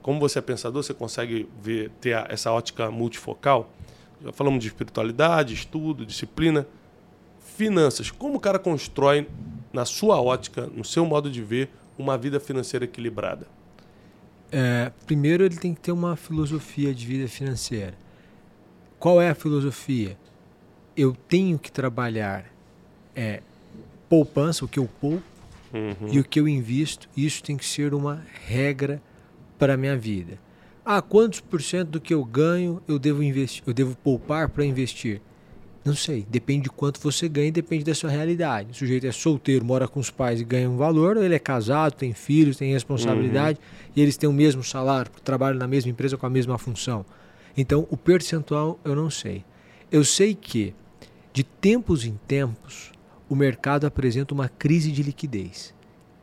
Como 0.01 0.19
você 0.19 0.39
é 0.39 0.41
pensador, 0.41 0.81
você 0.81 0.93
consegue 0.93 1.47
ver 1.61 1.91
ter 2.01 2.25
essa 2.29 2.51
ótica 2.51 2.89
multifocal? 2.89 3.69
Já 4.23 4.31
falamos 4.31 4.59
de 4.59 4.67
espiritualidade, 4.67 5.53
estudo, 5.53 6.05
disciplina. 6.05 6.65
Finanças. 7.55 8.09
Como 8.09 8.37
o 8.37 8.39
cara 8.39 8.57
constrói, 8.57 9.27
na 9.71 9.85
sua 9.85 10.19
ótica, 10.21 10.67
no 10.73 10.83
seu 10.83 11.05
modo 11.05 11.29
de 11.29 11.41
ver, 11.41 11.69
uma 11.97 12.17
vida 12.17 12.39
financeira 12.39 12.85
equilibrada? 12.85 13.45
É, 14.51 14.91
primeiro, 15.05 15.43
ele 15.43 15.55
tem 15.55 15.73
que 15.73 15.81
ter 15.81 15.91
uma 15.91 16.15
filosofia 16.15 16.93
de 16.93 17.05
vida 17.05 17.27
financeira. 17.27 17.93
Qual 18.99 19.21
é 19.21 19.29
a 19.29 19.35
filosofia? 19.35 20.17
Eu 20.95 21.15
tenho 21.27 21.57
que 21.57 21.71
trabalhar 21.71 22.45
é, 23.15 23.41
poupança, 24.09 24.65
o 24.65 24.67
que 24.67 24.77
eu 24.77 24.89
poupo 24.99 25.23
uhum. 25.73 26.09
e 26.11 26.19
o 26.19 26.23
que 26.23 26.39
eu 26.39 26.47
invisto. 26.47 27.09
Isso 27.15 27.41
tem 27.41 27.55
que 27.55 27.65
ser 27.65 27.93
uma 27.93 28.23
regra 28.45 29.01
para 29.57 29.75
a 29.75 29.77
minha 29.77 29.97
vida. 29.97 30.37
Ah, 30.83 31.01
quantos 31.01 31.39
por 31.39 31.61
cento 31.61 31.89
do 31.89 32.01
que 32.01 32.13
eu 32.13 32.25
ganho 32.25 32.81
eu 32.87 32.97
devo 32.97 33.23
investir, 33.23 33.63
eu 33.65 33.73
devo 33.73 33.95
poupar 33.95 34.49
para 34.49 34.65
investir? 34.65 35.21
Não 35.83 35.95
sei, 35.95 36.25
depende 36.29 36.63
de 36.63 36.69
quanto 36.69 36.99
você 36.99 37.27
ganha 37.27 37.51
depende 37.51 37.83
da 37.83 37.95
sua 37.95 38.09
realidade. 38.09 38.71
O 38.71 38.75
sujeito 38.75 39.07
é 39.07 39.11
solteiro, 39.11 39.65
mora 39.65 39.87
com 39.87 39.99
os 39.99 40.11
pais 40.11 40.39
e 40.39 40.43
ganha 40.43 40.69
um 40.69 40.77
valor, 40.77 41.17
ou 41.17 41.23
ele 41.23 41.33
é 41.33 41.39
casado, 41.39 41.93
tem 41.93 42.13
filhos, 42.13 42.57
tem 42.57 42.71
responsabilidade 42.71 43.57
uhum. 43.59 43.91
e 43.95 44.01
eles 44.01 44.15
têm 44.15 44.29
o 44.29 44.33
mesmo 44.33 44.63
salário, 44.63 45.11
trabalham 45.23 45.57
na 45.57 45.67
mesma 45.67 45.89
empresa 45.89 46.17
com 46.17 46.25
a 46.25 46.29
mesma 46.29 46.57
função. 46.59 47.03
Então, 47.57 47.87
o 47.89 47.97
percentual 47.97 48.79
eu 48.85 48.95
não 48.95 49.09
sei. 49.09 49.43
Eu 49.91 50.03
sei 50.03 50.35
que, 50.35 50.75
de 51.33 51.43
tempos 51.43 52.05
em 52.05 52.19
tempos, 52.27 52.91
o 53.27 53.35
mercado 53.35 53.85
apresenta 53.87 54.33
uma 54.33 54.47
crise 54.47 54.91
de 54.91 55.01
liquidez. 55.01 55.73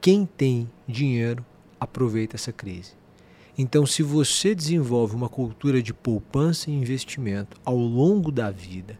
Quem 0.00 0.24
tem 0.24 0.70
dinheiro 0.86 1.44
aproveita 1.80 2.36
essa 2.36 2.52
crise. 2.52 2.92
Então, 3.56 3.84
se 3.84 4.04
você 4.04 4.54
desenvolve 4.54 5.16
uma 5.16 5.28
cultura 5.28 5.82
de 5.82 5.92
poupança 5.92 6.70
e 6.70 6.74
investimento 6.74 7.60
ao 7.64 7.76
longo 7.76 8.30
da 8.30 8.52
vida, 8.52 8.96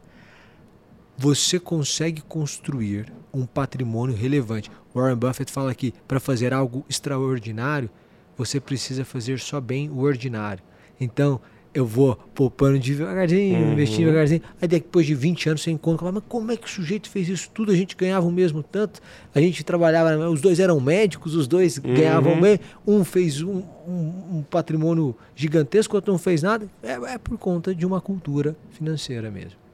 você 1.18 1.58
consegue 1.58 2.22
construir 2.22 3.12
um 3.34 3.44
patrimônio 3.44 4.14
relevante. 4.14 4.70
Warren 4.94 5.16
Buffett 5.16 5.50
fala 5.50 5.74
que 5.74 5.92
para 6.06 6.20
fazer 6.20 6.54
algo 6.54 6.86
extraordinário, 6.88 7.90
você 8.36 8.60
precisa 8.60 9.04
fazer 9.04 9.40
só 9.40 9.60
bem 9.60 9.90
o 9.90 9.98
ordinário. 9.98 10.62
Então, 11.00 11.40
eu 11.74 11.84
vou 11.84 12.14
poupando 12.34 12.78
devagarzinho, 12.78 13.58
uhum. 13.58 13.72
investindo 13.72 14.06
devagarzinho. 14.06 14.42
Aí 14.62 14.68
depois 14.68 15.06
de 15.06 15.14
20 15.14 15.48
anos 15.48 15.62
você 15.62 15.72
encontra, 15.72 16.10
mas 16.12 16.22
como 16.28 16.52
é 16.52 16.56
que 16.56 16.66
o 16.66 16.70
sujeito 16.70 17.10
fez 17.10 17.28
isso 17.28 17.50
tudo? 17.52 17.72
A 17.72 17.74
gente 17.74 17.96
ganhava 17.96 18.24
o 18.24 18.30
mesmo 18.30 18.62
tanto, 18.62 19.00
a 19.34 19.40
gente 19.40 19.64
trabalhava, 19.64 20.30
os 20.30 20.40
dois 20.40 20.60
eram 20.60 20.80
médicos, 20.80 21.34
os 21.34 21.48
dois 21.48 21.78
uhum. 21.78 21.94
ganhavam 21.94 22.40
bem, 22.40 22.60
um 22.86 23.04
fez 23.04 23.42
um, 23.42 23.62
um, 23.86 24.38
um, 24.38 24.44
patrimônio 24.48 25.16
gigantesco, 25.34 25.96
outro 25.96 26.12
não 26.12 26.18
fez 26.18 26.44
nada. 26.44 26.68
É, 26.80 26.92
é 26.92 27.18
por 27.18 27.36
conta 27.36 27.74
de 27.74 27.84
uma 27.84 28.00
cultura 28.00 28.56
financeira 28.70 29.30
mesmo. 29.32 29.67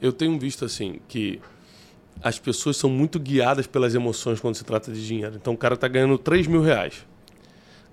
Eu 0.00 0.12
tenho 0.12 0.38
visto 0.38 0.64
assim 0.64 1.00
que 1.08 1.40
as 2.22 2.38
pessoas 2.38 2.76
são 2.76 2.90
muito 2.90 3.18
guiadas 3.18 3.66
pelas 3.66 3.94
emoções 3.94 4.40
quando 4.40 4.54
se 4.54 4.64
trata 4.64 4.92
de 4.92 5.06
dinheiro. 5.06 5.36
Então 5.36 5.54
o 5.54 5.56
cara 5.56 5.74
está 5.74 5.88
ganhando 5.88 6.18
3 6.18 6.46
mil 6.46 6.62
reais. 6.62 7.06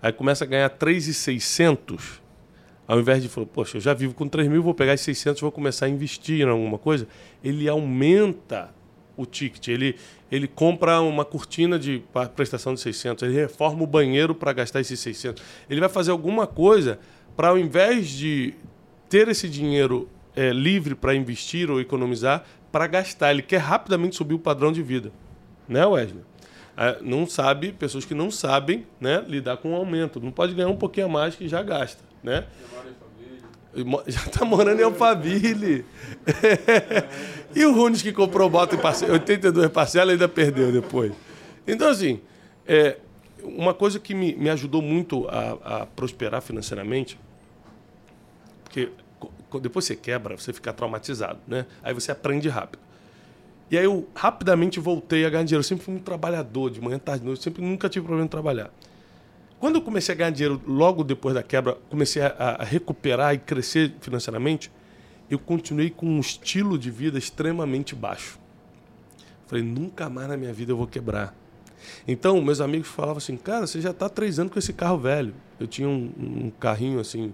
Aí 0.01 0.11
começa 0.11 0.43
a 0.43 0.47
ganhar 0.47 0.69
3,600 0.69 2.23
ao 2.87 2.99
invés 2.99 3.23
de 3.23 3.29
falar, 3.29 3.47
poxa, 3.47 3.77
eu 3.77 3.81
já 3.81 3.93
vivo 3.93 4.13
com 4.13 4.27
3 4.27 4.47
mil, 4.49 4.61
vou 4.61 4.73
pegar 4.73 4.93
esses 4.93 5.05
600 5.17 5.41
vou 5.41 5.51
começar 5.51 5.85
a 5.85 5.89
investir 5.89 6.41
em 6.41 6.49
alguma 6.49 6.77
coisa, 6.77 7.07
ele 7.43 7.67
aumenta 7.67 8.69
o 9.15 9.25
ticket. 9.25 9.67
Ele, 9.69 9.95
ele 10.31 10.47
compra 10.47 10.99
uma 11.01 11.23
cortina 11.23 11.77
de 11.77 12.03
prestação 12.35 12.73
de 12.73 12.81
600, 12.81 13.23
ele 13.23 13.35
reforma 13.35 13.83
o 13.83 13.87
banheiro 13.87 14.35
para 14.35 14.51
gastar 14.53 14.81
esses 14.81 14.99
600. 14.99 15.43
Ele 15.69 15.79
vai 15.79 15.89
fazer 15.89 16.11
alguma 16.11 16.45
coisa 16.45 16.99
para, 17.35 17.49
ao 17.49 17.57
invés 17.57 18.09
de 18.09 18.53
ter 19.09 19.27
esse 19.27 19.47
dinheiro 19.47 20.09
é, 20.35 20.51
livre 20.51 20.95
para 20.95 21.15
investir 21.15 21.69
ou 21.69 21.79
economizar, 21.79 22.43
para 22.71 22.87
gastar. 22.87 23.31
Ele 23.31 23.41
quer 23.41 23.57
rapidamente 23.57 24.15
subir 24.15 24.33
o 24.33 24.39
padrão 24.39 24.71
de 24.71 24.81
vida. 24.81 25.11
Né, 25.67 25.85
Wesley? 25.85 26.23
É, 26.75 26.97
não 27.01 27.27
sabe, 27.27 27.71
pessoas 27.71 28.03
que 28.03 28.15
não 28.15 28.31
sabem 28.31 28.85
né, 28.99 29.23
lidar 29.27 29.57
com 29.57 29.73
o 29.73 29.75
aumento. 29.75 30.19
Não 30.19 30.31
pode 30.31 30.53
ganhar 30.53 30.69
um 30.69 30.75
pouquinho 30.75 31.05
a 31.05 31.09
mais 31.09 31.35
que 31.35 31.47
já 31.47 31.61
gasta. 31.61 32.03
Né? 32.23 32.45
Já 34.05 34.21
está 34.21 34.45
morando 34.45 34.79
em 34.79 34.83
Alphaville. 34.83 35.83
e 37.55 37.65
o 37.65 37.73
Runes 37.73 38.03
que 38.03 38.13
comprou 38.13 38.47
moto 38.47 38.75
em 38.75 38.77
parcela, 38.77 39.13
82 39.13 39.71
parcelas 39.71 40.13
ainda 40.13 40.29
perdeu 40.29 40.71
depois. 40.71 41.11
Então, 41.65 41.89
assim, 41.89 42.21
é, 42.67 42.97
uma 43.43 43.73
coisa 43.73 43.99
que 43.99 44.13
me, 44.13 44.35
me 44.35 44.49
ajudou 44.49 44.81
muito 44.81 45.27
a, 45.27 45.81
a 45.81 45.85
prosperar 45.87 46.41
financeiramente, 46.41 47.19
porque 48.63 48.89
depois 49.59 49.85
você 49.85 49.95
quebra, 49.95 50.37
você 50.37 50.53
fica 50.53 50.71
traumatizado, 50.73 51.39
né? 51.47 51.65
Aí 51.81 51.93
você 51.93 52.11
aprende 52.11 52.49
rápido. 52.49 52.81
E 53.71 53.77
aí 53.77 53.85
eu 53.85 54.07
rapidamente 54.13 54.79
voltei 54.79 55.25
a 55.25 55.29
ganhar 55.29 55.43
dinheiro. 55.43 55.59
Eu 55.59 55.67
sempre 55.67 55.83
fui 55.83 55.95
um 55.95 55.99
trabalhador, 55.99 56.69
de 56.69 56.79
manhã, 56.79 56.99
tarde, 56.99 57.25
noite, 57.25 57.43
sempre 57.43 57.61
nunca 57.63 57.89
tive 57.89 58.05
problema 58.05 58.27
de 58.27 58.31
trabalhar. 58.31 58.71
Quando 59.59 59.75
eu 59.75 59.81
comecei 59.81 60.13
a 60.13 60.17
ganhar 60.17 60.29
dinheiro 60.29 60.61
logo 60.67 61.03
depois 61.03 61.33
da 61.33 61.41
quebra, 61.41 61.77
comecei 61.89 62.21
a, 62.21 62.57
a 62.59 62.63
recuperar 62.63 63.33
e 63.33 63.37
crescer 63.37 63.93
financeiramente, 64.01 64.71
eu 65.29 65.39
continuei 65.39 65.89
com 65.89 66.05
um 66.05 66.19
estilo 66.19 66.77
de 66.77 66.91
vida 66.91 67.17
extremamente 67.17 67.95
baixo. 67.95 68.37
Falei, 69.47 69.63
nunca 69.63 70.09
mais 70.09 70.27
na 70.27 70.37
minha 70.37 70.53
vida 70.53 70.71
eu 70.71 70.77
vou 70.77 70.85
quebrar. 70.85 71.33
Então, 72.07 72.41
meus 72.41 72.61
amigos 72.61 72.87
falavam 72.87 73.17
assim, 73.17 73.37
cara, 73.37 73.65
você 73.65 73.79
já 73.79 73.91
está 73.91 74.09
três 74.09 74.39
anos 74.39 74.51
com 74.51 74.59
esse 74.59 74.73
carro 74.73 74.97
velho. 74.97 75.33
Eu 75.59 75.67
tinha 75.67 75.87
um, 75.87 76.11
um 76.17 76.51
carrinho 76.59 76.99
assim, 76.99 77.33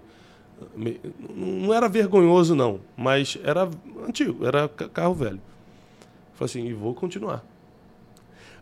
não 1.34 1.72
era 1.72 1.88
vergonhoso 1.88 2.54
não, 2.54 2.80
mas 2.96 3.38
era 3.42 3.68
antigo, 4.06 4.46
era 4.46 4.68
carro 4.68 5.14
velho. 5.14 5.40
Falei 6.34 6.50
assim, 6.50 6.66
e 6.66 6.72
vou 6.72 6.94
continuar. 6.94 7.44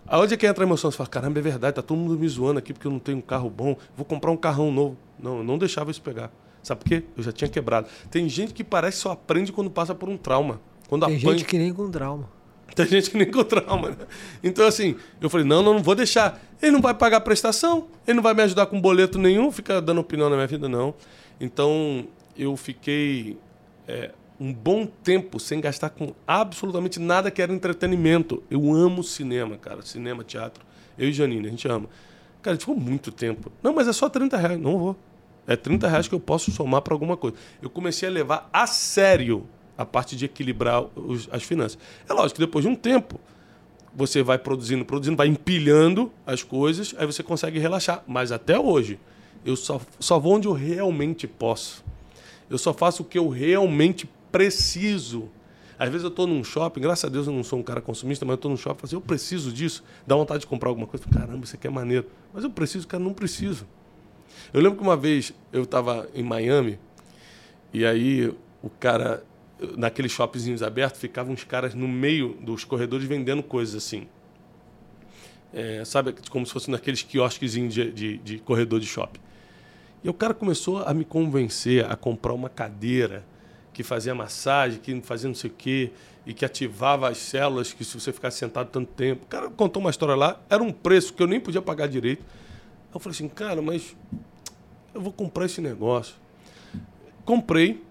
Aonde 0.07 0.35
é 0.35 0.37
que 0.37 0.47
entra 0.47 0.65
a 0.65 0.67
emoção? 0.67 0.91
Você 0.91 0.97
fala, 0.97 1.09
caramba, 1.09 1.39
é 1.39 1.43
verdade, 1.43 1.77
tá 1.77 1.83
todo 1.83 1.99
mundo 1.99 2.19
me 2.19 2.29
zoando 2.29 2.59
aqui 2.59 2.73
porque 2.73 2.87
eu 2.87 2.91
não 2.91 2.99
tenho 2.99 3.19
um 3.19 3.23
carro 3.23 3.51
bom, 3.51 3.77
vou 3.95 4.05
comprar 4.05 4.31
um 4.31 4.37
carrão 4.37 4.73
novo. 4.73 4.97
Não, 5.19 5.39
eu 5.39 5.45
não 5.45 5.59
deixava 5.59 5.91
isso 5.91 6.01
pegar. 6.01 6.31
Sabe 6.63 6.83
por 6.83 6.89
quê? 6.89 7.05
Eu 7.17 7.23
já 7.23 7.33
tinha 7.33 7.49
quebrado. 7.49 7.89
Tem 8.11 8.29
gente 8.29 8.53
que 8.53 8.65
parece 8.65 8.97
que 8.99 9.03
só 9.03 9.13
aprende 9.13 9.53
quando 9.53 9.71
passa 9.71 9.95
por 9.95 10.09
um 10.09 10.17
trauma. 10.17 10.61
Quando 10.89 11.07
Tem 11.07 11.17
apanha... 11.17 11.33
gente 11.33 11.45
que 11.45 11.59
nem 11.59 11.73
com 11.73 11.91
trauma. 11.91 12.29
Tem 12.75 12.87
gente 12.87 13.11
que 13.11 13.17
nem 13.17 13.31
com 13.31 13.43
trauma, 13.45 13.91
né? 13.91 13.97
Então, 14.43 14.67
assim, 14.67 14.97
eu 15.21 15.29
falei, 15.29 15.47
não, 15.47 15.63
não, 15.63 15.75
não 15.75 15.83
vou 15.83 15.95
deixar. 15.95 16.41
Ele 16.61 16.73
não 16.73 16.81
vai 16.81 16.95
pagar 16.95 17.21
prestação, 17.21 17.89
ele 18.07 18.17
não 18.17 18.23
vai 18.23 18.35
me 18.35 18.43
ajudar 18.43 18.67
com 18.67 18.81
boleto 18.81 19.19
nenhum, 19.19 19.51
fica 19.51 19.81
dando 19.81 20.01
opinião 20.01 20.29
na 20.29 20.37
minha 20.37 20.47
vida, 20.47 20.69
não. 20.69 20.95
Então, 21.41 22.07
eu 22.37 22.57
fiquei 22.57 23.39
é, 23.87 24.13
um 24.41 24.53
bom 24.53 24.87
tempo 24.87 25.41
sem 25.41 25.61
gastar 25.61 25.91
com 25.91 26.15
absolutamente 26.27 27.01
nada 27.01 27.31
que 27.31 27.43
era 27.43 27.53
entretenimento. 27.53 28.43
Eu 28.51 28.73
amo 28.73 29.03
cinema, 29.03 29.57
cara. 29.57 29.83
Cinema, 29.83 30.23
teatro. 30.23 30.65
Eu 30.97 31.09
e 31.09 31.13
Janine, 31.13 31.47
a 31.47 31.51
gente 31.51 31.67
ama. 31.69 31.89
Cara, 32.43 32.57
ficou 32.57 32.77
muito 32.77 33.11
tempo. 33.11 33.51
Não, 33.63 33.75
mas 33.75 33.89
é 33.89 33.93
só 33.93 34.09
30 34.09 34.37
reais. 34.37 34.61
Não 34.61 34.79
vou. 34.79 34.97
É 35.47 35.57
30 35.57 35.89
reais 35.89 36.09
que 36.09 36.15
eu 36.15 36.21
posso 36.21 36.51
somar 36.51 36.83
para 36.83 36.95
alguma 36.95 37.17
coisa. 37.17 37.37
Eu 37.61 37.71
comecei 37.71 38.09
a 38.09 38.13
levar 38.13 38.49
a 38.53 38.67
sério 38.67 39.47
a 39.77 39.85
parte 39.85 40.17
de 40.17 40.25
equilibrar 40.25 40.83
os, 40.97 41.29
as 41.33 41.43
finanças. 41.43 41.79
É 42.09 42.13
lógico 42.13 42.35
que 42.35 42.41
depois 42.47 42.65
de 42.65 42.71
um 42.71 42.75
tempo, 42.75 43.19
você 43.95 44.23
vai 44.23 44.37
produzindo, 44.37 44.85
produzindo, 44.85 45.17
vai 45.17 45.29
empilhando 45.29 46.13
as 46.27 46.43
coisas, 46.43 46.95
aí 46.99 47.07
você 47.07 47.23
consegue 47.23 47.59
relaxar. 47.59 48.03
Mas 48.07 48.31
até 48.33 48.59
hoje, 48.59 48.99
eu 49.49 49.57
só, 49.57 49.81
só 49.99 50.19
vou 50.19 50.35
onde 50.35 50.47
eu 50.47 50.53
realmente 50.53 51.27
posso. 51.27 51.85
Eu 52.51 52.59
só 52.59 52.73
faço 52.73 53.03
o 53.03 53.05
que 53.05 53.19
eu 53.19 53.29
realmente 53.29 54.09
preciso. 54.31 55.29
Às 55.79 55.89
vezes 55.89 56.05
eu 56.05 56.11
estou 56.11 56.27
num 56.27 56.43
shopping, 56.43 56.81
graças 56.81 57.05
a 57.05 57.09
Deus 57.09 57.27
eu 57.27 57.33
não 57.33 57.45
sou 57.45 57.59
um 57.59 57.63
cara 57.63 57.81
consumista, 57.81 58.25
mas 58.25 58.33
eu 58.33 58.37
estou 58.37 58.51
num 58.51 58.57
shopping 58.57 58.81
e 58.83 58.85
assim, 58.87 58.97
eu 58.97 59.01
preciso 59.01 59.53
disso. 59.53 59.85
Dá 60.07 60.17
vontade 60.17 60.41
de 60.41 60.47
comprar 60.47 60.69
alguma 60.69 60.87
coisa. 60.87 61.05
Caramba, 61.09 61.45
isso 61.45 61.55
aqui 61.55 61.67
é 61.67 61.71
maneiro. 61.71 62.07
Mas 62.33 62.45
eu 62.45 62.51
preciso, 62.51 62.87
cara, 62.87 63.03
não 63.03 63.15
preciso. 63.15 63.67
Eu 64.53 64.61
lembro 64.61 64.79
que 64.79 64.83
uma 64.83 64.97
vez 64.97 65.33
eu 65.53 65.63
estava 65.63 66.09
em 66.15 66.23
Miami 66.23 66.79
e 67.73 67.85
aí 67.85 68.35
o 68.63 68.69
cara 68.69 69.25
naqueles 69.77 70.13
shoppingzinhos 70.13 70.63
abertos, 70.63 71.01
ficavam 71.01 71.33
uns 71.33 71.45
caras 71.45 71.75
no 71.75 71.89
meio 71.89 72.37
dos 72.41 72.65
corredores 72.65 73.07
vendendo 73.07 73.43
coisas 73.43 73.75
assim. 73.75 74.07
É, 75.53 75.85
sabe, 75.85 76.15
como 76.31 76.45
se 76.45 76.53
fosse 76.53 76.71
naqueles 76.71 77.03
quiosquezinhos 77.03 77.73
de, 77.73 77.91
de, 77.91 78.19
de, 78.19 78.39
corredor 78.39 78.79
de 78.79 78.87
shopping. 78.87 79.21
E 80.03 80.09
o 80.09 80.15
cara 80.15 80.33
começou 80.35 80.79
a 80.85 80.95
me 80.95 81.05
convencer 81.05 81.85
a 81.91 81.97
comprar 81.97 82.33
uma 82.33 82.49
cadeira 82.49 83.25
que 83.73 83.83
fazia 83.83 84.15
massagem, 84.15 84.81
que 84.81 85.01
fazia 85.03 85.29
não 85.29 85.35
sei 85.35 85.51
o 85.51 85.55
quê, 85.57 85.91
e 86.27 86.35
que 86.35 86.45
ativava 86.45 87.09
as 87.09 87.19
células, 87.19 87.73
que 87.73 87.85
se 87.85 87.99
você 87.99 88.13
ficasse 88.13 88.39
sentado 88.39 88.69
tanto 88.71 88.93
tempo. 88.93 89.25
O 89.25 89.29
cara 89.29 89.51
contou 89.51 89.81
uma 89.81 89.91
história 89.91 90.15
lá, 90.15 90.41
era 90.51 90.63
um 90.63 90.73
preço 90.73 91.13
que 91.13 91.23
eu 91.23 91.27
nem 91.27 91.41
podia 91.41 91.63
pagar 91.63 91.87
direito. 91.89 92.25
Eu 92.93 93.01
falei 93.01 93.15
assim, 93.15 93.29
cara, 93.29 93.63
mas 93.63 93.97
eu 94.95 95.01
vou 95.01 95.13
comprar 95.13 95.47
esse 95.47 95.61
negócio. 95.61 96.15
Comprei, 97.25 97.83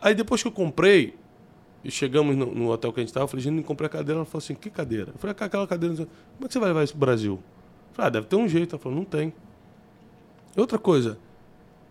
Aí 0.00 0.14
depois 0.14 0.42
que 0.42 0.48
eu 0.48 0.52
comprei, 0.52 1.14
e 1.82 1.90
chegamos 1.90 2.36
no, 2.36 2.46
no 2.46 2.70
hotel 2.70 2.92
que 2.92 3.00
a 3.00 3.02
gente 3.02 3.08
estava, 3.08 3.24
eu 3.24 3.28
falei, 3.28 3.42
gente, 3.42 3.62
comprei 3.62 3.86
a 3.86 3.90
cadeira. 3.90 4.20
Ela 4.20 4.24
falou 4.24 4.38
assim, 4.38 4.54
que 4.54 4.70
cadeira? 4.70 5.10
Eu 5.12 5.18
falei, 5.18 5.34
aquela 5.38 5.66
cadeira. 5.66 5.94
Como 5.94 6.08
é 6.42 6.46
que 6.46 6.52
você 6.52 6.58
vai 6.58 6.68
levar 6.68 6.84
isso 6.84 6.94
o 6.94 6.98
Brasil? 6.98 7.34
Eu 7.34 7.94
falei, 7.94 8.06
ah, 8.06 8.10
deve 8.10 8.26
ter 8.26 8.36
um 8.36 8.48
jeito. 8.48 8.74
Ela 8.74 8.82
falou, 8.82 8.98
não 8.98 9.04
tem. 9.04 9.32
Outra 10.60 10.78
coisa, 10.78 11.18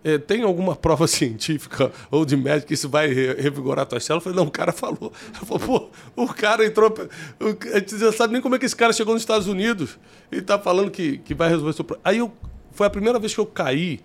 é, 0.04 0.18
tem 0.18 0.44
alguma 0.44 0.76
prova 0.78 1.08
científica 1.08 1.92
ou 2.12 2.26
de 2.26 2.38
médico 2.38 2.68
que 2.68 2.74
isso 2.74 2.90
vai 2.90 3.08
revigorar 3.08 3.84
a 3.84 3.86
tua 3.86 4.00
célula? 4.00 4.20
Eu 4.20 4.24
falei, 4.24 4.38
não, 4.38 4.48
o 4.48 4.52
cara 4.52 4.72
falou. 4.72 5.12
Ela 5.36 5.46
falou, 5.46 5.90
pô, 6.16 6.24
o 6.24 6.28
cara 6.28 6.66
entrou. 6.66 6.94
A 7.74 7.80
gente 7.80 7.96
não 7.96 8.12
sabe 8.12 8.34
nem 8.34 8.42
como 8.42 8.56
é 8.56 8.60
que 8.60 8.66
esse 8.66 8.76
cara 8.76 8.94
chegou 8.94 9.14
nos 9.14 9.24
Estados 9.24 9.48
Unidos 9.48 10.00
e 10.32 10.38
está 10.38 10.58
falando 10.58 10.92
que, 10.92 11.18
que 11.20 11.34
vai 11.34 11.50
resolver 11.50 11.74
seu 11.74 11.84
problema. 11.84 12.10
Aí 12.10 12.18
eu, 12.18 12.32
foi 12.72 12.88
a 12.88 12.90
primeira 12.90 13.20
vez 13.20 13.34
que 13.34 13.40
eu 13.40 13.46
caí 13.46 14.00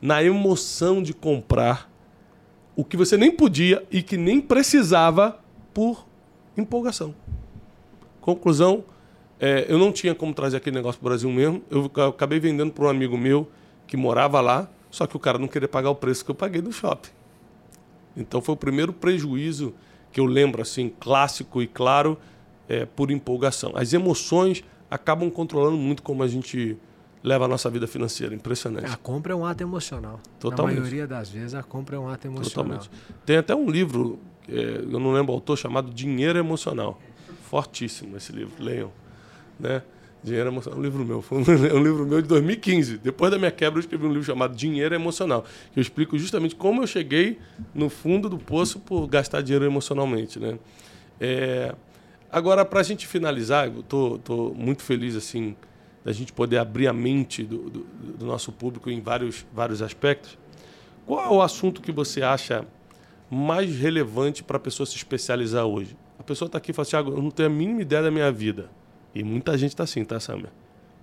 na 0.00 0.22
emoção 0.22 1.02
de 1.02 1.12
comprar 1.12 1.90
o 2.74 2.84
que 2.84 2.96
você 2.96 3.16
nem 3.16 3.30
podia 3.30 3.84
e 3.90 4.02
que 4.02 4.16
nem 4.16 4.40
precisava 4.40 5.38
por 5.74 6.06
empolgação. 6.56 7.14
Conclusão, 8.20 8.84
é, 9.38 9.66
eu 9.68 9.78
não 9.78 9.92
tinha 9.92 10.14
como 10.14 10.32
trazer 10.32 10.56
aquele 10.56 10.76
negócio 10.76 11.00
para 11.00 11.06
o 11.06 11.10
Brasil 11.10 11.30
mesmo. 11.30 11.62
Eu 11.70 11.90
acabei 12.08 12.40
vendendo 12.40 12.72
para 12.72 12.84
um 12.84 12.88
amigo 12.88 13.18
meu 13.18 13.48
que 13.92 13.96
morava 13.98 14.40
lá, 14.40 14.70
só 14.90 15.06
que 15.06 15.14
o 15.18 15.20
cara 15.20 15.36
não 15.36 15.46
queria 15.46 15.68
pagar 15.68 15.90
o 15.90 15.94
preço 15.94 16.24
que 16.24 16.30
eu 16.30 16.34
paguei 16.34 16.62
no 16.62 16.72
shopping. 16.72 17.10
Então 18.16 18.40
foi 18.40 18.54
o 18.54 18.56
primeiro 18.56 18.90
prejuízo 18.90 19.74
que 20.10 20.18
eu 20.18 20.24
lembro, 20.24 20.62
assim, 20.62 20.88
clássico 20.88 21.60
e 21.60 21.66
claro, 21.66 22.16
é, 22.66 22.86
por 22.86 23.10
empolgação. 23.10 23.72
As 23.76 23.92
emoções 23.92 24.64
acabam 24.90 25.30
controlando 25.30 25.76
muito 25.76 26.02
como 26.02 26.22
a 26.22 26.26
gente 26.26 26.78
leva 27.22 27.44
a 27.44 27.48
nossa 27.48 27.68
vida 27.68 27.86
financeira. 27.86 28.34
Impressionante. 28.34 28.90
A 28.90 28.96
compra 28.96 29.34
é 29.34 29.36
um 29.36 29.44
ato 29.44 29.62
emocional. 29.62 30.18
Totalmente. 30.40 30.76
Na 30.76 30.80
maioria 30.80 31.06
das 31.06 31.28
vezes, 31.28 31.52
a 31.54 31.62
compra 31.62 31.96
é 31.96 31.98
um 31.98 32.08
ato 32.08 32.26
emocional. 32.26 32.78
Totalmente. 32.78 32.90
Tem 33.26 33.36
até 33.36 33.54
um 33.54 33.68
livro, 33.68 34.18
é, 34.48 34.86
eu 34.90 34.98
não 34.98 35.12
lembro 35.12 35.32
o 35.32 35.34
autor, 35.34 35.58
chamado 35.58 35.92
Dinheiro 35.92 36.38
Emocional. 36.38 36.98
Fortíssimo 37.42 38.16
esse 38.16 38.32
livro, 38.32 38.54
leiam. 38.58 38.90
Né? 39.60 39.82
Dinheiro 40.22 40.50
Emocional, 40.50 40.78
é 40.78 40.80
um 40.80 40.84
livro 40.84 41.04
meu. 41.04 41.20
Foi 41.20 41.38
um, 41.38 41.42
livro 41.82 42.06
meu 42.06 42.22
de 42.22 42.28
2015. 42.28 42.98
Depois 42.98 43.30
da 43.30 43.38
minha 43.38 43.50
quebra, 43.50 43.78
eu 43.78 43.80
escrevi 43.80 44.06
um 44.06 44.10
livro 44.10 44.24
chamado 44.24 44.54
Dinheiro 44.54 44.94
Emocional. 44.94 45.44
Que 45.72 45.80
eu 45.80 45.82
explico 45.82 46.16
justamente 46.16 46.54
como 46.54 46.82
eu 46.82 46.86
cheguei 46.86 47.38
no 47.74 47.88
fundo 47.88 48.28
do 48.28 48.38
poço 48.38 48.78
por 48.78 49.06
gastar 49.08 49.42
dinheiro 49.42 49.64
emocionalmente. 49.64 50.38
Né? 50.38 50.58
É, 51.20 51.74
agora, 52.30 52.64
para 52.64 52.80
a 52.80 52.82
gente 52.84 53.06
finalizar, 53.06 53.66
eu 53.66 53.80
estou 53.80 54.54
muito 54.54 54.82
feliz 54.82 55.16
assim 55.16 55.56
da 56.04 56.12
gente 56.12 56.32
poder 56.32 56.58
abrir 56.58 56.88
a 56.88 56.92
mente 56.92 57.44
do, 57.44 57.70
do, 57.70 57.86
do, 58.18 58.26
nosso 58.26 58.50
público 58.50 58.90
em 58.90 59.00
vários, 59.00 59.46
vários 59.52 59.80
aspectos. 59.80 60.36
Qual 61.06 61.24
é 61.24 61.28
o 61.28 61.42
assunto 61.42 61.80
que 61.80 61.92
você 61.92 62.22
acha 62.22 62.66
mais 63.30 63.76
relevante 63.76 64.42
para 64.42 64.56
a 64.56 64.60
pessoa 64.60 64.84
se 64.84 64.96
especializar 64.96 65.64
hoje? 65.64 65.96
A 66.18 66.22
pessoa 66.22 66.46
está 66.46 66.58
aqui 66.58 66.70
e 66.70 66.74
fala, 66.74 66.86
Thiago, 66.86 67.12
eu 67.12 67.22
não 67.22 67.30
tenho 67.30 67.48
a 67.48 67.52
mínima 67.52 67.82
ideia 67.82 68.02
da 68.02 68.10
minha 68.10 68.30
vida. 68.32 68.68
E 69.14 69.22
muita 69.22 69.56
gente 69.58 69.70
está 69.70 69.84
assim, 69.84 70.04
tá, 70.04 70.18
Samia? 70.18 70.50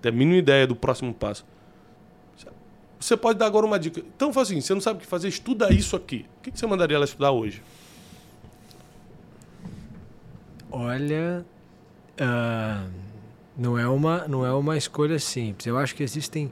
Tem 0.01 0.11
a 0.11 0.15
mínima 0.15 0.37
ideia 0.37 0.65
do 0.65 0.75
próximo 0.75 1.13
passo. 1.13 1.45
Você 2.99 3.15
pode 3.15 3.39
dar 3.39 3.45
agora 3.45 3.65
uma 3.65 3.79
dica. 3.79 4.01
Então, 4.01 4.33
fala 4.33 4.45
assim, 4.45 4.59
você 4.59 4.73
não 4.73 4.81
sabe 4.81 4.97
o 4.97 5.01
que 5.01 5.07
fazer, 5.07 5.29
estuda 5.29 5.71
isso 5.73 5.95
aqui. 5.95 6.25
O 6.39 6.41
que 6.41 6.57
você 6.57 6.67
mandaria 6.67 6.95
ela 6.95 7.05
estudar 7.05 7.31
hoje? 7.31 7.61
Olha... 10.71 11.45
Uh 12.19 13.09
não 13.59 13.77
é 13.77 13.85
uma, 13.87 14.25
não 14.27 14.45
é 14.45 14.53
uma 14.53 14.77
escolha 14.77 15.19
simples. 15.19 15.67
Eu 15.67 15.77
acho 15.77 15.93
que 15.93 16.01
existem 16.01 16.49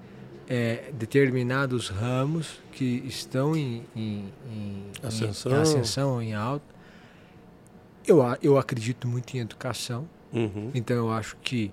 é, 0.49 0.91
determinados 0.93 1.87
ramos 1.87 2.59
que 2.73 3.01
estão 3.07 3.55
em, 3.55 3.85
em, 3.95 4.25
em, 4.51 4.83
ascensão. 5.01 5.51
em, 5.53 5.55
ascensão, 5.55 6.21
em 6.21 6.33
alta. 6.33 6.65
Eu, 8.05 8.21
eu 8.41 8.57
acredito 8.57 9.07
muito 9.07 9.35
em 9.35 9.39
educação, 9.39 10.07
uhum. 10.37 10.71
então 10.73 10.95
eu 10.95 11.11
acho 11.11 11.35
que 11.41 11.71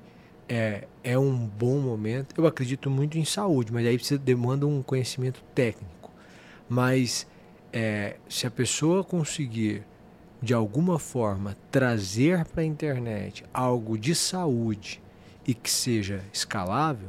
é, 0.49 0.87
é 1.03 1.19
um 1.19 1.37
bom 1.37 1.79
momento. 1.81 2.35
Eu 2.37 2.47
acredito 2.47 2.91
muito 2.91 3.19
em 3.19 3.25
saúde, 3.25 3.73
mas 3.73 3.87
aí 3.87 3.99
você 3.99 4.19
demanda 4.19 4.67
um 4.67 4.83
conhecimento 4.83 5.43
técnico. 5.55 6.11
Mas 6.69 7.27
é, 7.73 8.17
se 8.29 8.47
a 8.47 8.51
pessoa 8.51 9.03
conseguir, 9.03 9.83
de 10.41 10.55
alguma 10.55 10.99
forma, 10.99 11.57
trazer 11.71 12.45
para 12.45 12.63
a 12.63 12.65
internet 12.65 13.45
algo 13.53 13.99
de 13.99 14.15
saúde 14.15 15.03
e 15.47 15.55
que 15.55 15.71
seja 15.71 16.23
escalável, 16.33 17.09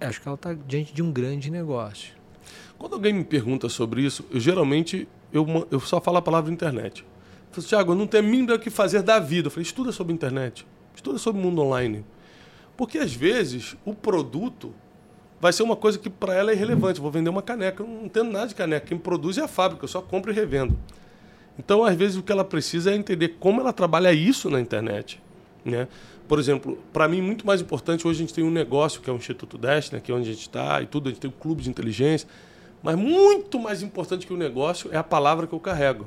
acho 0.00 0.20
que 0.20 0.28
ela 0.28 0.34
está 0.34 0.54
diante 0.54 0.92
de 0.92 1.02
um 1.02 1.12
grande 1.12 1.50
negócio. 1.50 2.14
Quando 2.78 2.94
alguém 2.94 3.12
me 3.12 3.24
pergunta 3.24 3.68
sobre 3.68 4.02
isso, 4.02 4.24
eu 4.30 4.40
geralmente 4.40 5.06
eu, 5.32 5.46
eu 5.70 5.78
só 5.80 6.00
falo 6.00 6.16
a 6.16 6.22
palavra 6.22 6.52
internet. 6.52 7.04
Eu 7.50 7.54
falo, 7.54 7.66
Tiago, 7.66 7.92
eu 7.92 7.96
não 7.96 8.06
tenho 8.06 8.22
mínimo 8.24 8.54
o 8.54 8.58
que 8.58 8.70
fazer 8.70 9.02
da 9.02 9.18
vida. 9.18 9.48
Eu 9.48 9.50
falei, 9.50 9.64
estuda 9.64 9.90
sobre 9.90 10.12
internet, 10.12 10.66
estuda 10.94 11.18
sobre 11.18 11.40
o 11.40 11.44
mundo 11.44 11.60
online. 11.62 12.04
Porque 12.76 12.98
às 12.98 13.12
vezes 13.12 13.76
o 13.84 13.92
produto 13.92 14.72
vai 15.40 15.52
ser 15.52 15.64
uma 15.64 15.74
coisa 15.74 15.98
que 15.98 16.08
para 16.08 16.32
ela 16.32 16.52
é 16.52 16.54
irrelevante. 16.54 16.98
Eu 16.98 17.02
vou 17.02 17.10
vender 17.10 17.28
uma 17.28 17.42
caneca, 17.42 17.82
eu 17.82 17.88
não 17.88 18.04
entendo 18.04 18.30
nada 18.30 18.46
de 18.46 18.54
caneca. 18.54 18.86
Quem 18.86 18.96
produz 18.96 19.36
é 19.36 19.42
a 19.42 19.48
fábrica, 19.48 19.84
eu 19.84 19.88
só 19.88 20.00
compro 20.00 20.30
e 20.30 20.34
revendo. 20.34 20.78
Então, 21.58 21.84
às 21.84 21.96
vezes, 21.96 22.16
o 22.16 22.22
que 22.22 22.30
ela 22.30 22.44
precisa 22.44 22.92
é 22.92 22.94
entender 22.94 23.36
como 23.40 23.60
ela 23.60 23.72
trabalha 23.72 24.12
isso 24.12 24.48
na 24.48 24.60
internet. 24.60 25.20
Né? 25.64 25.88
Por 26.28 26.38
exemplo, 26.38 26.78
para 26.92 27.08
mim, 27.08 27.20
muito 27.20 27.44
mais 27.44 27.60
importante, 27.60 28.06
hoje 28.06 28.18
a 28.18 28.22
gente 28.22 28.32
tem 28.32 28.44
um 28.44 28.50
negócio 28.50 29.00
que 29.00 29.10
é 29.10 29.12
o 29.12 29.16
Instituto 29.16 29.58
Destiny, 29.58 30.00
que 30.00 30.12
é 30.12 30.14
onde 30.14 30.30
a 30.30 30.32
gente 30.32 30.42
está 30.42 30.80
e 30.80 30.86
tudo, 30.86 31.08
a 31.08 31.12
gente 31.12 31.20
tem 31.20 31.28
um 31.28 31.38
clube 31.38 31.62
de 31.62 31.68
inteligência, 31.68 32.28
mas 32.82 32.96
muito 32.96 33.58
mais 33.58 33.82
importante 33.82 34.26
que 34.26 34.32
o 34.32 34.36
negócio 34.36 34.88
é 34.92 34.96
a 34.96 35.02
palavra 35.02 35.46
que 35.46 35.52
eu 35.52 35.60
carrego. 35.60 36.06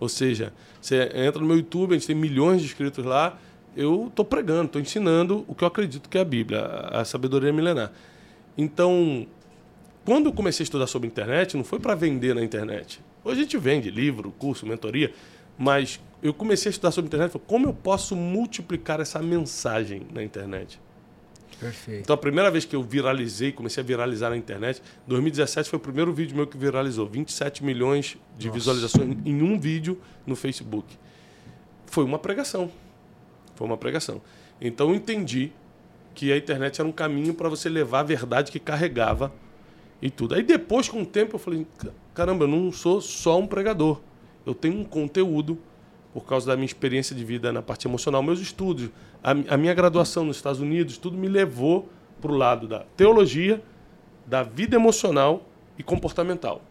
Ou 0.00 0.08
seja, 0.08 0.52
você 0.80 1.10
entra 1.14 1.40
no 1.40 1.46
meu 1.46 1.58
YouTube, 1.58 1.92
a 1.92 1.94
gente 1.94 2.06
tem 2.06 2.16
milhões 2.16 2.62
de 2.62 2.66
inscritos 2.66 3.04
lá, 3.04 3.38
eu 3.76 4.06
estou 4.08 4.24
pregando, 4.24 4.64
estou 4.64 4.80
ensinando 4.80 5.44
o 5.46 5.54
que 5.54 5.62
eu 5.62 5.68
acredito 5.68 6.08
que 6.08 6.18
é 6.18 6.22
a 6.22 6.24
Bíblia, 6.24 6.64
a 6.90 7.04
sabedoria 7.04 7.52
milenar. 7.52 7.92
Então, 8.56 9.26
quando 10.04 10.26
eu 10.26 10.32
comecei 10.32 10.64
a 10.64 10.64
estudar 10.64 10.86
sobre 10.86 11.06
internet, 11.06 11.56
não 11.56 11.62
foi 11.62 11.78
para 11.78 11.94
vender 11.94 12.34
na 12.34 12.42
internet. 12.42 13.00
Hoje 13.22 13.40
a 13.40 13.42
gente 13.42 13.58
vende 13.58 13.90
livro, 13.90 14.32
curso, 14.32 14.66
mentoria, 14.66 15.12
mas 15.58 16.00
eu 16.22 16.32
comecei 16.32 16.70
a 16.70 16.72
estudar 16.72 16.90
sobre 16.90 17.08
internet, 17.08 17.38
como 17.46 17.66
eu 17.66 17.74
posso 17.74 18.16
multiplicar 18.16 18.98
essa 19.00 19.20
mensagem 19.20 20.06
na 20.12 20.22
internet? 20.22 20.80
Perfeito. 21.60 22.00
Então 22.00 22.14
a 22.14 22.16
primeira 22.16 22.50
vez 22.50 22.64
que 22.64 22.74
eu 22.74 22.82
viralizei, 22.82 23.52
comecei 23.52 23.82
a 23.82 23.86
viralizar 23.86 24.30
na 24.30 24.36
internet, 24.36 24.82
2017 25.06 25.68
foi 25.68 25.76
o 25.76 25.80
primeiro 25.80 26.12
vídeo 26.12 26.34
meu 26.34 26.46
que 26.46 26.56
viralizou, 26.56 27.06
27 27.06 27.62
milhões 27.62 28.16
de 28.38 28.46
Nossa. 28.46 28.58
visualizações 28.58 29.16
em 29.24 29.42
um 29.42 29.60
vídeo 29.60 30.00
no 30.26 30.34
Facebook. 30.34 30.96
Foi 31.86 32.04
uma 32.04 32.18
pregação. 32.18 32.70
Foi 33.54 33.66
uma 33.66 33.76
pregação. 33.76 34.22
Então 34.58 34.88
eu 34.88 34.94
entendi 34.94 35.52
que 36.14 36.32
a 36.32 36.36
internet 36.36 36.80
era 36.80 36.88
um 36.88 36.92
caminho 36.92 37.34
para 37.34 37.48
você 37.48 37.68
levar 37.68 38.00
a 38.00 38.04
verdade 38.04 38.50
que 38.50 38.58
carregava 38.58 39.32
e 40.00 40.10
tudo. 40.10 40.34
Aí 40.34 40.42
depois, 40.42 40.88
com 40.88 41.02
o 41.02 41.06
tempo, 41.06 41.36
eu 41.36 41.38
falei: 41.38 41.66
caramba, 42.14 42.44
eu 42.44 42.48
não 42.48 42.72
sou 42.72 43.00
só 43.00 43.38
um 43.38 43.46
pregador. 43.46 44.00
Eu 44.46 44.54
tenho 44.54 44.78
um 44.80 44.84
conteúdo 44.84 45.58
por 46.12 46.24
causa 46.24 46.46
da 46.46 46.56
minha 46.56 46.66
experiência 46.66 47.14
de 47.14 47.24
vida 47.24 47.52
na 47.52 47.62
parte 47.62 47.86
emocional, 47.86 48.22
meus 48.22 48.40
estudos, 48.40 48.90
a, 49.22 49.30
a 49.30 49.56
minha 49.56 49.74
graduação 49.74 50.24
nos 50.24 50.36
Estados 50.36 50.60
Unidos, 50.60 50.98
tudo 50.98 51.16
me 51.16 51.28
levou 51.28 51.88
para 52.20 52.32
o 52.32 52.36
lado 52.36 52.66
da 52.66 52.80
teologia, 52.96 53.62
da 54.26 54.42
vida 54.42 54.76
emocional 54.76 55.42
e 55.78 55.82
comportamental. 55.82 56.62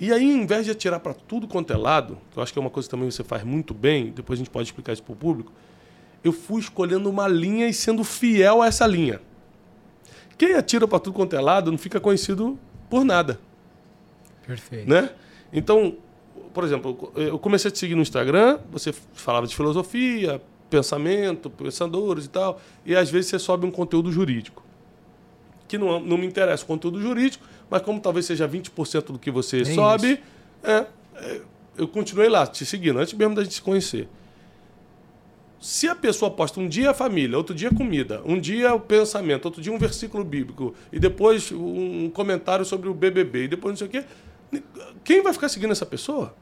E 0.00 0.12
aí, 0.12 0.30
em 0.30 0.46
vez 0.46 0.64
de 0.64 0.70
atirar 0.70 0.98
para 0.98 1.12
tudo 1.12 1.46
quanto 1.46 1.72
é 1.72 1.76
lado, 1.76 2.18
que 2.32 2.38
eu 2.38 2.42
acho 2.42 2.52
que 2.52 2.58
é 2.58 2.62
uma 2.62 2.70
coisa 2.70 2.88
que 2.88 2.90
também 2.90 3.10
você 3.10 3.22
faz 3.22 3.44
muito 3.44 3.74
bem, 3.74 4.10
depois 4.10 4.38
a 4.38 4.40
gente 4.40 4.50
pode 4.50 4.66
explicar 4.66 4.92
isso 4.92 5.02
para 5.02 5.12
o 5.12 5.16
público, 5.16 5.52
eu 6.24 6.32
fui 6.32 6.60
escolhendo 6.60 7.08
uma 7.08 7.28
linha 7.28 7.68
e 7.68 7.74
sendo 7.74 8.02
fiel 8.02 8.62
a 8.62 8.66
essa 8.66 8.86
linha. 8.86 9.20
Quem 10.38 10.54
atira 10.54 10.88
para 10.88 10.98
tudo 10.98 11.14
quanto 11.14 11.36
é 11.36 11.40
lado 11.40 11.70
não 11.70 11.78
fica 11.78 12.00
conhecido 12.00 12.58
por 12.88 13.04
nada. 13.04 13.38
Perfeito. 14.46 14.88
Né? 14.88 15.10
Então, 15.52 15.96
por 16.52 16.64
exemplo, 16.64 17.12
eu 17.16 17.38
comecei 17.38 17.68
a 17.68 17.72
te 17.72 17.78
seguir 17.78 17.94
no 17.94 18.02
Instagram, 18.02 18.58
você 18.70 18.92
falava 18.92 19.46
de 19.46 19.54
filosofia, 19.54 20.40
pensamento, 20.70 21.50
pensadores 21.50 22.26
e 22.26 22.28
tal, 22.28 22.60
e 22.86 22.94
às 22.94 23.10
vezes 23.10 23.30
você 23.30 23.38
sobe 23.38 23.66
um 23.66 23.70
conteúdo 23.70 24.10
jurídico. 24.10 24.64
Que 25.68 25.76
não, 25.76 26.00
não 26.00 26.16
me 26.16 26.26
interessa 26.26 26.64
o 26.64 26.66
conteúdo 26.66 27.00
jurídico, 27.00 27.44
mas 27.68 27.82
como 27.82 28.00
talvez 28.00 28.26
seja 28.26 28.48
20% 28.48 29.12
do 29.12 29.18
que 29.18 29.30
você 29.30 29.62
Nem 29.62 29.74
sobe, 29.74 30.20
é, 30.62 30.86
é, 31.16 31.40
eu 31.76 31.88
continuei 31.88 32.28
lá, 32.28 32.46
te 32.46 32.64
seguindo, 32.64 32.98
antes 32.98 33.12
mesmo 33.12 33.34
da 33.34 33.42
gente 33.42 33.54
se 33.54 33.62
conhecer. 33.62 34.08
Se 35.60 35.86
a 35.86 35.94
pessoa 35.94 36.30
posta 36.30 36.58
um 36.58 36.66
dia 36.66 36.90
a 36.90 36.94
família, 36.94 37.36
outro 37.36 37.54
dia 37.54 37.68
a 37.68 37.74
comida, 37.74 38.22
um 38.24 38.40
dia 38.40 38.74
o 38.74 38.80
pensamento, 38.80 39.44
outro 39.44 39.60
dia 39.60 39.70
um 39.70 39.78
versículo 39.78 40.24
bíblico, 40.24 40.74
e 40.90 40.98
depois 40.98 41.52
um 41.52 42.08
comentário 42.08 42.64
sobre 42.64 42.88
o 42.88 42.94
BBB, 42.94 43.44
e 43.44 43.48
depois 43.48 43.72
não 43.72 43.76
sei 43.76 43.86
o 43.86 43.90
quê, 43.90 44.04
quem 45.04 45.22
vai 45.22 45.32
ficar 45.32 45.48
seguindo 45.48 45.72
essa 45.72 45.86
pessoa? 45.86 46.34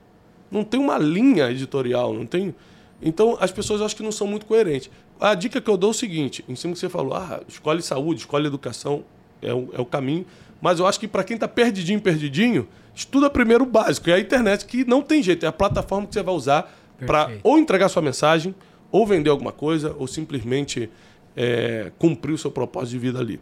Não 0.51 0.65
tem 0.65 0.81
uma 0.81 0.99
linha 0.99 1.51
editorial, 1.51 2.13
não 2.13 2.27
tem. 2.27 2.55
Então 3.01 3.37
as 3.41 3.53
pessoas 3.53 3.81
acho 3.81 3.95
que 3.97 4.03
não 4.03 4.13
são 4.13 4.27
muito 4.27 4.47
coerentes. 4.47 4.91
A 5.21 5.35
dica 5.35 5.61
que 5.61 5.69
eu 5.69 5.77
dou 5.77 5.91
é 5.91 5.93
o 5.93 5.95
seguinte: 5.95 6.45
em 6.49 6.55
cima 6.55 6.73
que 6.73 6.79
você 6.79 6.89
falou, 6.89 7.15
ah, 7.15 7.41
escolhe 7.49 7.83
saúde, 7.83 8.21
escolhe 8.21 8.47
educação, 8.47 9.05
é 9.43 9.53
o, 9.53 9.69
é 9.73 9.81
o 9.81 9.85
caminho. 9.85 10.27
Mas 10.61 10.81
eu 10.81 10.87
acho 10.87 10.99
que 10.99 11.07
para 11.07 11.23
quem 11.23 11.35
está 11.35 11.47
perdidinho, 11.47 12.01
perdidinho, 12.01 12.67
estuda 12.95 13.31
primeiro 13.31 13.65
o 13.65 13.67
básico, 13.67 14.11
é 14.11 14.15
a 14.15 14.19
internet, 14.19 14.65
que 14.65 14.85
não 14.85 15.03
tem 15.03 15.23
jeito, 15.23 15.45
é 15.45 15.49
a 15.49 15.53
plataforma 15.53 16.07
que 16.07 16.15
você 16.15 16.23
vai 16.23 16.35
usar 16.35 16.75
para 17.07 17.31
ou 17.45 17.59
entregar 17.59 17.89
sua 17.89 18.03
mensagem, 18.03 18.55
ou 18.91 19.07
vender 19.07 19.31
alguma 19.31 19.53
coisa, 19.53 19.95
ou 19.97 20.09
simplesmente 20.09 20.91
é, 21.37 21.93
cumprir 21.97 22.33
o 22.33 22.39
seu 22.39 22.51
propósito 22.51 22.93
de 22.93 22.99
vida 22.99 23.21
ali. 23.21 23.41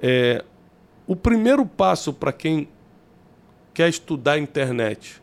É, 0.00 0.44
o 1.06 1.16
primeiro 1.16 1.64
passo 1.64 2.12
para 2.12 2.32
quem 2.32 2.68
quer 3.74 3.88
estudar 3.88 4.32
a 4.32 4.38
internet, 4.38 5.22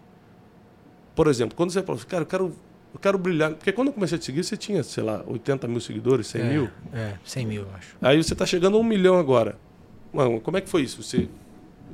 por 1.20 1.28
exemplo, 1.28 1.54
quando 1.54 1.72
você 1.72 1.84
fala, 1.84 2.00
cara, 2.00 2.22
eu 2.24 2.26
quero, 2.26 2.56
eu 2.93 3.00
quero 3.02 3.18
brilhar. 3.18 3.54
Porque 3.54 3.74
quando 3.74 3.89
eu 3.89 3.93
comecei 3.93 4.16
a 4.16 4.20
te 4.20 4.24
seguir, 4.24 4.41
você 4.41 4.56
tinha, 4.56 4.82
sei 4.84 5.04
lá, 5.04 5.22
80 5.28 5.68
mil 5.68 5.82
seguidores, 5.82 6.28
100 6.28 6.41
é, 6.41 6.43
mil. 6.45 6.70
É, 6.93 7.14
100 7.26 7.45
mil, 7.45 7.62
eu 7.64 7.70
acho. 7.76 7.97
Aí 8.02 8.24
você 8.24 8.32
está 8.32 8.45
chegando 8.45 8.78
a 8.78 8.80
um 8.80 8.84
milhão 8.84 9.20
agora. 9.20 9.58
Mano, 10.14 10.39
como 10.39 10.56
é 10.56 10.62
que 10.62 10.70
foi 10.70 10.84
isso? 10.84 11.04
Você, 11.04 11.28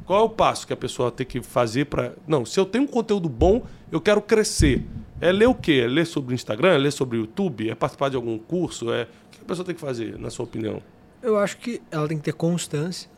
qual 0.06 0.22
é 0.22 0.24
o 0.24 0.30
passo 0.30 0.68
que 0.68 0.74
a 0.74 0.78
pessoa 0.78 1.12
tem 1.12 1.26
que 1.26 1.42
fazer 1.42 1.86
para. 1.86 2.14
Não, 2.28 2.46
se 2.46 2.60
eu 2.60 2.68
tenho 2.68 2.84
um 2.84 2.88
conteúdo 2.88 3.28
bom, 3.28 3.66
eu 3.92 4.00
quero 4.00 4.22
crescer. 4.22 4.86
É 5.20 5.32
ler 5.32 5.48
o 5.48 5.56
quê? 5.56 5.82
É 5.84 5.88
ler 5.88 6.06
sobre 6.06 6.34
o 6.34 6.36
Instagram? 6.36 6.74
É 6.74 6.78
ler 6.78 6.92
sobre 6.92 7.18
o 7.18 7.22
YouTube? 7.22 7.68
É 7.68 7.74
participar 7.74 8.10
de 8.10 8.16
algum 8.16 8.38
curso? 8.38 8.94
É... 8.94 9.04
O 9.04 9.08
que 9.32 9.42
a 9.42 9.46
pessoa 9.46 9.66
tem 9.66 9.74
que 9.74 9.82
fazer, 9.82 10.20
na 10.20 10.30
sua 10.30 10.46
opinião? 10.46 10.84
Eu 11.20 11.40
acho 11.40 11.58
que 11.58 11.82
ela 11.90 12.08
tem 12.08 12.18
que 12.18 12.26
ter 12.26 12.34
constância 12.34 13.10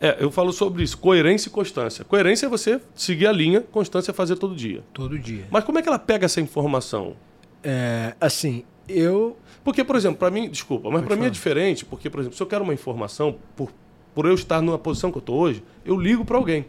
é, 0.00 0.16
eu 0.20 0.30
falo 0.30 0.52
sobre 0.52 0.82
isso, 0.82 0.96
coerência 0.98 1.48
e 1.48 1.52
constância. 1.52 2.04
Coerência 2.04 2.46
é 2.46 2.48
você 2.48 2.80
seguir 2.94 3.26
a 3.26 3.32
linha, 3.32 3.60
constância 3.60 4.10
é 4.10 4.14
fazer 4.14 4.36
todo 4.36 4.54
dia. 4.54 4.82
Todo 4.92 5.18
dia. 5.18 5.46
Mas 5.50 5.64
como 5.64 5.78
é 5.78 5.82
que 5.82 5.88
ela 5.88 5.98
pega 5.98 6.26
essa 6.26 6.40
informação? 6.40 7.16
É, 7.62 8.14
assim, 8.20 8.64
eu. 8.88 9.36
Porque, 9.64 9.84
por 9.84 9.96
exemplo, 9.96 10.18
para 10.18 10.30
mim, 10.30 10.48
desculpa, 10.48 10.90
mas 10.90 11.04
para 11.04 11.16
mim 11.16 11.26
é 11.26 11.30
diferente, 11.30 11.84
porque, 11.84 12.08
por 12.08 12.20
exemplo, 12.20 12.36
se 12.36 12.42
eu 12.42 12.46
quero 12.46 12.64
uma 12.64 12.72
informação, 12.72 13.36
por, 13.54 13.70
por 14.14 14.24
eu 14.24 14.34
estar 14.34 14.62
numa 14.62 14.78
posição 14.78 15.10
que 15.10 15.18
eu 15.18 15.20
estou 15.20 15.36
hoje, 15.36 15.62
eu 15.84 15.96
ligo 15.96 16.24
para 16.24 16.36
alguém. 16.36 16.64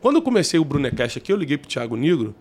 Quando 0.00 0.16
eu 0.16 0.22
comecei 0.22 0.58
o 0.58 0.64
Brunecast 0.64 1.18
aqui, 1.18 1.32
eu 1.32 1.36
liguei 1.36 1.56
para 1.56 1.66
o 1.66 1.68
Thiago 1.68 1.96
Negro, 1.96 2.34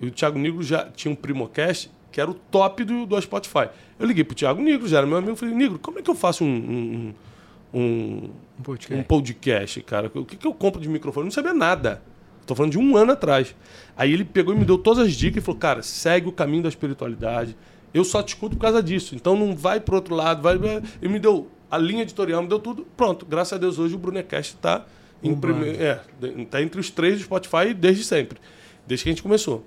e 0.00 0.06
o 0.06 0.10
Thiago 0.10 0.38
Negro 0.38 0.62
já 0.62 0.84
tinha 0.84 1.10
um 1.10 1.14
Primocast, 1.16 1.90
que 2.12 2.20
era 2.20 2.30
o 2.30 2.34
top 2.34 2.84
do, 2.84 3.04
do 3.04 3.20
Spotify. 3.20 3.68
Eu 3.98 4.06
liguei 4.06 4.22
para 4.22 4.32
o 4.32 4.36
Thiago 4.36 4.62
Negro, 4.62 4.86
já 4.86 4.98
era 4.98 5.06
meu 5.06 5.16
amigo, 5.16 5.34
falei, 5.34 5.54
Negro, 5.54 5.78
como 5.78 5.98
é 5.98 6.02
que 6.02 6.10
eu 6.10 6.14
faço 6.14 6.44
um, 6.44 6.48
um 6.48 7.14
um, 7.72 8.30
um, 8.58 8.62
podcast. 8.62 9.00
um 9.00 9.02
podcast, 9.04 9.82
cara. 9.82 10.10
O 10.14 10.24
que, 10.24 10.36
que 10.36 10.46
eu 10.46 10.52
compro 10.54 10.80
de 10.80 10.88
microfone? 10.88 11.22
Eu 11.22 11.26
não 11.26 11.30
sabia 11.32 11.54
nada. 11.54 12.02
Estou 12.40 12.56
falando 12.56 12.72
de 12.72 12.78
um 12.78 12.96
ano 12.96 13.12
atrás. 13.12 13.54
Aí 13.96 14.12
ele 14.12 14.24
pegou 14.24 14.54
e 14.54 14.58
me 14.58 14.64
deu 14.64 14.76
todas 14.78 15.06
as 15.06 15.14
dicas 15.14 15.42
e 15.42 15.44
falou, 15.44 15.60
cara, 15.60 15.82
segue 15.82 16.28
o 16.28 16.32
caminho 16.32 16.62
da 16.62 16.68
espiritualidade. 16.68 17.56
Eu 17.92 18.04
só 18.04 18.22
te 18.22 18.28
escuto 18.28 18.56
por 18.56 18.62
causa 18.62 18.82
disso. 18.82 19.14
Então 19.14 19.36
não 19.36 19.54
vai 19.54 19.80
para 19.80 19.94
outro 19.94 20.14
lado. 20.14 20.42
Vai... 20.42 20.56
Ele 21.00 21.12
me 21.12 21.18
deu 21.18 21.48
a 21.70 21.78
linha 21.78 22.02
editorial, 22.02 22.42
me 22.42 22.48
deu 22.48 22.58
tudo. 22.58 22.86
Pronto, 22.96 23.24
graças 23.24 23.52
a 23.52 23.58
Deus 23.58 23.78
hoje 23.78 23.94
o 23.94 23.98
Brunecast 23.98 24.56
está 24.56 24.86
em 25.22 25.34
primeiro, 25.34 25.82
é, 25.82 26.00
tá 26.50 26.62
entre 26.62 26.80
os 26.80 26.90
três 26.90 27.18
do 27.18 27.24
Spotify 27.24 27.74
desde 27.74 28.04
sempre. 28.04 28.38
Desde 28.86 29.04
que 29.04 29.10
a 29.10 29.12
gente 29.12 29.22
começou. 29.22 29.64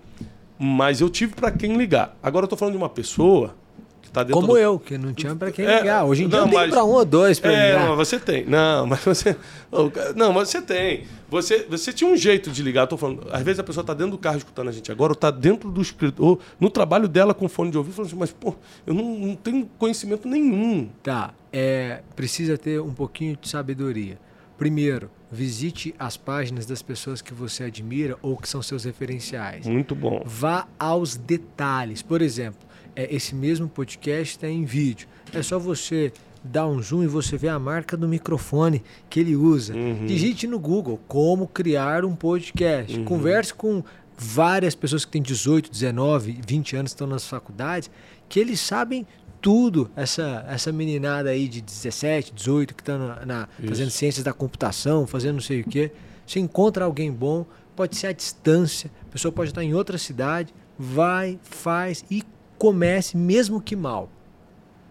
Mas 0.59 1.01
eu 1.01 1.09
tive 1.09 1.35
para 1.35 1.51
quem 1.51 1.77
ligar. 1.77 2.17
Agora 2.21 2.45
eu 2.45 2.49
tô 2.49 2.57
falando 2.57 2.73
de 2.73 2.77
uma 2.77 2.89
pessoa 2.89 3.55
Tá 4.13 4.23
Como 4.25 4.49
do... 4.49 4.57
eu, 4.57 4.77
que 4.77 4.95
não 4.95 5.11
tinha 5.11 5.35
para 5.35 5.51
quem 5.51 5.65
é, 5.65 5.79
ligar. 5.79 6.05
Hoje 6.05 6.23
em 6.23 6.27
dia 6.27 6.41
não, 6.41 6.47
tem 6.47 6.69
para 6.69 6.83
um 6.83 6.91
ou 6.91 7.03
dois 7.03 7.39
para 7.39 7.51
é, 7.51 7.71
ligar. 7.71 7.87
Mas 7.97 8.07
você 8.07 8.19
tem. 8.19 8.45
Não, 8.45 8.85
mas 8.87 8.99
você. 8.99 9.35
Não, 10.15 10.31
mas 10.31 10.49
você 10.49 10.61
tem. 10.61 11.05
Você, 11.31 11.65
você 11.67 11.91
tinha 11.91 12.07
um 12.07 12.15
jeito 12.15 12.51
de 12.51 12.61
ligar. 12.61 12.81
Eu 12.81 12.87
tô 12.87 12.95
falando, 12.95 13.27
às 13.31 13.41
vezes 13.41 13.59
a 13.59 13.63
pessoa 13.63 13.81
está 13.81 13.95
dentro 13.95 14.11
do 14.11 14.19
carro 14.19 14.37
escutando 14.37 14.69
a 14.69 14.71
gente 14.71 14.91
agora, 14.91 15.13
ou 15.13 15.15
está 15.15 15.31
dentro 15.31 15.71
do 15.71 15.81
escritor, 15.81 16.37
no 16.59 16.69
trabalho 16.69 17.07
dela 17.07 17.33
com 17.33 17.49
fone 17.49 17.71
de 17.71 17.77
ouvido, 17.77 17.95
falando 17.95 18.09
assim, 18.09 18.19
mas, 18.19 18.31
pô, 18.31 18.53
eu 18.85 18.93
não, 18.93 19.03
não 19.03 19.35
tenho 19.35 19.67
conhecimento 19.79 20.27
nenhum. 20.27 20.89
Tá. 21.01 21.33
É, 21.51 22.01
precisa 22.15 22.55
ter 22.55 22.79
um 22.79 22.93
pouquinho 22.93 23.35
de 23.41 23.49
sabedoria. 23.49 24.19
Primeiro, 24.59 25.09
visite 25.31 25.95
as 25.97 26.15
páginas 26.15 26.67
das 26.67 26.83
pessoas 26.83 27.19
que 27.19 27.33
você 27.33 27.63
admira 27.63 28.15
ou 28.21 28.37
que 28.37 28.47
são 28.47 28.61
seus 28.61 28.83
referenciais. 28.83 29.65
Muito 29.65 29.95
bom. 29.95 30.21
Vá 30.23 30.67
aos 30.77 31.15
detalhes. 31.15 32.03
Por 32.03 32.21
exemplo, 32.21 32.61
é, 32.95 33.13
esse 33.13 33.35
mesmo 33.35 33.67
podcast 33.67 34.35
está 34.35 34.47
em 34.47 34.65
vídeo. 34.65 35.07
É 35.33 35.41
só 35.41 35.57
você 35.57 36.11
dar 36.43 36.67
um 36.67 36.81
zoom 36.81 37.03
e 37.03 37.07
você 37.07 37.37
vê 37.37 37.47
a 37.47 37.57
marca 37.57 37.95
do 37.95 38.07
microfone 38.07 38.83
que 39.09 39.19
ele 39.19 39.35
usa. 39.35 39.73
Uhum. 39.73 40.05
Digite 40.05 40.45
no 40.45 40.59
Google 40.59 40.99
como 41.07 41.47
criar 41.47 42.03
um 42.03 42.15
podcast. 42.15 42.97
Uhum. 42.97 43.05
Converse 43.05 43.53
com 43.53 43.83
várias 44.17 44.75
pessoas 44.75 45.05
que 45.05 45.11
têm 45.11 45.21
18, 45.21 45.71
19, 45.71 46.39
20 46.45 46.75
anos 46.75 46.91
estão 46.91 47.07
nas 47.07 47.27
faculdades, 47.27 47.89
que 48.27 48.39
eles 48.39 48.59
sabem 48.59 49.07
tudo. 49.41 49.89
Essa, 49.95 50.45
essa 50.47 50.71
meninada 50.71 51.29
aí 51.29 51.47
de 51.47 51.61
17, 51.61 52.33
18 52.33 52.75
que 52.75 52.81
estão 52.81 52.99
na, 52.99 53.25
na 53.25 53.49
fazendo 53.67 53.89
ciências 53.89 54.23
da 54.23 54.33
computação, 54.33 55.07
fazendo 55.07 55.35
não 55.35 55.41
sei 55.41 55.61
o 55.61 55.63
quê. 55.63 55.91
Você 56.25 56.39
encontra 56.39 56.85
alguém 56.85 57.11
bom, 57.11 57.45
pode 57.75 57.95
ser 57.97 58.07
à 58.07 58.11
distância, 58.11 58.89
a 59.07 59.11
pessoa 59.11 59.31
pode 59.31 59.51
estar 59.51 59.63
em 59.63 59.73
outra 59.73 59.97
cidade, 59.97 60.53
vai, 60.77 61.39
faz 61.43 62.05
e 62.09 62.23
comece 62.63 63.17
mesmo 63.17 63.59
que 63.59 63.75
mal. 63.75 64.09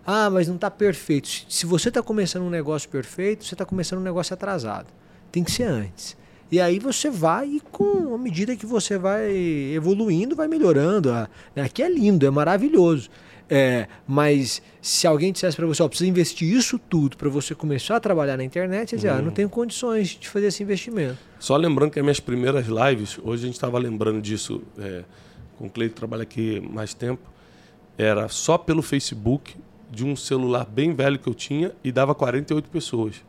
Ah, 0.05 0.29
mas 0.29 0.47
não 0.47 0.57
está 0.57 0.71
perfeito. 0.71 1.27
Se 1.49 1.65
você 1.65 1.89
está 1.89 2.03
começando 2.03 2.43
um 2.43 2.51
negócio 2.51 2.87
perfeito, 2.87 3.47
você 3.47 3.55
está 3.55 3.65
começando 3.65 3.99
um 3.99 4.03
negócio 4.03 4.35
atrasado. 4.35 4.89
Tem 5.31 5.43
que 5.43 5.51
ser 5.51 5.63
antes. 5.63 6.15
E 6.51 6.61
aí 6.61 6.79
você 6.79 7.09
vai 7.09 7.49
e 7.49 7.61
com 7.61 8.15
a 8.15 8.19
medida 8.19 8.55
que 8.55 8.67
você 8.67 8.99
vai 8.99 9.33
evoluindo, 9.75 10.37
vai 10.37 10.49
melhorando. 10.49 11.11
Ah, 11.11 11.31
né, 11.57 11.63
aqui 11.63 11.83
é 11.83 11.89
lindo, 11.89 12.27
é 12.27 12.31
maravilhoso. 12.31 13.09
É, 13.49 13.89
mas 14.07 14.61
se 14.83 15.07
alguém 15.07 15.33
dissesse 15.33 15.57
para 15.57 15.67
você, 15.67 15.83
ó, 15.83 15.89
precisa 15.89 16.11
investir 16.11 16.55
isso 16.55 16.79
tudo 16.79 17.17
para 17.17 17.31
você 17.31 17.55
começar 17.55 17.97
a 17.97 18.01
trabalhar 18.01 18.37
na 18.37 18.45
internet, 18.45 18.91
você 18.91 18.97
dizia, 18.97 19.15
ah, 19.15 19.19
não 19.19 19.29
uhum. 19.29 19.31
tenho 19.31 19.49
condições 19.49 20.09
de 20.09 20.29
fazer 20.29 20.49
esse 20.49 20.63
investimento. 20.63 21.17
Só 21.39 21.57
lembrando 21.57 21.91
que 21.91 21.99
as 21.99 22.05
minhas 22.05 22.21
primeiras 22.21 22.67
lives, 22.67 23.19
hoje 23.25 23.45
a 23.45 23.47
gente 23.47 23.55
estava 23.55 23.79
lembrando 23.79 24.21
disso 24.21 24.61
é, 24.79 25.05
com 25.57 25.69
o 25.69 25.71
Cleito, 25.71 25.95
trabalha 25.95 26.25
aqui 26.25 26.61
mais 26.61 26.93
tempo 26.93 27.33
era 27.97 28.29
só 28.29 28.57
pelo 28.57 28.83
Facebook 28.83 29.57
de 29.91 30.05
um 30.05 30.17
celular 30.17 30.65
bem 30.65 30.95
velho 30.95 31.19
que 31.19 31.29
eu 31.29 31.35
tinha 31.35 31.73
e 31.85 31.93
dava 31.93 32.15
48 32.15 32.71
pessoas. 32.71 33.23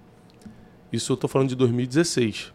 Isso 0.91 1.11
eu 1.11 1.15
estou 1.15 1.29
falando 1.29 1.49
de 1.49 1.55
2016. 1.55 2.53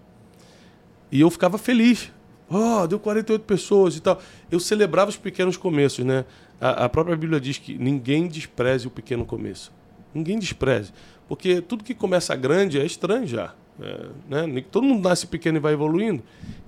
E 1.10 1.20
eu 1.20 1.30
ficava 1.30 1.58
feliz. 1.58 2.10
Oh, 2.48 2.86
deu 2.86 2.98
48 2.98 3.42
pessoas 3.42 3.96
e 3.96 4.00
tal. 4.00 4.20
Eu 4.50 4.58
celebrava 4.58 5.10
os 5.10 5.16
pequenos 5.16 5.56
começos, 5.56 6.04
né? 6.04 6.24
A, 6.60 6.84
a 6.84 6.88
própria 6.88 7.16
Bíblia 7.16 7.40
diz 7.40 7.58
que 7.58 7.76
ninguém 7.76 8.26
despreze 8.26 8.86
o 8.86 8.90
pequeno 8.90 9.26
começo. 9.26 9.72
Ninguém 10.14 10.38
despreze. 10.38 10.92
Porque 11.28 11.60
tudo 11.60 11.84
que 11.84 11.94
começa 11.94 12.34
grande 12.34 12.78
é 12.78 12.86
estranho 12.86 13.26
já. 13.26 13.54
É, 13.80 14.06
né? 14.28 14.64
Todo 14.70 14.84
mundo 14.84 15.06
nasce 15.06 15.26
pequeno 15.26 15.58
e 15.58 15.60
vai 15.60 15.74
evoluindo. 15.74 16.22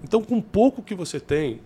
Então, 0.05 0.23
com 0.23 0.41
pouco 0.41 0.83
que 0.83 0.95
você 0.95 1.19
tem, 1.19 1.61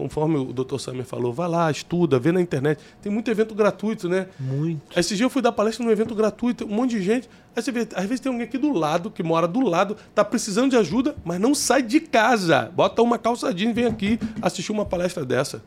conforme 0.00 0.38
o 0.38 0.50
Dr. 0.50 0.78
Samer 0.78 1.04
falou, 1.04 1.30
vai 1.30 1.46
lá, 1.46 1.70
estuda, 1.70 2.18
vê 2.18 2.32
na 2.32 2.40
internet. 2.40 2.82
Tem 3.02 3.12
muito 3.12 3.30
evento 3.30 3.54
gratuito, 3.54 4.08
né? 4.08 4.28
Muito. 4.38 4.98
Esse 4.98 5.14
dia 5.14 5.26
eu 5.26 5.30
fui 5.30 5.42
dar 5.42 5.52
palestra 5.52 5.84
num 5.84 5.90
evento 5.90 6.14
gratuito, 6.14 6.64
um 6.64 6.68
monte 6.68 6.92
de 6.92 7.02
gente. 7.02 7.28
Aí 7.54 7.62
você 7.62 7.70
vê, 7.70 7.86
às 7.94 8.04
vezes 8.06 8.18
tem 8.18 8.32
alguém 8.32 8.46
aqui 8.46 8.56
do 8.56 8.72
lado, 8.72 9.10
que 9.10 9.22
mora 9.22 9.46
do 9.46 9.60
lado, 9.60 9.98
tá 10.14 10.24
precisando 10.24 10.70
de 10.70 10.76
ajuda, 10.78 11.14
mas 11.22 11.38
não 11.38 11.54
sai 11.54 11.82
de 11.82 12.00
casa. 12.00 12.72
Bota 12.74 13.02
uma 13.02 13.18
calçadinha 13.18 13.68
e 13.70 13.74
vem 13.74 13.84
aqui 13.84 14.18
assistir 14.40 14.72
uma 14.72 14.86
palestra 14.86 15.22
dessa. 15.22 15.62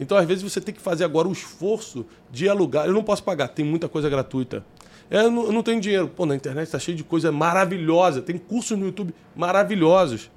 Então, 0.00 0.18
às 0.18 0.26
vezes, 0.26 0.42
você 0.42 0.60
tem 0.60 0.74
que 0.74 0.80
fazer 0.80 1.04
agora 1.04 1.28
o 1.28 1.32
esforço 1.32 2.04
de 2.28 2.48
alugar. 2.48 2.86
Eu 2.86 2.92
não 2.92 3.04
posso 3.04 3.22
pagar, 3.22 3.46
tem 3.48 3.64
muita 3.64 3.88
coisa 3.88 4.10
gratuita. 4.10 4.64
Eu, 5.08 5.30
não, 5.30 5.44
eu 5.44 5.52
não 5.52 5.62
tenho 5.62 5.80
dinheiro. 5.80 6.08
Pô, 6.08 6.26
na 6.26 6.34
internet 6.34 6.66
está 6.66 6.78
cheio 6.80 6.96
de 6.96 7.04
coisa 7.04 7.30
maravilhosa. 7.30 8.20
Tem 8.20 8.36
cursos 8.36 8.76
no 8.76 8.86
YouTube 8.86 9.14
maravilhosos. 9.36 10.28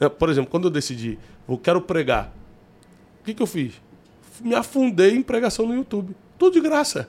É, 0.00 0.08
por 0.08 0.28
exemplo, 0.28 0.50
quando 0.50 0.64
eu 0.64 0.70
decidi, 0.70 1.20
eu 1.48 1.56
quero 1.56 1.80
pregar, 1.80 2.32
o 3.20 3.24
que, 3.24 3.34
que 3.34 3.42
eu 3.42 3.46
fiz? 3.46 3.74
Me 4.40 4.54
afundei 4.54 5.14
em 5.14 5.22
pregação 5.22 5.66
no 5.66 5.74
YouTube. 5.74 6.16
Tudo 6.38 6.54
de 6.54 6.60
graça. 6.60 7.08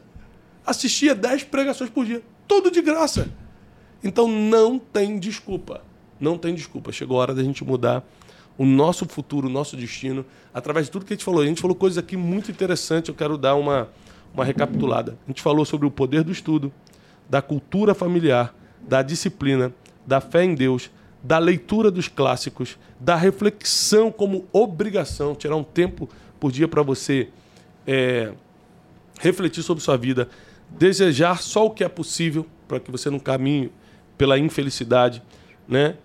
Assistia 0.65 1.15
10 1.15 1.45
pregações 1.45 1.89
por 1.89 2.05
dia. 2.05 2.21
Tudo 2.47 2.69
de 2.69 2.81
graça. 2.81 3.29
Então 4.03 4.27
não 4.27 4.77
tem 4.77 5.17
desculpa. 5.17 5.81
Não 6.19 6.37
tem 6.37 6.53
desculpa. 6.53 6.91
Chegou 6.91 7.17
a 7.17 7.21
hora 7.21 7.33
da 7.33 7.43
gente 7.43 7.63
mudar 7.63 8.03
o 8.57 8.65
nosso 8.65 9.07
futuro, 9.07 9.47
o 9.47 9.49
nosso 9.49 9.75
destino, 9.77 10.25
através 10.53 10.87
de 10.87 10.91
tudo 10.91 11.05
que 11.05 11.13
a 11.13 11.15
gente 11.15 11.23
falou. 11.23 11.41
A 11.41 11.45
gente 11.45 11.61
falou 11.61 11.75
coisas 11.75 11.97
aqui 11.97 12.17
muito 12.17 12.51
interessantes. 12.51 13.09
Eu 13.09 13.15
quero 13.15 13.37
dar 13.37 13.55
uma, 13.55 13.89
uma 14.33 14.43
recapitulada. 14.43 15.17
A 15.25 15.31
gente 15.31 15.41
falou 15.41 15.63
sobre 15.63 15.87
o 15.87 15.91
poder 15.91 16.23
do 16.23 16.31
estudo, 16.31 16.71
da 17.29 17.41
cultura 17.41 17.95
familiar, 17.95 18.53
da 18.81 19.01
disciplina, 19.01 19.73
da 20.05 20.19
fé 20.19 20.43
em 20.43 20.53
Deus, 20.53 20.91
da 21.23 21.37
leitura 21.37 21.91
dos 21.91 22.07
clássicos, 22.07 22.77
da 22.99 23.15
reflexão 23.15 24.11
como 24.11 24.47
obrigação, 24.51 25.35
tirar 25.35 25.55
um 25.55 25.63
tempo 25.63 26.09
por 26.39 26.51
dia 26.51 26.67
para 26.67 26.81
você 26.81 27.29
é, 27.85 28.33
refletir 29.19 29.63
sobre 29.63 29.83
sua 29.83 29.97
vida, 29.97 30.27
desejar 30.69 31.41
só 31.41 31.65
o 31.65 31.69
que 31.69 31.83
é 31.83 31.89
possível 31.89 32.45
para 32.67 32.79
que 32.79 32.89
você 32.89 33.09
não 33.09 33.19
caminhe 33.19 33.71
pela 34.17 34.37
infelicidade, 34.39 35.21
né? 35.67 35.95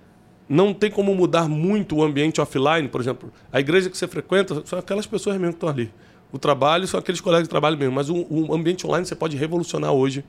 Não 0.48 0.72
tem 0.72 0.90
como 0.90 1.14
mudar 1.14 1.48
muito 1.48 1.96
o 1.96 2.04
ambiente 2.04 2.40
offline, 2.40 2.88
por 2.88 3.00
exemplo. 3.00 3.32
A 3.52 3.58
igreja 3.58 3.90
que 3.90 3.98
você 3.98 4.06
frequenta 4.06 4.62
são 4.64 4.78
aquelas 4.78 5.06
pessoas 5.06 5.36
mesmo 5.36 5.54
que 5.54 5.56
estão 5.56 5.68
ali. 5.68 5.92
O 6.30 6.38
trabalho 6.38 6.86
são 6.86 7.00
aqueles 7.00 7.20
colegas 7.20 7.44
de 7.44 7.50
trabalho 7.50 7.76
mesmo, 7.76 7.94
mas 7.94 8.08
o, 8.08 8.26
o 8.30 8.54
ambiente 8.54 8.86
online 8.86 9.06
você 9.06 9.16
pode 9.16 9.36
revolucionar 9.36 9.92
hoje. 9.92 10.24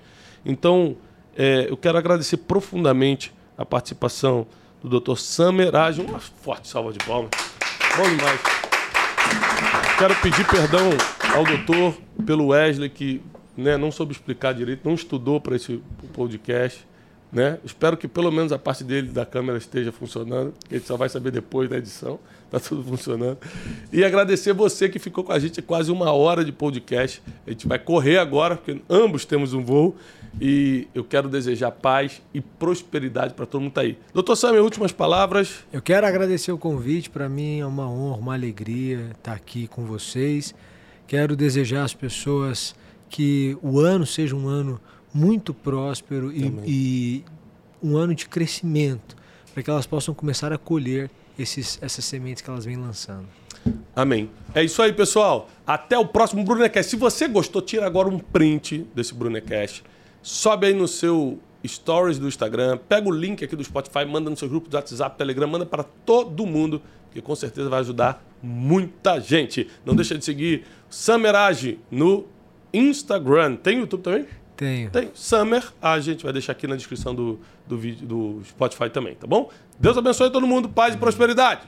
Então, 0.45 0.95
é, 1.35 1.67
eu 1.69 1.77
quero 1.77 1.97
agradecer 1.97 2.38
profundamente 2.38 3.33
a 3.57 3.65
participação 3.65 4.47
do 4.84 4.99
Dr. 4.99 5.15
Samer 5.15 5.75
Aj. 5.75 5.99
Uma 5.99 6.19
forte 6.19 6.67
salva 6.67 6.91
de 6.91 6.99
palmas. 6.99 7.32
Bom 7.97 8.03
demais. 8.03 8.39
Quero 9.97 10.15
pedir 10.15 10.47
perdão 10.47 10.89
ao 11.36 11.43
doutor 11.43 11.97
pelo 12.25 12.47
Wesley, 12.47 12.89
que 12.89 13.21
né, 13.55 13.75
não 13.78 13.91
soube 13.91 14.11
explicar 14.11 14.53
direito, 14.53 14.82
não 14.86 14.93
estudou 14.93 15.41
para 15.41 15.55
esse 15.55 15.82
podcast. 16.13 16.86
Né? 17.32 17.59
Espero 17.65 17.97
que 17.97 18.07
pelo 18.07 18.32
menos 18.32 18.51
a 18.51 18.59
parte 18.59 18.84
dele 18.84 19.09
da 19.09 19.25
câmera 19.25 19.57
esteja 19.57 19.91
funcionando, 19.91 20.53
que 20.69 20.80
só 20.80 20.95
vai 20.95 21.09
saber 21.09 21.32
depois 21.32 21.69
da 21.69 21.78
edição. 21.78 22.19
Está 22.47 22.59
tudo 22.67 22.83
funcionando. 22.83 23.37
E 23.91 24.03
agradecer 24.03 24.53
você 24.53 24.89
que 24.89 24.99
ficou 24.99 25.23
com 25.23 25.31
a 25.31 25.39
gente 25.39 25.61
quase 25.61 25.91
uma 25.91 26.11
hora 26.11 26.43
de 26.43 26.51
podcast. 26.51 27.21
A 27.45 27.51
gente 27.51 27.67
vai 27.67 27.77
correr 27.77 28.17
agora, 28.17 28.55
porque 28.55 28.81
ambos 28.89 29.25
temos 29.25 29.53
um 29.53 29.63
voo. 29.63 29.95
E 30.39 30.87
eu 30.93 31.03
quero 31.03 31.27
desejar 31.27 31.71
paz 31.71 32.21
e 32.33 32.41
prosperidade 32.41 33.33
para 33.33 33.45
todo 33.45 33.61
mundo 33.61 33.69
está 33.69 33.81
aí. 33.81 33.97
Doutor 34.13 34.35
Sam, 34.35 34.53
últimas 34.61 34.91
palavras. 34.91 35.65
Eu 35.73 35.81
quero 35.81 36.05
agradecer 36.05 36.51
o 36.51 36.57
convite. 36.57 37.09
Para 37.09 37.27
mim 37.27 37.59
é 37.59 37.65
uma 37.65 37.89
honra, 37.89 38.17
uma 38.17 38.33
alegria 38.33 39.11
estar 39.17 39.33
aqui 39.33 39.67
com 39.67 39.85
vocês. 39.85 40.53
Quero 41.07 41.35
desejar 41.35 41.83
às 41.83 41.93
pessoas 41.93 42.75
que 43.09 43.57
o 43.61 43.79
ano 43.79 44.05
seja 44.05 44.35
um 44.35 44.47
ano 44.47 44.79
muito 45.13 45.53
próspero 45.53 46.31
e, 46.31 46.53
e 46.65 47.25
um 47.81 47.97
ano 47.97 48.13
de 48.13 48.27
crescimento, 48.27 49.15
para 49.53 49.63
que 49.63 49.69
elas 49.69 49.87
possam 49.87 50.13
começar 50.13 50.51
a 50.51 50.57
colher 50.57 51.09
esses, 51.38 51.79
essas 51.81 52.05
sementes 52.05 52.41
que 52.41 52.49
elas 52.49 52.65
vêm 52.65 52.77
lançando. 52.77 53.27
Amém. 53.95 54.29
É 54.53 54.63
isso 54.63 54.81
aí, 54.81 54.93
pessoal. 54.93 55.49
Até 55.65 55.97
o 55.97 56.05
próximo 56.05 56.43
Brunecast. 56.43 56.89
Se 56.89 56.95
você 56.95 57.27
gostou, 57.27 57.61
tira 57.61 57.85
agora 57.85 58.07
um 58.07 58.19
print 58.19 58.88
desse 58.93 59.13
Brunecast 59.13 59.83
sobe 60.27 60.67
aí 60.67 60.73
no 60.73 60.88
seu 60.88 61.39
stories 61.65 62.19
do 62.19 62.27
Instagram, 62.27 62.77
pega 62.77 63.07
o 63.07 63.11
link 63.11 63.43
aqui 63.43 63.55
do 63.55 63.63
Spotify, 63.63 64.05
manda 64.05 64.29
no 64.29 64.35
seu 64.35 64.47
grupo 64.49 64.69
do 64.69 64.75
WhatsApp, 64.75 65.17
Telegram, 65.17 65.47
manda 65.47 65.65
para 65.65 65.83
todo 65.83 66.45
mundo, 66.45 66.81
que 67.11 67.21
com 67.21 67.35
certeza 67.35 67.69
vai 67.69 67.79
ajudar 67.79 68.23
muita 68.41 69.19
gente. 69.19 69.69
Não 69.85 69.95
deixa 69.95 70.17
de 70.17 70.23
seguir 70.23 70.65
Samerage 70.89 71.79
no 71.89 72.25
Instagram. 72.73 73.55
Tem 73.55 73.79
YouTube 73.79 74.01
também? 74.01 74.25
Tenho. 74.55 74.89
Tem. 74.89 75.11
Summer, 75.13 75.63
a 75.81 75.99
gente 75.99 76.23
vai 76.23 76.33
deixar 76.33 76.51
aqui 76.53 76.67
na 76.67 76.75
descrição 76.75 77.13
do, 77.13 77.39
do 77.68 77.78
vídeo 77.78 78.07
do 78.07 78.41
Spotify 78.43 78.89
também, 78.89 79.15
tá 79.15 79.28
bom? 79.28 79.49
Deus 79.80 79.97
abençoe 79.97 80.32
todo 80.32 80.47
mundo, 80.47 80.70
paz 80.70 80.95
e 80.95 80.97
prosperidade. 80.97 81.61